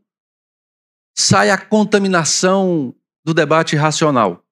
sai 1.18 1.49
a 1.49 1.57
contaminação 1.57 2.93
do 3.24 3.34
debate 3.34 3.76
racional 3.76 4.43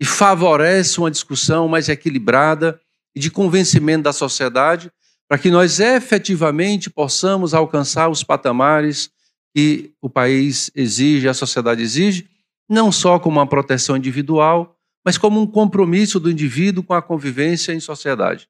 e 0.00 0.04
favorece 0.04 0.98
uma 0.98 1.10
discussão 1.10 1.68
mais 1.68 1.88
equilibrada 1.88 2.80
e 3.14 3.20
de 3.20 3.30
convencimento 3.30 4.04
da 4.04 4.12
sociedade 4.12 4.92
para 5.28 5.38
que 5.38 5.50
nós 5.50 5.78
efetivamente 5.78 6.88
possamos 6.88 7.52
alcançar 7.52 8.08
os 8.08 8.24
patamares 8.24 9.10
que 9.54 9.92
o 10.00 10.08
país 10.08 10.70
exige, 10.74 11.28
a 11.28 11.34
sociedade 11.34 11.82
exige, 11.82 12.28
não 12.68 12.90
só 12.90 13.18
como 13.18 13.38
uma 13.38 13.46
proteção 13.46 13.96
individual, 13.96 14.76
mas 15.04 15.18
como 15.18 15.40
um 15.40 15.46
compromisso 15.46 16.18
do 16.18 16.30
indivíduo 16.30 16.82
com 16.82 16.94
a 16.94 17.02
convivência 17.02 17.72
em 17.72 17.80
sociedade. 17.80 18.48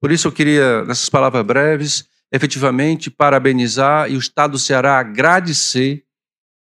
Por 0.00 0.10
isso 0.12 0.28
eu 0.28 0.32
queria, 0.32 0.84
nessas 0.84 1.08
palavras 1.08 1.44
breves, 1.44 2.08
efetivamente 2.32 3.10
parabenizar 3.10 4.10
e 4.10 4.16
o 4.16 4.18
Estado 4.18 4.52
do 4.52 4.58
Ceará 4.58 4.98
agradecer 4.98 6.04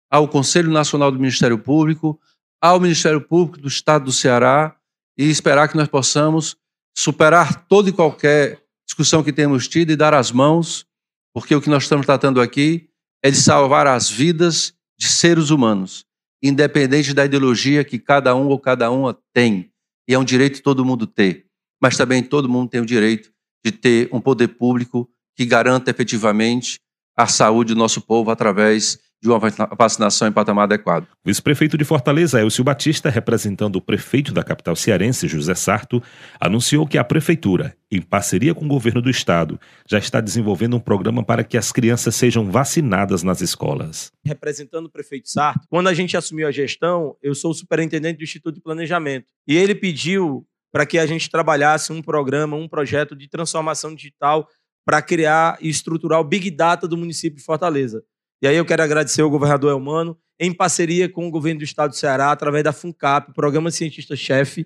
ao 0.09 0.27
Conselho 0.27 0.71
Nacional 0.71 1.11
do 1.11 1.19
Ministério 1.19 1.59
Público, 1.59 2.19
ao 2.61 2.79
Ministério 2.79 3.21
Público 3.21 3.59
do 3.59 3.67
Estado 3.67 4.05
do 4.05 4.11
Ceará 4.11 4.75
e 5.17 5.29
esperar 5.29 5.67
que 5.67 5.77
nós 5.77 5.87
possamos 5.87 6.57
superar 6.97 7.67
toda 7.67 7.89
e 7.89 7.93
qualquer 7.93 8.61
discussão 8.85 9.23
que 9.23 9.31
temos 9.31 9.67
tido 9.67 9.91
e 9.91 9.95
dar 9.95 10.13
as 10.13 10.31
mãos, 10.31 10.85
porque 11.33 11.53
o 11.53 11.61
que 11.61 11.69
nós 11.69 11.83
estamos 11.83 12.05
tratando 12.05 12.41
aqui 12.41 12.89
é 13.23 13.29
de 13.29 13.37
salvar 13.37 13.85
as 13.85 14.09
vidas 14.09 14.73
de 14.97 15.07
seres 15.07 15.49
humanos, 15.49 16.05
independente 16.41 17.13
da 17.13 17.25
ideologia 17.25 17.83
que 17.83 17.99
cada 17.99 18.35
um 18.35 18.47
ou 18.47 18.59
cada 18.59 18.89
uma 18.89 19.17
tem. 19.33 19.71
E 20.07 20.13
é 20.13 20.19
um 20.19 20.23
direito 20.23 20.63
todo 20.63 20.83
mundo 20.83 21.05
ter. 21.05 21.45
Mas 21.81 21.95
também 21.95 22.23
todo 22.23 22.49
mundo 22.49 22.69
tem 22.69 22.81
o 22.81 22.85
direito 22.85 23.31
de 23.63 23.71
ter 23.71 24.09
um 24.11 24.19
poder 24.19 24.47
público 24.49 25.09
que 25.39 25.45
garanta 25.45 25.89
efetivamente 25.89 26.81
a 27.15 27.25
saúde 27.25 27.73
do 27.73 27.79
nosso 27.79 28.01
povo 28.01 28.29
através 28.29 28.99
de 29.23 29.29
uma 29.29 29.39
vacinação 29.77 30.27
em 30.27 30.33
patamar 30.33 30.65
adequado. 30.65 31.03
O 31.03 31.07
vice-prefeito 31.27 31.77
de 31.77 31.85
Fortaleza, 31.85 32.41
Elcio 32.41 32.61
Batista, 32.61 33.09
representando 33.09 33.77
o 33.77 33.81
prefeito 33.81 34.33
da 34.33 34.43
capital 34.43 34.75
cearense, 34.75 35.29
José 35.29 35.55
Sarto, 35.55 36.03
anunciou 36.41 36.85
que 36.85 36.97
a 36.97 37.05
prefeitura, 37.05 37.73
em 37.89 38.01
parceria 38.01 38.53
com 38.53 38.65
o 38.65 38.67
governo 38.67 39.01
do 39.01 39.09
estado, 39.09 39.57
já 39.87 39.97
está 39.97 40.19
desenvolvendo 40.19 40.75
um 40.75 40.79
programa 40.81 41.23
para 41.23 41.45
que 41.45 41.57
as 41.57 41.71
crianças 41.71 42.15
sejam 42.15 42.51
vacinadas 42.51 43.23
nas 43.23 43.39
escolas. 43.39 44.11
Representando 44.25 44.87
o 44.87 44.91
prefeito 44.91 45.29
Sarto, 45.29 45.65
quando 45.69 45.87
a 45.87 45.93
gente 45.93 46.17
assumiu 46.17 46.49
a 46.49 46.51
gestão, 46.51 47.15
eu 47.23 47.33
sou 47.33 47.51
o 47.51 47.53
superintendente 47.55 48.17
do 48.17 48.25
Instituto 48.25 48.55
de 48.55 48.61
Planejamento, 48.61 49.27
e 49.47 49.55
ele 49.55 49.73
pediu 49.73 50.45
para 50.71 50.85
que 50.85 50.97
a 50.97 51.05
gente 51.05 51.29
trabalhasse 51.29 51.91
um 51.91 52.01
programa, 52.01 52.55
um 52.55 52.67
projeto 52.67 53.15
de 53.15 53.27
transformação 53.27 53.95
digital 53.95 54.47
para 54.89 55.03
criar 55.03 55.55
e 55.61 55.69
estruturar 55.69 56.19
o 56.19 56.23
Big 56.23 56.49
Data 56.49 56.87
do 56.87 56.97
município 56.97 57.37
de 57.37 57.43
Fortaleza. 57.43 58.03
E 58.41 58.47
aí 58.47 58.55
eu 58.55 58.65
quero 58.65 58.81
agradecer 58.81 59.21
ao 59.21 59.29
governador 59.29 59.69
Elmano, 59.69 60.17
em 60.39 60.51
parceria 60.51 61.07
com 61.07 61.27
o 61.27 61.29
governo 61.29 61.59
do 61.59 61.63
estado 61.63 61.91
do 61.91 61.95
Ceará, 61.95 62.31
através 62.31 62.63
da 62.63 62.73
FUNCAP, 62.73 63.31
Programa 63.35 63.69
Cientista-Chefe, 63.69 64.65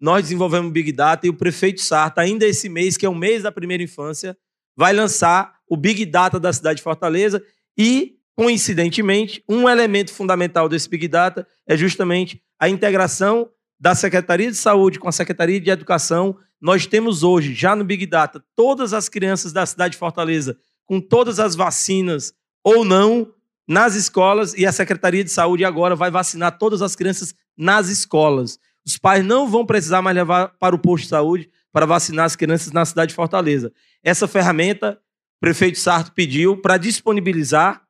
nós 0.00 0.22
desenvolvemos 0.22 0.70
o 0.70 0.72
Big 0.72 0.90
Data 0.92 1.26
e 1.26 1.30
o 1.30 1.34
prefeito 1.34 1.82
Sarta, 1.82 2.22
ainda 2.22 2.46
esse 2.46 2.70
mês, 2.70 2.96
que 2.96 3.04
é 3.04 3.08
o 3.10 3.14
mês 3.14 3.42
da 3.42 3.52
primeira 3.52 3.82
infância, 3.82 4.34
vai 4.74 4.94
lançar 4.94 5.52
o 5.68 5.76
Big 5.76 6.06
Data 6.06 6.40
da 6.40 6.54
cidade 6.54 6.78
de 6.78 6.82
Fortaleza 6.82 7.44
e, 7.76 8.14
coincidentemente, 8.34 9.44
um 9.46 9.68
elemento 9.68 10.10
fundamental 10.10 10.70
desse 10.70 10.88
Big 10.88 11.06
Data 11.06 11.46
é 11.68 11.76
justamente 11.76 12.42
a 12.58 12.66
integração 12.66 13.50
da 13.80 13.94
Secretaria 13.94 14.50
de 14.50 14.56
Saúde 14.56 14.98
com 15.00 15.08
a 15.08 15.12
Secretaria 15.12 15.58
de 15.58 15.70
Educação. 15.70 16.36
Nós 16.60 16.86
temos 16.86 17.22
hoje, 17.22 17.54
já 17.54 17.74
no 17.74 17.82
Big 17.82 18.04
Data, 18.04 18.44
todas 18.54 18.92
as 18.92 19.08
crianças 19.08 19.52
da 19.52 19.64
cidade 19.64 19.92
de 19.92 19.98
Fortaleza 19.98 20.58
com 20.84 21.00
todas 21.00 21.40
as 21.40 21.54
vacinas 21.54 22.34
ou 22.62 22.84
não 22.84 23.32
nas 23.66 23.94
escolas 23.94 24.52
e 24.54 24.66
a 24.66 24.72
Secretaria 24.72 25.24
de 25.24 25.30
Saúde 25.30 25.64
agora 25.64 25.96
vai 25.96 26.10
vacinar 26.10 26.58
todas 26.58 26.82
as 26.82 26.94
crianças 26.94 27.34
nas 27.56 27.88
escolas. 27.88 28.58
Os 28.84 28.98
pais 28.98 29.24
não 29.24 29.48
vão 29.48 29.64
precisar 29.64 30.02
mais 30.02 30.16
levar 30.16 30.48
para 30.58 30.74
o 30.74 30.78
posto 30.78 31.04
de 31.04 31.10
saúde 31.10 31.48
para 31.72 31.86
vacinar 31.86 32.26
as 32.26 32.36
crianças 32.36 32.72
na 32.72 32.84
cidade 32.84 33.10
de 33.10 33.14
Fortaleza. 33.14 33.72
Essa 34.02 34.26
ferramenta, 34.26 34.98
o 35.36 35.40
prefeito 35.40 35.78
Sarto 35.78 36.12
pediu 36.12 36.56
para 36.56 36.76
disponibilizar 36.76 37.82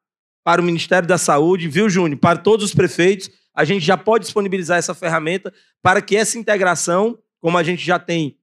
para 0.45 0.61
o 0.61 0.65
Ministério 0.65 1.09
da 1.09 1.19
Saúde, 1.19 1.69
viu, 1.69 1.89
Júnior? 1.89 2.21
Para 2.21 2.39
todos 2.39 2.67
os 2.67 2.75
prefeitos, 2.75 3.31
a 3.55 3.65
gente 3.65 3.85
já 3.85 3.97
pode 3.97 4.25
disponibilizar 4.25 4.79
essa 4.79 4.95
ferramenta 4.95 5.53
para 5.83 6.01
que 6.01 6.17
essa 6.17 6.39
integração, 6.39 7.19
como 7.41 7.59
a 7.59 7.63
gente 7.63 7.85
já 7.85 7.99
tem 7.99 8.39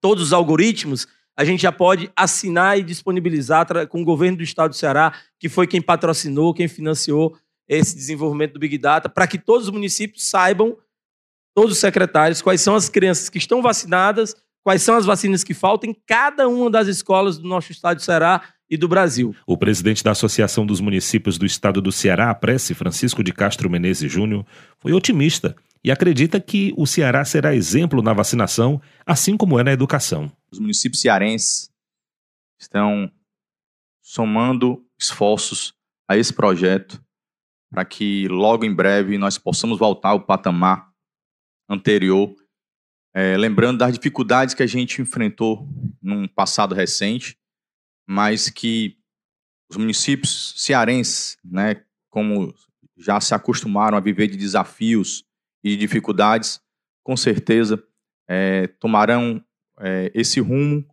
todos 0.00 0.24
os 0.24 0.32
algoritmos, 0.32 1.06
a 1.36 1.44
gente 1.44 1.60
já 1.60 1.72
pode 1.72 2.10
assinar 2.16 2.78
e 2.78 2.82
disponibilizar 2.82 3.66
com 3.88 4.00
o 4.00 4.04
governo 4.04 4.38
do 4.38 4.42
estado 4.42 4.70
do 4.70 4.76
Ceará, 4.76 5.12
que 5.38 5.48
foi 5.48 5.66
quem 5.66 5.82
patrocinou, 5.82 6.54
quem 6.54 6.66
financiou 6.66 7.36
esse 7.68 7.94
desenvolvimento 7.94 8.54
do 8.54 8.60
Big 8.60 8.78
Data, 8.78 9.08
para 9.08 9.26
que 9.26 9.38
todos 9.38 9.66
os 9.66 9.72
municípios 9.72 10.28
saibam, 10.28 10.76
todos 11.54 11.72
os 11.72 11.78
secretários, 11.78 12.40
quais 12.40 12.60
são 12.60 12.74
as 12.74 12.88
crianças 12.88 13.28
que 13.28 13.38
estão 13.38 13.60
vacinadas, 13.60 14.34
quais 14.66 14.82
são 14.82 14.96
as 14.96 15.06
vacinas 15.06 15.44
que 15.44 15.54
faltam 15.54 15.90
em 15.90 15.96
cada 16.08 16.48
uma 16.48 16.68
das 16.68 16.88
escolas 16.88 17.38
do 17.38 17.46
nosso 17.46 17.70
estado 17.70 17.98
do 17.98 18.02
Ceará 18.02 18.42
e 18.68 18.76
do 18.76 18.88
Brasil. 18.88 19.32
O 19.46 19.56
presidente 19.56 20.02
da 20.02 20.10
Associação 20.10 20.66
dos 20.66 20.80
Municípios 20.80 21.38
do 21.38 21.46
Estado 21.46 21.80
do 21.80 21.92
Ceará, 21.92 22.30
a 22.30 22.34
Prece, 22.34 22.74
Francisco 22.74 23.22
de 23.22 23.32
Castro 23.32 23.70
Menezes 23.70 24.10
Júnior, 24.10 24.44
foi 24.80 24.92
otimista 24.92 25.54
e 25.84 25.90
acredita 25.92 26.40
que 26.40 26.74
o 26.76 26.84
Ceará 26.84 27.24
será 27.24 27.54
exemplo 27.54 28.02
na 28.02 28.12
vacinação, 28.12 28.82
assim 29.06 29.36
como 29.36 29.56
é 29.56 29.62
na 29.62 29.70
educação. 29.70 30.32
Os 30.50 30.58
municípios 30.58 31.00
cearenses 31.00 31.70
estão 32.60 33.08
somando 34.02 34.84
esforços 34.98 35.74
a 36.08 36.16
esse 36.16 36.32
projeto 36.32 37.00
para 37.70 37.84
que 37.84 38.26
logo 38.26 38.64
em 38.64 38.74
breve 38.74 39.16
nós 39.16 39.38
possamos 39.38 39.78
voltar 39.78 40.08
ao 40.08 40.26
patamar 40.26 40.90
anterior, 41.70 42.34
é, 43.16 43.34
lembrando 43.34 43.78
das 43.78 43.94
dificuldades 43.94 44.54
que 44.54 44.62
a 44.62 44.66
gente 44.66 45.00
enfrentou 45.00 45.66
num 46.02 46.28
passado 46.28 46.74
recente, 46.74 47.38
mas 48.06 48.50
que 48.50 48.98
os 49.70 49.78
municípios 49.78 50.52
cearenses, 50.58 51.38
né, 51.42 51.82
como 52.10 52.54
já 52.94 53.18
se 53.18 53.34
acostumaram 53.34 53.96
a 53.96 54.02
viver 54.02 54.26
de 54.26 54.36
desafios 54.36 55.24
e 55.64 55.70
de 55.70 55.78
dificuldades, 55.78 56.60
com 57.02 57.16
certeza 57.16 57.82
é, 58.28 58.66
tomarão 58.66 59.42
é, 59.80 60.12
esse 60.14 60.38
rumo 60.38 60.86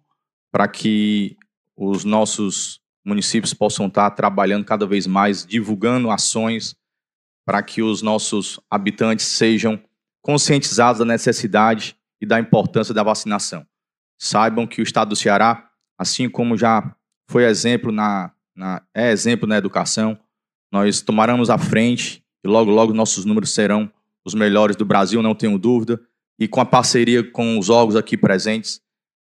para 0.49 0.69
que 0.69 1.35
os 1.75 2.05
nossos 2.05 2.79
municípios 3.03 3.53
possam 3.53 3.87
estar 3.87 4.09
trabalhando 4.11 4.63
cada 4.63 4.85
vez 4.87 5.05
mais, 5.05 5.45
divulgando 5.45 6.09
ações 6.09 6.73
para 7.45 7.61
que 7.61 7.81
os 7.81 8.01
nossos 8.01 8.61
habitantes 8.69 9.25
sejam 9.25 9.77
conscientizados 10.21 10.99
da 10.99 11.05
necessidade 11.05 11.97
e 12.23 12.25
da 12.25 12.39
importância 12.39 12.93
da 12.93 13.03
vacinação. 13.03 13.67
Saibam 14.17 14.65
que 14.65 14.79
o 14.79 14.83
estado 14.83 15.09
do 15.09 15.15
Ceará, 15.15 15.69
assim 15.99 16.29
como 16.29 16.57
já 16.57 16.95
foi 17.29 17.43
exemplo 17.43 17.91
na, 17.91 18.31
na 18.55 18.81
é 18.93 19.11
exemplo 19.11 19.45
na 19.45 19.57
educação, 19.57 20.17
nós 20.71 21.01
tomaremos 21.01 21.49
a 21.49 21.57
frente 21.57 22.23
e 22.41 22.47
logo 22.47 22.71
logo 22.71 22.93
nossos 22.93 23.25
números 23.25 23.53
serão 23.53 23.91
os 24.25 24.33
melhores 24.33 24.77
do 24.77 24.85
Brasil, 24.85 25.21
não 25.21 25.35
tenho 25.35 25.59
dúvida. 25.59 25.99
E 26.39 26.47
com 26.47 26.61
a 26.61 26.65
parceria 26.65 27.29
com 27.29 27.59
os 27.59 27.69
órgãos 27.69 27.97
aqui 27.97 28.15
presentes, 28.15 28.79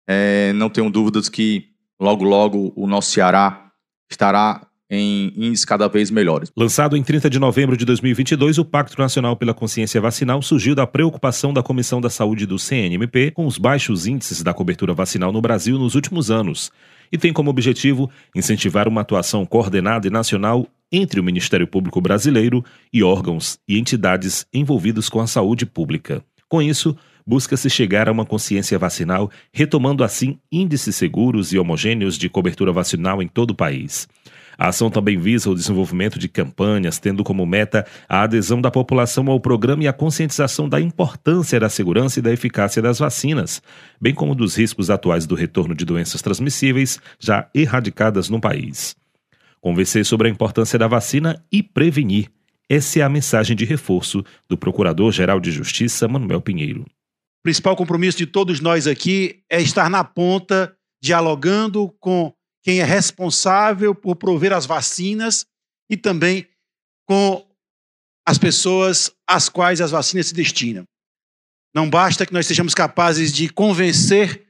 é, 0.08 0.52
não 0.54 0.68
tenho 0.68 0.90
dúvidas 0.90 1.28
que 1.28 1.68
logo, 2.00 2.24
logo 2.24 2.72
o 2.74 2.88
nosso 2.88 3.12
Ceará 3.12 3.70
estará 4.10 4.66
em 4.90 5.32
índices 5.36 5.64
cada 5.64 5.88
vez 5.88 6.10
melhores. 6.10 6.50
Lançado 6.56 6.96
em 6.96 7.02
30 7.02 7.30
de 7.30 7.38
novembro 7.38 7.76
de 7.76 7.84
2022, 7.84 8.58
o 8.58 8.64
Pacto 8.64 9.00
Nacional 9.00 9.36
pela 9.36 9.54
Consciência 9.54 10.00
Vacinal 10.00 10.42
surgiu 10.42 10.74
da 10.74 10.86
preocupação 10.86 11.52
da 11.52 11.62
Comissão 11.62 12.00
da 12.00 12.10
Saúde 12.10 12.44
do 12.46 12.58
CNMP 12.58 13.30
com 13.30 13.46
os 13.46 13.56
baixos 13.56 14.06
índices 14.06 14.42
da 14.42 14.52
cobertura 14.52 14.92
vacinal 14.92 15.30
no 15.30 15.40
Brasil 15.40 15.78
nos 15.78 15.94
últimos 15.94 16.30
anos 16.30 16.72
e 17.12 17.18
tem 17.18 17.32
como 17.32 17.50
objetivo 17.50 18.10
incentivar 18.34 18.86
uma 18.86 19.00
atuação 19.00 19.44
coordenada 19.44 20.06
e 20.06 20.10
nacional 20.10 20.66
entre 20.92 21.20
o 21.20 21.24
Ministério 21.24 21.66
Público 21.66 22.00
Brasileiro 22.00 22.64
e 22.92 23.02
órgãos 23.02 23.58
e 23.66 23.78
entidades 23.78 24.46
envolvidos 24.52 25.08
com 25.08 25.20
a 25.20 25.26
saúde 25.26 25.66
pública. 25.66 26.22
Com 26.48 26.60
isso, 26.60 26.96
busca-se 27.24 27.70
chegar 27.70 28.08
a 28.08 28.12
uma 28.12 28.26
consciência 28.26 28.78
vacinal, 28.78 29.30
retomando 29.52 30.02
assim 30.02 30.38
índices 30.50 30.96
seguros 30.96 31.52
e 31.52 31.58
homogêneos 31.58 32.18
de 32.18 32.28
cobertura 32.28 32.72
vacinal 32.72 33.22
em 33.22 33.28
todo 33.28 33.52
o 33.52 33.54
país. 33.54 34.08
A 34.60 34.68
ação 34.68 34.90
também 34.90 35.18
visa 35.18 35.48
o 35.48 35.54
desenvolvimento 35.54 36.18
de 36.18 36.28
campanhas, 36.28 36.98
tendo 36.98 37.24
como 37.24 37.46
meta 37.46 37.86
a 38.06 38.24
adesão 38.24 38.60
da 38.60 38.70
população 38.70 39.26
ao 39.30 39.40
programa 39.40 39.84
e 39.84 39.88
a 39.88 39.92
conscientização 39.92 40.68
da 40.68 40.78
importância 40.78 41.58
da 41.58 41.70
segurança 41.70 42.18
e 42.18 42.22
da 42.22 42.30
eficácia 42.30 42.82
das 42.82 42.98
vacinas, 42.98 43.62
bem 43.98 44.14
como 44.14 44.34
dos 44.34 44.56
riscos 44.56 44.90
atuais 44.90 45.24
do 45.24 45.34
retorno 45.34 45.74
de 45.74 45.86
doenças 45.86 46.20
transmissíveis 46.20 47.00
já 47.18 47.48
erradicadas 47.54 48.28
no 48.28 48.38
país. 48.38 48.94
Conversei 49.62 50.04
sobre 50.04 50.28
a 50.28 50.30
importância 50.30 50.78
da 50.78 50.86
vacina 50.86 51.42
e 51.50 51.62
prevenir. 51.62 52.28
Essa 52.68 52.98
é 52.98 53.02
a 53.02 53.08
mensagem 53.08 53.56
de 53.56 53.64
reforço 53.64 54.22
do 54.46 54.58
Procurador-Geral 54.58 55.40
de 55.40 55.50
Justiça, 55.50 56.06
Manuel 56.06 56.42
Pinheiro. 56.42 56.82
O 56.82 57.42
principal 57.44 57.74
compromisso 57.74 58.18
de 58.18 58.26
todos 58.26 58.60
nós 58.60 58.86
aqui 58.86 59.40
é 59.48 59.58
estar 59.62 59.88
na 59.88 60.04
ponta, 60.04 60.76
dialogando 61.02 61.90
com 61.98 62.30
quem 62.62 62.80
é 62.80 62.84
responsável 62.84 63.94
por 63.94 64.16
prover 64.16 64.52
as 64.52 64.66
vacinas 64.66 65.46
e 65.88 65.96
também 65.96 66.48
com 67.06 67.46
as 68.26 68.38
pessoas 68.38 69.10
às 69.26 69.48
quais 69.48 69.80
as 69.80 69.90
vacinas 69.90 70.28
se 70.28 70.34
destinam. 70.34 70.84
Não 71.74 71.88
basta 71.88 72.26
que 72.26 72.32
nós 72.32 72.46
sejamos 72.46 72.74
capazes 72.74 73.32
de 73.32 73.48
convencer 73.48 74.46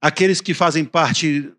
aqueles 0.00 0.40
que 0.40 0.54
fazem 0.54 0.84
parte 0.84 1.52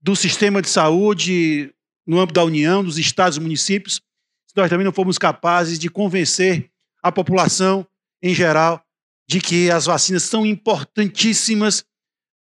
do 0.00 0.14
sistema 0.14 0.62
de 0.62 0.68
saúde 0.68 1.74
no 2.06 2.18
âmbito 2.18 2.34
da 2.34 2.44
União, 2.44 2.82
dos 2.82 2.98
estados 2.98 3.36
e 3.36 3.40
municípios, 3.40 4.00
se 4.46 4.56
nós 4.56 4.68
também 4.68 4.84
não 4.84 4.92
formos 4.92 5.18
capazes 5.18 5.78
de 5.78 5.88
convencer 5.88 6.70
a 7.02 7.12
população 7.12 7.86
em 8.22 8.34
geral 8.34 8.84
de 9.28 9.40
que 9.40 9.70
as 9.70 9.86
vacinas 9.86 10.24
são 10.24 10.44
importantíssimas 10.44 11.84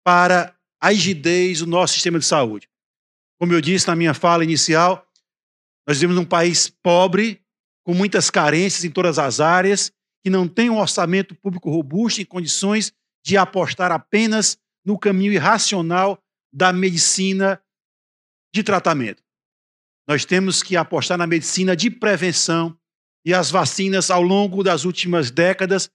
para 0.03 0.53
a 0.84 0.90
rigidez 0.90 1.60
do 1.60 1.66
nosso 1.66 1.94
sistema 1.94 2.20
de 2.20 2.26
saúde. 2.26 2.68
Como 3.40 3.54
eu 3.54 3.62
disse 3.62 3.88
na 3.88 3.96
minha 3.96 4.14
fala 4.14 4.44
inicial, 4.44 5.08
nós 5.88 5.98
vivemos 5.98 6.18
num 6.18 6.26
país 6.26 6.70
pobre, 6.70 7.42
com 7.86 7.94
muitas 7.94 8.30
carências 8.30 8.84
em 8.84 8.92
todas 8.92 9.18
as 9.18 9.40
áreas, 9.40 9.94
que 10.22 10.30
não 10.30 10.46
tem 10.46 10.70
um 10.70 10.82
orçamento 10.82 11.36
público 11.36 11.70
robusto 11.70 12.22
em 12.22 12.26
condições 12.26 12.92
de 13.26 13.38
apostar 13.38 13.94
apenas 13.94 14.58
no 14.86 15.00
caminho 15.00 15.32
irracional 15.32 16.22
da 16.54 16.74
medicina 16.74 17.62
de 18.54 18.62
tratamento. 18.62 19.24
Nós 20.06 20.26
temos 20.26 20.62
que 20.62 20.76
apostar 20.76 21.18
na 21.18 21.26
medicina 21.26 21.78
de 21.78 21.90
prevenção 21.90 22.78
e 23.26 23.34
as 23.34 23.50
vacinas, 23.50 24.12
ao 24.12 24.22
longo 24.22 24.62
das 24.62 24.84
últimas 24.84 25.32
décadas, 25.32 25.90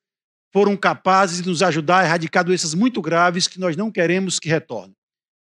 foram 0.53 0.77
capazes 0.77 1.43
de 1.43 1.49
nos 1.49 1.63
ajudar 1.63 2.01
a 2.01 2.05
erradicar 2.05 2.45
doenças 2.45 2.75
muito 2.75 3.01
graves 3.01 3.47
que 3.47 3.61
nós 3.61 3.77
não 3.77 3.91
queremos 3.91 4.39
que 4.39 4.49
retornem. 4.49 4.95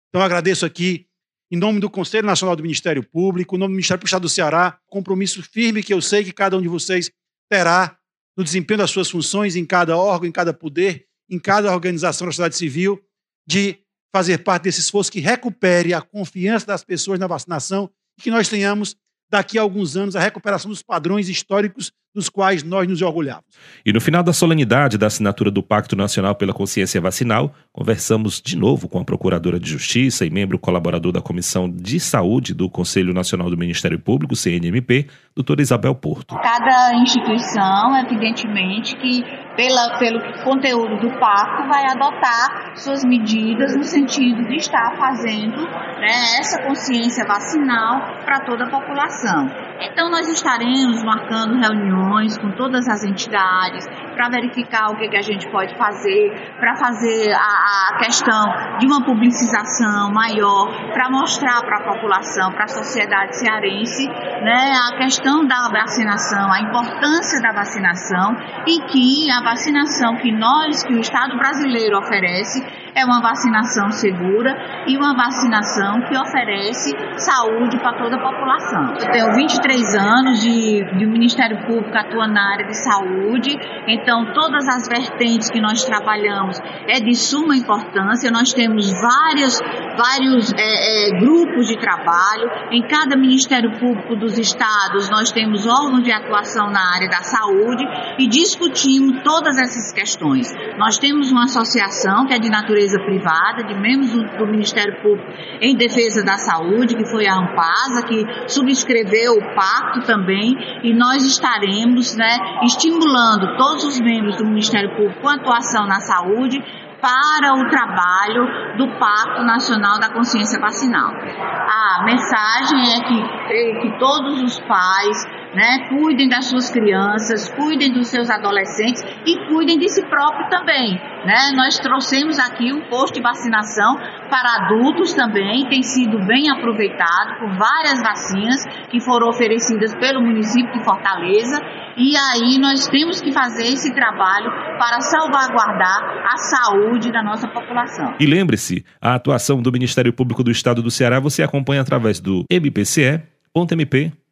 Então, 0.10 0.22
agradeço 0.22 0.66
aqui, 0.66 1.08
em 1.52 1.58
nome 1.58 1.80
do 1.80 1.90
Conselho 1.90 2.28
Nacional 2.28 2.56
do 2.56 2.64
Ministério 2.64 3.04
Público, 3.04 3.56
em 3.56 3.60
nome 3.60 3.72
do 3.72 3.76
Ministério 3.76 4.02
do 4.02 4.06
Estado 4.06 4.22
do 4.22 4.30
Ceará, 4.30 4.80
compromisso 4.88 5.42
firme 5.42 5.84
que 5.84 5.94
eu 5.94 6.02
sei 6.02 6.24
que 6.24 6.32
cada 6.32 6.58
um 6.58 6.62
de 6.62 6.68
vocês 6.68 7.12
terá 7.50 7.98
no 8.38 8.44
desempenho 8.44 8.80
das 8.80 8.92
suas 8.92 9.10
funções 9.10 9.56
em 9.56 9.66
cada 9.66 9.98
órgão, 9.98 10.28
em 10.28 10.32
cada 10.32 10.54
poder, 10.54 11.08
em 11.30 11.40
cada 11.40 11.74
organização 11.74 12.28
da 12.28 12.32
sociedade 12.32 12.56
civil, 12.56 13.02
de 13.48 13.80
fazer 14.14 14.40
parte 14.40 14.64
desse 14.64 14.82
esforço 14.82 15.12
que 15.12 15.20
recupere 15.20 15.94
a 15.94 16.02
confiança 16.02 16.66
das 16.66 16.84
pessoas 16.84 17.20
na 17.20 17.28
vacinação 17.28 17.90
e 18.18 18.22
que 18.22 18.30
nós 18.30 18.50
tenhamos 18.50 18.96
daqui 19.30 19.58
a 19.58 19.62
alguns 19.62 19.96
anos 19.96 20.16
a 20.16 20.20
recuperação 20.20 20.70
dos 20.70 20.84
padrões 20.84 21.30
históricos 21.30 21.94
dos 22.14 22.28
quais 22.28 22.62
nós 22.62 22.88
nos 22.88 23.02
orgulhamos. 23.02 23.44
E 23.86 23.94
no 23.94 24.02
final 24.02 24.22
da 24.22 24.34
solenidade 24.34 24.98
da 24.98 25.08
assinatura 25.08 25.50
do 25.50 25.64
Pacto 25.64 25.96
Nacional 25.96 26.36
pela 26.36 26.54
Consciência 26.54 27.00
Vacinal, 27.00 27.54
conversamos 27.72 28.42
de 28.42 28.58
novo 28.58 28.90
com 28.90 29.00
a 29.00 29.06
Procuradora 29.06 29.60
de 29.60 29.70
Justiça 29.70 30.26
e 30.26 30.30
membro 30.30 30.60
colaborador 30.60 31.14
da 31.14 31.22
Comissão 31.22 31.70
de 31.70 32.00
Saúde 32.00 32.54
do 32.54 32.70
Conselho 32.70 33.14
Nacional 33.14 33.50
do 33.50 33.58
Ministério 33.58 33.98
Público, 33.98 34.36
CNMP, 34.36 35.08
doutora 35.34 35.62
Isabel 35.62 35.96
Porto. 35.96 36.36
Cada 36.36 36.94
instituição, 36.96 37.98
evidentemente, 37.98 38.96
que 38.98 39.24
pela, 39.56 39.98
pelo 39.98 40.44
conteúdo 40.44 41.00
do 41.00 41.18
pacto 41.18 41.68
vai 41.70 41.86
adotar 41.92 42.74
suas 42.76 43.06
medidas 43.06 43.76
no 43.76 43.84
sentido 43.84 44.44
de 44.48 44.58
estar 44.58 44.96
fazendo 44.98 45.62
né, 46.00 46.40
essa 46.40 46.62
consciência 46.64 47.26
vacinal 47.26 48.24
para 48.26 48.42
toda 48.42 48.66
a 48.66 48.70
população. 48.70 49.48
Então, 49.80 50.10
nós 50.10 50.28
estaremos 50.28 51.04
marcando 51.04 51.60
reuniões 51.60 52.01
com 52.40 52.52
todas 52.52 52.88
as 52.88 53.04
entidades 53.04 53.88
para 54.16 54.30
verificar 54.30 54.92
o 54.92 54.98
que, 54.98 55.08
que 55.08 55.18
a 55.18 55.22
gente 55.22 55.50
pode 55.50 55.76
fazer, 55.78 56.56
para 56.60 56.76
fazer 56.76 57.32
a, 57.34 57.96
a, 57.96 57.98
questão 58.00 58.78
de 58.80 58.86
uma 58.86 59.04
publicização 59.04 60.12
maior, 60.12 60.68
para 60.94 61.10
mostrar 61.10 61.62
para 61.62 61.78
a 61.78 61.94
população, 61.94 62.52
para 62.52 62.66
a 62.66 62.68
sociedade 62.68 63.38
cearense, 63.38 64.08
né, 64.08 64.74
a 64.92 64.98
questão 64.98 65.46
da 65.46 65.70
vacinação, 65.72 66.52
a 66.52 66.62
importância 66.62 67.42
da 67.42 67.52
vacinação 67.52 68.36
e 68.68 68.82
que 68.88 69.32
a 69.32 69.42
vacinação 69.44 70.18
que 70.18 70.32
nós, 70.32 70.84
que 70.84 70.94
o 70.94 71.00
Estado 71.00 71.38
brasileiro 71.38 71.98
oferece, 71.98 72.62
é 72.96 73.06
uma 73.06 73.22
vacinação 73.22 73.90
segura 73.92 74.56
e 74.88 74.98
uma 74.98 75.16
vacinação 75.16 76.02
que 76.02 76.18
oferece 76.18 76.92
saúde 77.18 77.78
para 77.80 77.94
toda 77.98 78.16
a 78.16 78.20
população. 78.20 78.96
Eu 79.00 79.12
tenho 79.12 79.34
23 79.34 79.96
anos 79.96 80.40
de, 80.42 80.84
de 80.98 81.06
Ministério 81.06 81.66
Público 81.66 81.91
atuando 81.98 82.34
na 82.34 82.54
área 82.54 82.66
de 82.66 82.78
saúde, 82.84 83.58
então 83.88 84.34
todas 84.34 84.68
as 84.68 84.88
vertentes 84.88 85.50
que 85.50 85.60
nós 85.60 85.84
trabalhamos 85.84 86.60
é 86.88 87.00
de 87.00 87.16
suma 87.16 87.56
importância. 87.56 88.32
Nós 88.32 88.54
temos 88.54 88.92
várias, 88.92 89.60
vários 89.98 90.54
é, 90.54 91.08
é, 91.08 91.20
grupos 91.20 91.68
de 91.68 91.80
trabalho. 91.80 92.50
Em 92.72 92.82
cada 92.88 93.16
Ministério 93.16 93.72
Público 93.80 94.16
dos 94.16 94.38
Estados, 94.38 95.10
nós 95.10 95.32
temos 95.32 95.66
órgãos 95.66 96.04
de 96.04 96.12
atuação 96.12 96.70
na 96.70 96.96
área 96.96 97.10
da 97.10 97.22
saúde 97.22 97.84
e 98.18 98.28
discutimos 98.28 99.22
todas 99.24 99.58
essas 99.58 99.92
questões. 99.92 100.52
Nós 100.78 100.98
temos 100.98 101.32
uma 101.32 101.44
associação 101.44 102.26
que 102.26 102.34
é 102.34 102.40
de 102.40 102.50
natureza 102.50 103.00
privada, 103.00 103.64
de 103.64 103.74
membros 103.76 104.12
do, 104.12 104.52
Ministério 104.52 105.02
Público 105.02 105.32
em 105.62 105.76
defesa 105.76 106.24
da 106.24 106.38
saúde, 106.38 106.96
que 106.96 107.06
foi 107.10 107.26
a 107.26 107.36
Ampasa, 107.36 108.06
que 108.06 108.26
subscreveu 108.48 109.34
o 109.34 109.56
pacto 109.56 110.06
também, 110.06 110.56
e 110.84 110.94
nós 110.94 111.24
estaremos 111.24 111.81
né, 112.16 112.64
estimulando 112.64 113.58
todos 113.58 113.84
os 113.84 114.00
membros 114.00 114.38
do 114.38 114.46
Ministério 114.46 114.96
Público 114.96 115.22
com 115.22 115.30
atuação 115.30 115.86
na 115.88 116.00
saúde 116.00 116.62
para 117.02 117.54
o 117.56 117.68
trabalho 117.70 118.78
do 118.78 118.88
Pacto 119.00 119.44
Nacional 119.44 120.00
da 120.00 120.14
Consciência 120.14 120.60
Vacinal. 120.60 121.12
A 121.12 122.04
mensagem 122.06 122.94
é 122.94 123.02
que, 123.02 123.82
que 123.82 124.00
todos 124.00 124.42
os 124.44 124.60
pais 124.60 125.41
né, 125.54 125.90
cuidem 125.90 126.30
das 126.30 126.46
suas 126.46 126.70
crianças, 126.70 127.50
cuidem 127.50 127.92
dos 127.92 128.08
seus 128.08 128.30
adolescentes 128.30 129.04
e 129.26 129.48
cuidem 129.48 129.78
de 129.78 129.90
si 129.90 130.02
próprio 130.06 130.50
também. 130.50 130.94
Né? 131.26 131.52
Nós 131.56 131.78
trouxemos 131.78 132.40
aqui 132.40 132.74
um 132.74 132.82
posto 132.90 133.16
de 133.16 133.22
vacinação 133.22 133.96
para 134.30 134.66
adultos 134.66 135.14
também, 135.14 135.68
tem 135.70 135.84
sido 135.84 136.18
bem 136.26 136.50
aproveitado 136.50 137.40
por 137.40 137.58
várias 137.58 138.02
vacinas 138.02 138.66
que 138.90 139.00
foram 139.00 139.28
oferecidas 139.28 139.94
pelo 139.96 140.22
município 140.22 140.72
de 140.72 140.84
Fortaleza 140.84 141.62
e 141.98 142.16
aí 142.16 142.58
nós 142.58 142.88
temos 142.88 143.22
que 143.22 143.32
fazer 143.32 143.68
esse 143.68 143.94
trabalho 143.94 144.50
para 144.80 145.02
salvaguardar 145.02 146.00
a 146.32 146.38
saúde 146.38 147.12
da 147.12 147.22
nossa 147.22 147.48
população. 147.48 148.16
E 148.20 148.26
lembre-se, 148.26 148.86
a 149.02 149.16
atuação 149.16 149.62
do 149.62 149.72
Ministério 149.72 150.14
Público 150.14 150.44
do 150.44 150.52
Estado 150.52 150.82
do 150.82 150.90
Ceará 150.90 151.20
você 151.20 151.44
acompanha 151.44 151.82
através 151.82 152.20
do 152.20 152.46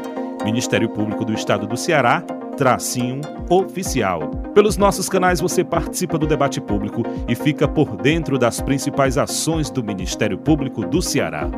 Ministério 0.44 0.88
Público 0.88 1.24
do 1.24 1.32
Estado 1.32 1.66
do 1.66 1.76
Ceará, 1.76 2.22
tracinho 2.56 3.20
oficial. 3.50 4.30
Pelos 4.54 4.76
nossos 4.76 5.08
canais 5.08 5.40
você 5.40 5.64
participa 5.64 6.18
do 6.18 6.26
debate 6.26 6.60
público 6.60 7.02
e 7.28 7.34
fica 7.34 7.66
por 7.66 7.96
dentro 7.96 8.38
das 8.38 8.60
principais 8.60 9.18
ações 9.18 9.70
do 9.70 9.82
Ministério 9.82 10.38
Público 10.38 10.86
do 10.86 11.02
Ceará. 11.02 11.50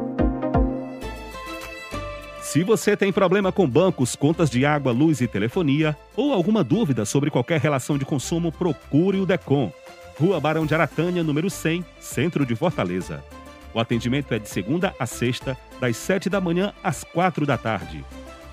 Se 2.50 2.64
você 2.64 2.96
tem 2.96 3.12
problema 3.12 3.52
com 3.52 3.68
bancos, 3.68 4.16
contas 4.16 4.48
de 4.48 4.64
água, 4.64 4.90
luz 4.90 5.20
e 5.20 5.28
telefonia, 5.28 5.94
ou 6.16 6.32
alguma 6.32 6.64
dúvida 6.64 7.04
sobre 7.04 7.30
qualquer 7.30 7.60
relação 7.60 7.98
de 7.98 8.06
consumo, 8.06 8.50
procure 8.50 9.20
o 9.20 9.26
DECOM. 9.26 9.70
Rua 10.18 10.40
Barão 10.40 10.64
de 10.64 10.72
Aratânia, 10.72 11.22
número 11.22 11.50
100, 11.50 11.84
Centro 12.00 12.46
de 12.46 12.56
Fortaleza. 12.56 13.22
O 13.74 13.78
atendimento 13.78 14.32
é 14.32 14.38
de 14.38 14.48
segunda 14.48 14.94
a 14.98 15.04
sexta, 15.04 15.58
das 15.78 15.94
7 15.98 16.30
da 16.30 16.40
manhã 16.40 16.72
às 16.82 17.04
4 17.04 17.44
da 17.44 17.58
tarde. 17.58 18.02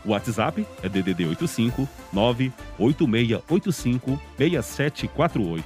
O 0.04 0.10
WhatsApp 0.10 0.68
é 0.84 0.90
DDD 0.90 1.28
85 1.28 1.88
98685 2.12 4.22
6748. 4.38 5.66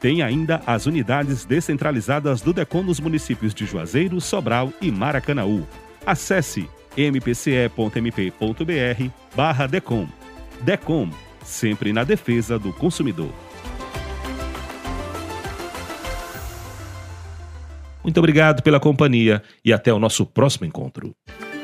Tem 0.00 0.20
ainda 0.20 0.60
as 0.66 0.86
unidades 0.86 1.44
descentralizadas 1.44 2.40
do 2.40 2.52
DECOM 2.52 2.82
nos 2.82 2.98
municípios 2.98 3.54
de 3.54 3.64
Juazeiro, 3.64 4.20
Sobral 4.20 4.72
e 4.82 4.90
Maracanaú. 4.90 5.64
Acesse 6.04 6.68
mpce.mp.br 6.96 8.40
barra 9.34 9.66
DECOM. 9.66 10.06
DECOM, 10.60 11.10
sempre 11.44 11.92
na 11.92 12.04
defesa 12.04 12.58
do 12.58 12.72
consumidor. 12.72 13.30
Muito 18.02 18.18
obrigado 18.18 18.62
pela 18.62 18.80
companhia 18.80 19.42
e 19.64 19.72
até 19.72 19.92
o 19.92 19.98
nosso 19.98 20.24
próximo 20.24 20.64
encontro. 20.64 21.14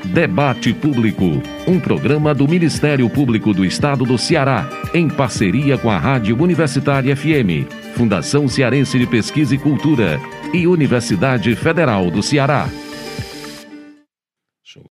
Debate 0.04 0.74
Público, 0.74 1.24
um 1.66 1.80
programa 1.80 2.34
do 2.34 2.46
Ministério 2.46 3.08
Público 3.08 3.54
do 3.54 3.64
Estado 3.64 4.04
do 4.04 4.18
Ceará, 4.18 4.68
em 4.92 5.08
parceria 5.08 5.78
com 5.78 5.90
a 5.90 5.98
Rádio 5.98 6.38
Universitária 6.40 7.16
FM, 7.16 7.66
Fundação 7.96 8.46
Cearense 8.46 8.98
de 8.98 9.06
Pesquisa 9.06 9.54
e 9.54 9.58
Cultura 9.58 10.20
e 10.52 10.66
Universidade 10.66 11.56
Federal 11.56 12.10
do 12.10 12.22
Ceará. 12.22 12.68